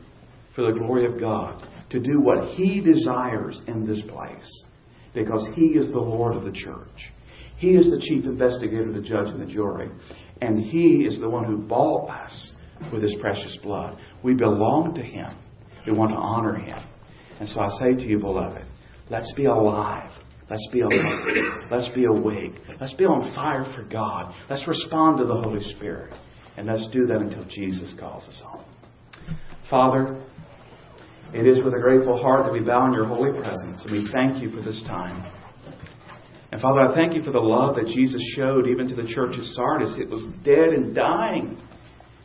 for 0.56 0.64
the 0.64 0.80
glory 0.80 1.06
of 1.06 1.20
God 1.20 1.64
to 1.92 2.00
do 2.00 2.20
what 2.20 2.56
He 2.56 2.82
desires 2.82 3.62
in 3.68 3.86
this 3.86 4.02
place 4.10 4.66
because 5.14 5.48
He 5.54 5.68
is 5.68 5.92
the 5.92 6.00
Lord 6.00 6.36
of 6.36 6.44
the 6.44 6.52
church. 6.52 7.14
He 7.58 7.76
is 7.76 7.92
the 7.92 8.00
chief 8.02 8.26
investigator, 8.26 8.92
the 8.92 9.02
judge, 9.02 9.28
and 9.28 9.40
the 9.40 9.46
jury. 9.46 9.90
And 10.42 10.60
He 10.60 11.06
is 11.06 11.20
the 11.20 11.30
one 11.30 11.44
who 11.44 11.58
bought 11.58 12.10
us 12.10 12.54
with 12.92 13.04
His 13.04 13.16
precious 13.22 13.56
blood. 13.62 14.00
We 14.24 14.34
belong 14.34 14.96
to 14.96 15.04
Him. 15.04 15.38
We 15.86 15.94
want 15.94 16.10
to 16.12 16.18
honor 16.18 16.56
Him. 16.56 16.84
And 17.40 17.48
so 17.48 17.60
I 17.60 17.70
say 17.80 17.94
to 17.94 18.02
you, 18.02 18.18
beloved, 18.18 18.66
let's 19.12 19.32
be 19.36 19.46
alive. 19.46 20.10
Let's 20.50 20.68
be 20.72 20.82
alert. 20.82 21.66
Let's 21.70 21.90
be 21.90 22.06
awake. 22.06 22.54
Let's 22.80 22.94
be 22.94 23.06
on 23.06 23.34
fire 23.36 23.66
for 23.76 23.84
God. 23.84 24.34
Let's 24.50 24.68
respond 24.68 25.18
to 25.20 25.26
the 25.26 25.34
Holy 25.34 25.62
Spirit. 25.76 26.14
And 26.56 26.68
let's 26.68 26.88
do 26.92 27.06
that 27.06 27.18
until 27.18 27.44
Jesus 27.46 27.94
calls 28.00 28.28
us 28.28 28.42
home. 28.46 28.66
Father, 29.70 30.24
it 31.34 31.46
is 31.46 31.64
with 31.64 31.74
a 31.74 31.80
grateful 31.80 32.22
heart 32.22 32.46
that 32.46 32.54
we 32.54 32.62
bow 32.62 32.88
in 32.88 32.94
your 32.94 33.06
holy 33.06 33.38
presence, 33.38 33.84
and 33.84 33.92
we 33.92 34.10
thank 34.14 34.42
you 34.42 34.50
for 34.50 34.62
this 34.62 34.82
time. 34.88 35.30
And 36.52 36.62
Father, 36.62 36.80
I 36.80 36.96
thank 36.96 37.14
you 37.14 37.22
for 37.22 37.32
the 37.32 37.40
love 37.40 37.76
that 37.76 37.88
Jesus 37.88 38.24
showed 38.36 38.68
even 38.68 38.88
to 38.88 38.96
the 38.96 39.06
church 39.06 39.36
at 39.38 39.44
Sardis. 39.44 39.98
It 40.00 40.10
was 40.10 40.26
dead 40.46 40.70
and 40.70 40.96
dying. 40.96 41.62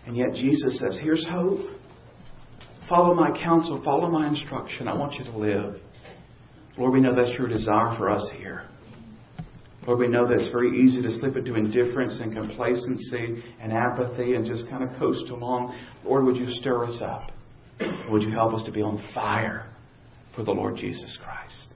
And 0.06 0.16
yet 0.16 0.32
Jesus 0.34 0.78
says, 0.78 0.98
Here's 1.02 1.26
hope. 1.28 1.58
Follow 2.88 3.14
my 3.14 3.36
counsel, 3.42 3.82
follow 3.84 4.08
my 4.08 4.28
instruction. 4.28 4.86
I 4.86 4.94
want 4.94 5.14
you 5.14 5.24
to 5.24 5.36
live. 5.36 5.80
Lord, 6.78 6.92
we 6.92 7.00
know 7.00 7.14
that's 7.14 7.36
your 7.38 7.48
desire 7.48 7.96
for 7.96 8.08
us 8.08 8.28
here. 8.36 8.64
Lord, 9.86 9.98
we 9.98 10.08
know 10.08 10.26
that 10.26 10.34
it's 10.34 10.52
very 10.52 10.80
easy 10.80 11.02
to 11.02 11.10
slip 11.18 11.36
into 11.36 11.54
indifference 11.54 12.18
and 12.20 12.32
complacency 12.32 13.42
and 13.60 13.72
apathy 13.72 14.34
and 14.34 14.46
just 14.46 14.68
kind 14.70 14.84
of 14.84 14.96
coast 14.98 15.28
along. 15.28 15.76
Lord, 16.04 16.24
would 16.24 16.36
you 16.36 16.46
stir 16.46 16.84
us 16.84 17.02
up? 17.02 17.32
Would 18.08 18.22
you 18.22 18.30
help 18.30 18.54
us 18.54 18.64
to 18.64 18.72
be 18.72 18.80
on 18.80 19.02
fire 19.12 19.68
for 20.36 20.44
the 20.44 20.52
Lord 20.52 20.76
Jesus 20.76 21.18
Christ? 21.22 21.68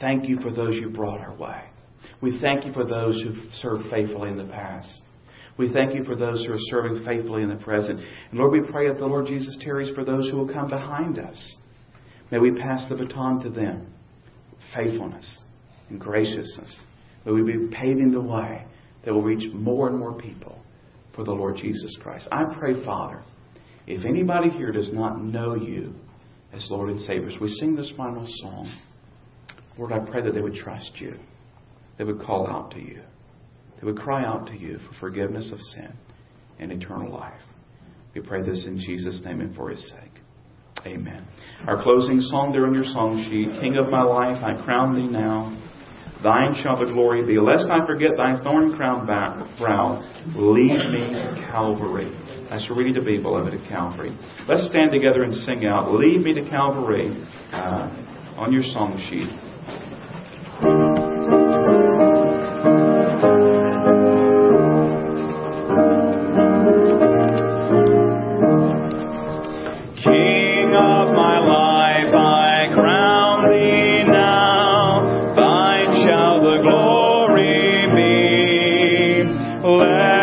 Thank 0.00 0.28
you 0.28 0.38
for 0.40 0.52
those 0.52 0.76
you 0.76 0.90
brought 0.90 1.20
our 1.20 1.34
way. 1.34 1.62
We 2.20 2.38
thank 2.40 2.64
you 2.64 2.72
for 2.72 2.84
those 2.84 3.20
who've 3.20 3.52
served 3.54 3.90
faithfully 3.90 4.30
in 4.30 4.38
the 4.38 4.52
past. 4.52 5.02
We 5.58 5.72
thank 5.72 5.94
you 5.94 6.04
for 6.04 6.14
those 6.14 6.44
who 6.44 6.52
are 6.52 6.58
serving 6.70 7.04
faithfully 7.04 7.42
in 7.42 7.48
the 7.48 7.56
present. 7.56 7.98
And 8.30 8.38
Lord, 8.38 8.52
we 8.52 8.70
pray 8.70 8.88
that 8.88 8.98
the 8.98 9.06
Lord 9.06 9.26
Jesus 9.26 9.56
tarries 9.62 9.92
for 9.94 10.04
those 10.04 10.30
who 10.30 10.36
will 10.36 10.52
come 10.52 10.68
behind 10.68 11.18
us. 11.18 11.56
May 12.30 12.38
we 12.38 12.52
pass 12.52 12.88
the 12.88 12.94
baton 12.94 13.40
to 13.40 13.50
them. 13.50 13.94
Faithfulness 14.76 15.42
and 15.88 15.98
graciousness 15.98 16.84
May 17.26 17.32
we 17.32 17.42
be 17.42 17.68
paving 17.72 18.12
the 18.12 18.20
way 18.20 18.64
that 19.04 19.12
will 19.12 19.22
reach 19.22 19.52
more 19.52 19.88
and 19.88 19.98
more 19.98 20.14
people 20.14 20.58
for 21.14 21.24
the 21.24 21.32
Lord 21.32 21.56
Jesus 21.56 21.96
Christ. 22.00 22.28
I 22.30 22.44
pray, 22.58 22.82
Father, 22.84 23.22
if 23.86 24.06
anybody 24.06 24.48
here 24.48 24.70
does 24.70 24.92
not 24.92 25.20
know 25.20 25.54
you 25.54 25.92
as 26.52 26.66
Lord 26.70 26.90
and 26.90 27.00
Savior, 27.00 27.28
as 27.28 27.40
we 27.40 27.48
sing 27.48 27.74
this 27.74 27.92
final 27.96 28.24
song, 28.42 28.72
Lord, 29.76 29.92
I 29.92 29.98
pray 29.98 30.22
that 30.22 30.32
they 30.32 30.40
would 30.40 30.54
trust 30.54 30.92
you. 30.96 31.14
They 31.98 32.04
would 32.04 32.20
call 32.20 32.48
out 32.48 32.70
to 32.72 32.80
you. 32.80 33.02
They 33.80 33.86
would 33.86 33.98
cry 33.98 34.24
out 34.24 34.46
to 34.46 34.56
you 34.56 34.78
for 34.78 34.94
forgiveness 35.00 35.50
of 35.52 35.60
sin 35.60 35.92
and 36.58 36.70
eternal 36.70 37.12
life. 37.12 37.40
We 38.14 38.20
pray 38.22 38.42
this 38.42 38.64
in 38.66 38.78
Jesus' 38.78 39.20
name 39.24 39.40
and 39.40 39.54
for 39.54 39.68
his 39.68 39.86
sake. 39.90 40.05
Amen. 40.84 41.26
Our 41.66 41.82
closing 41.82 42.20
song 42.20 42.52
there 42.52 42.66
on 42.66 42.74
your 42.74 42.84
song 42.84 43.24
sheet 43.24 43.60
King 43.60 43.76
of 43.76 43.88
my 43.88 44.02
life, 44.02 44.42
I 44.42 44.60
crown 44.62 44.94
thee 44.94 45.08
now. 45.08 45.56
Thine 46.22 46.54
shall 46.62 46.76
the 46.76 46.90
glory 46.92 47.24
be. 47.26 47.38
Lest 47.38 47.66
I 47.68 47.86
forget 47.86 48.12
thy 48.16 48.40
thorn 48.42 48.74
crowned 48.76 49.06
brow, 49.06 50.00
lead 50.34 50.80
me 50.90 51.12
to 51.12 51.46
Calvary. 51.50 52.10
That's 52.48 52.68
where 52.70 52.78
we 52.78 52.84
need 52.84 52.94
to 52.94 53.04
be, 53.04 53.18
beloved, 53.20 53.52
at 53.52 53.68
Calvary. 53.68 54.16
Let's 54.48 54.66
stand 54.68 54.92
together 54.92 55.22
and 55.24 55.34
sing 55.34 55.66
out, 55.66 55.92
Lead 55.92 56.22
me 56.22 56.32
to 56.34 56.48
Calvary, 56.48 57.10
uh, 57.52 57.90
on 58.38 58.52
your 58.52 58.62
song 58.62 58.96
sheet. 59.10 59.28
Would 79.88 80.15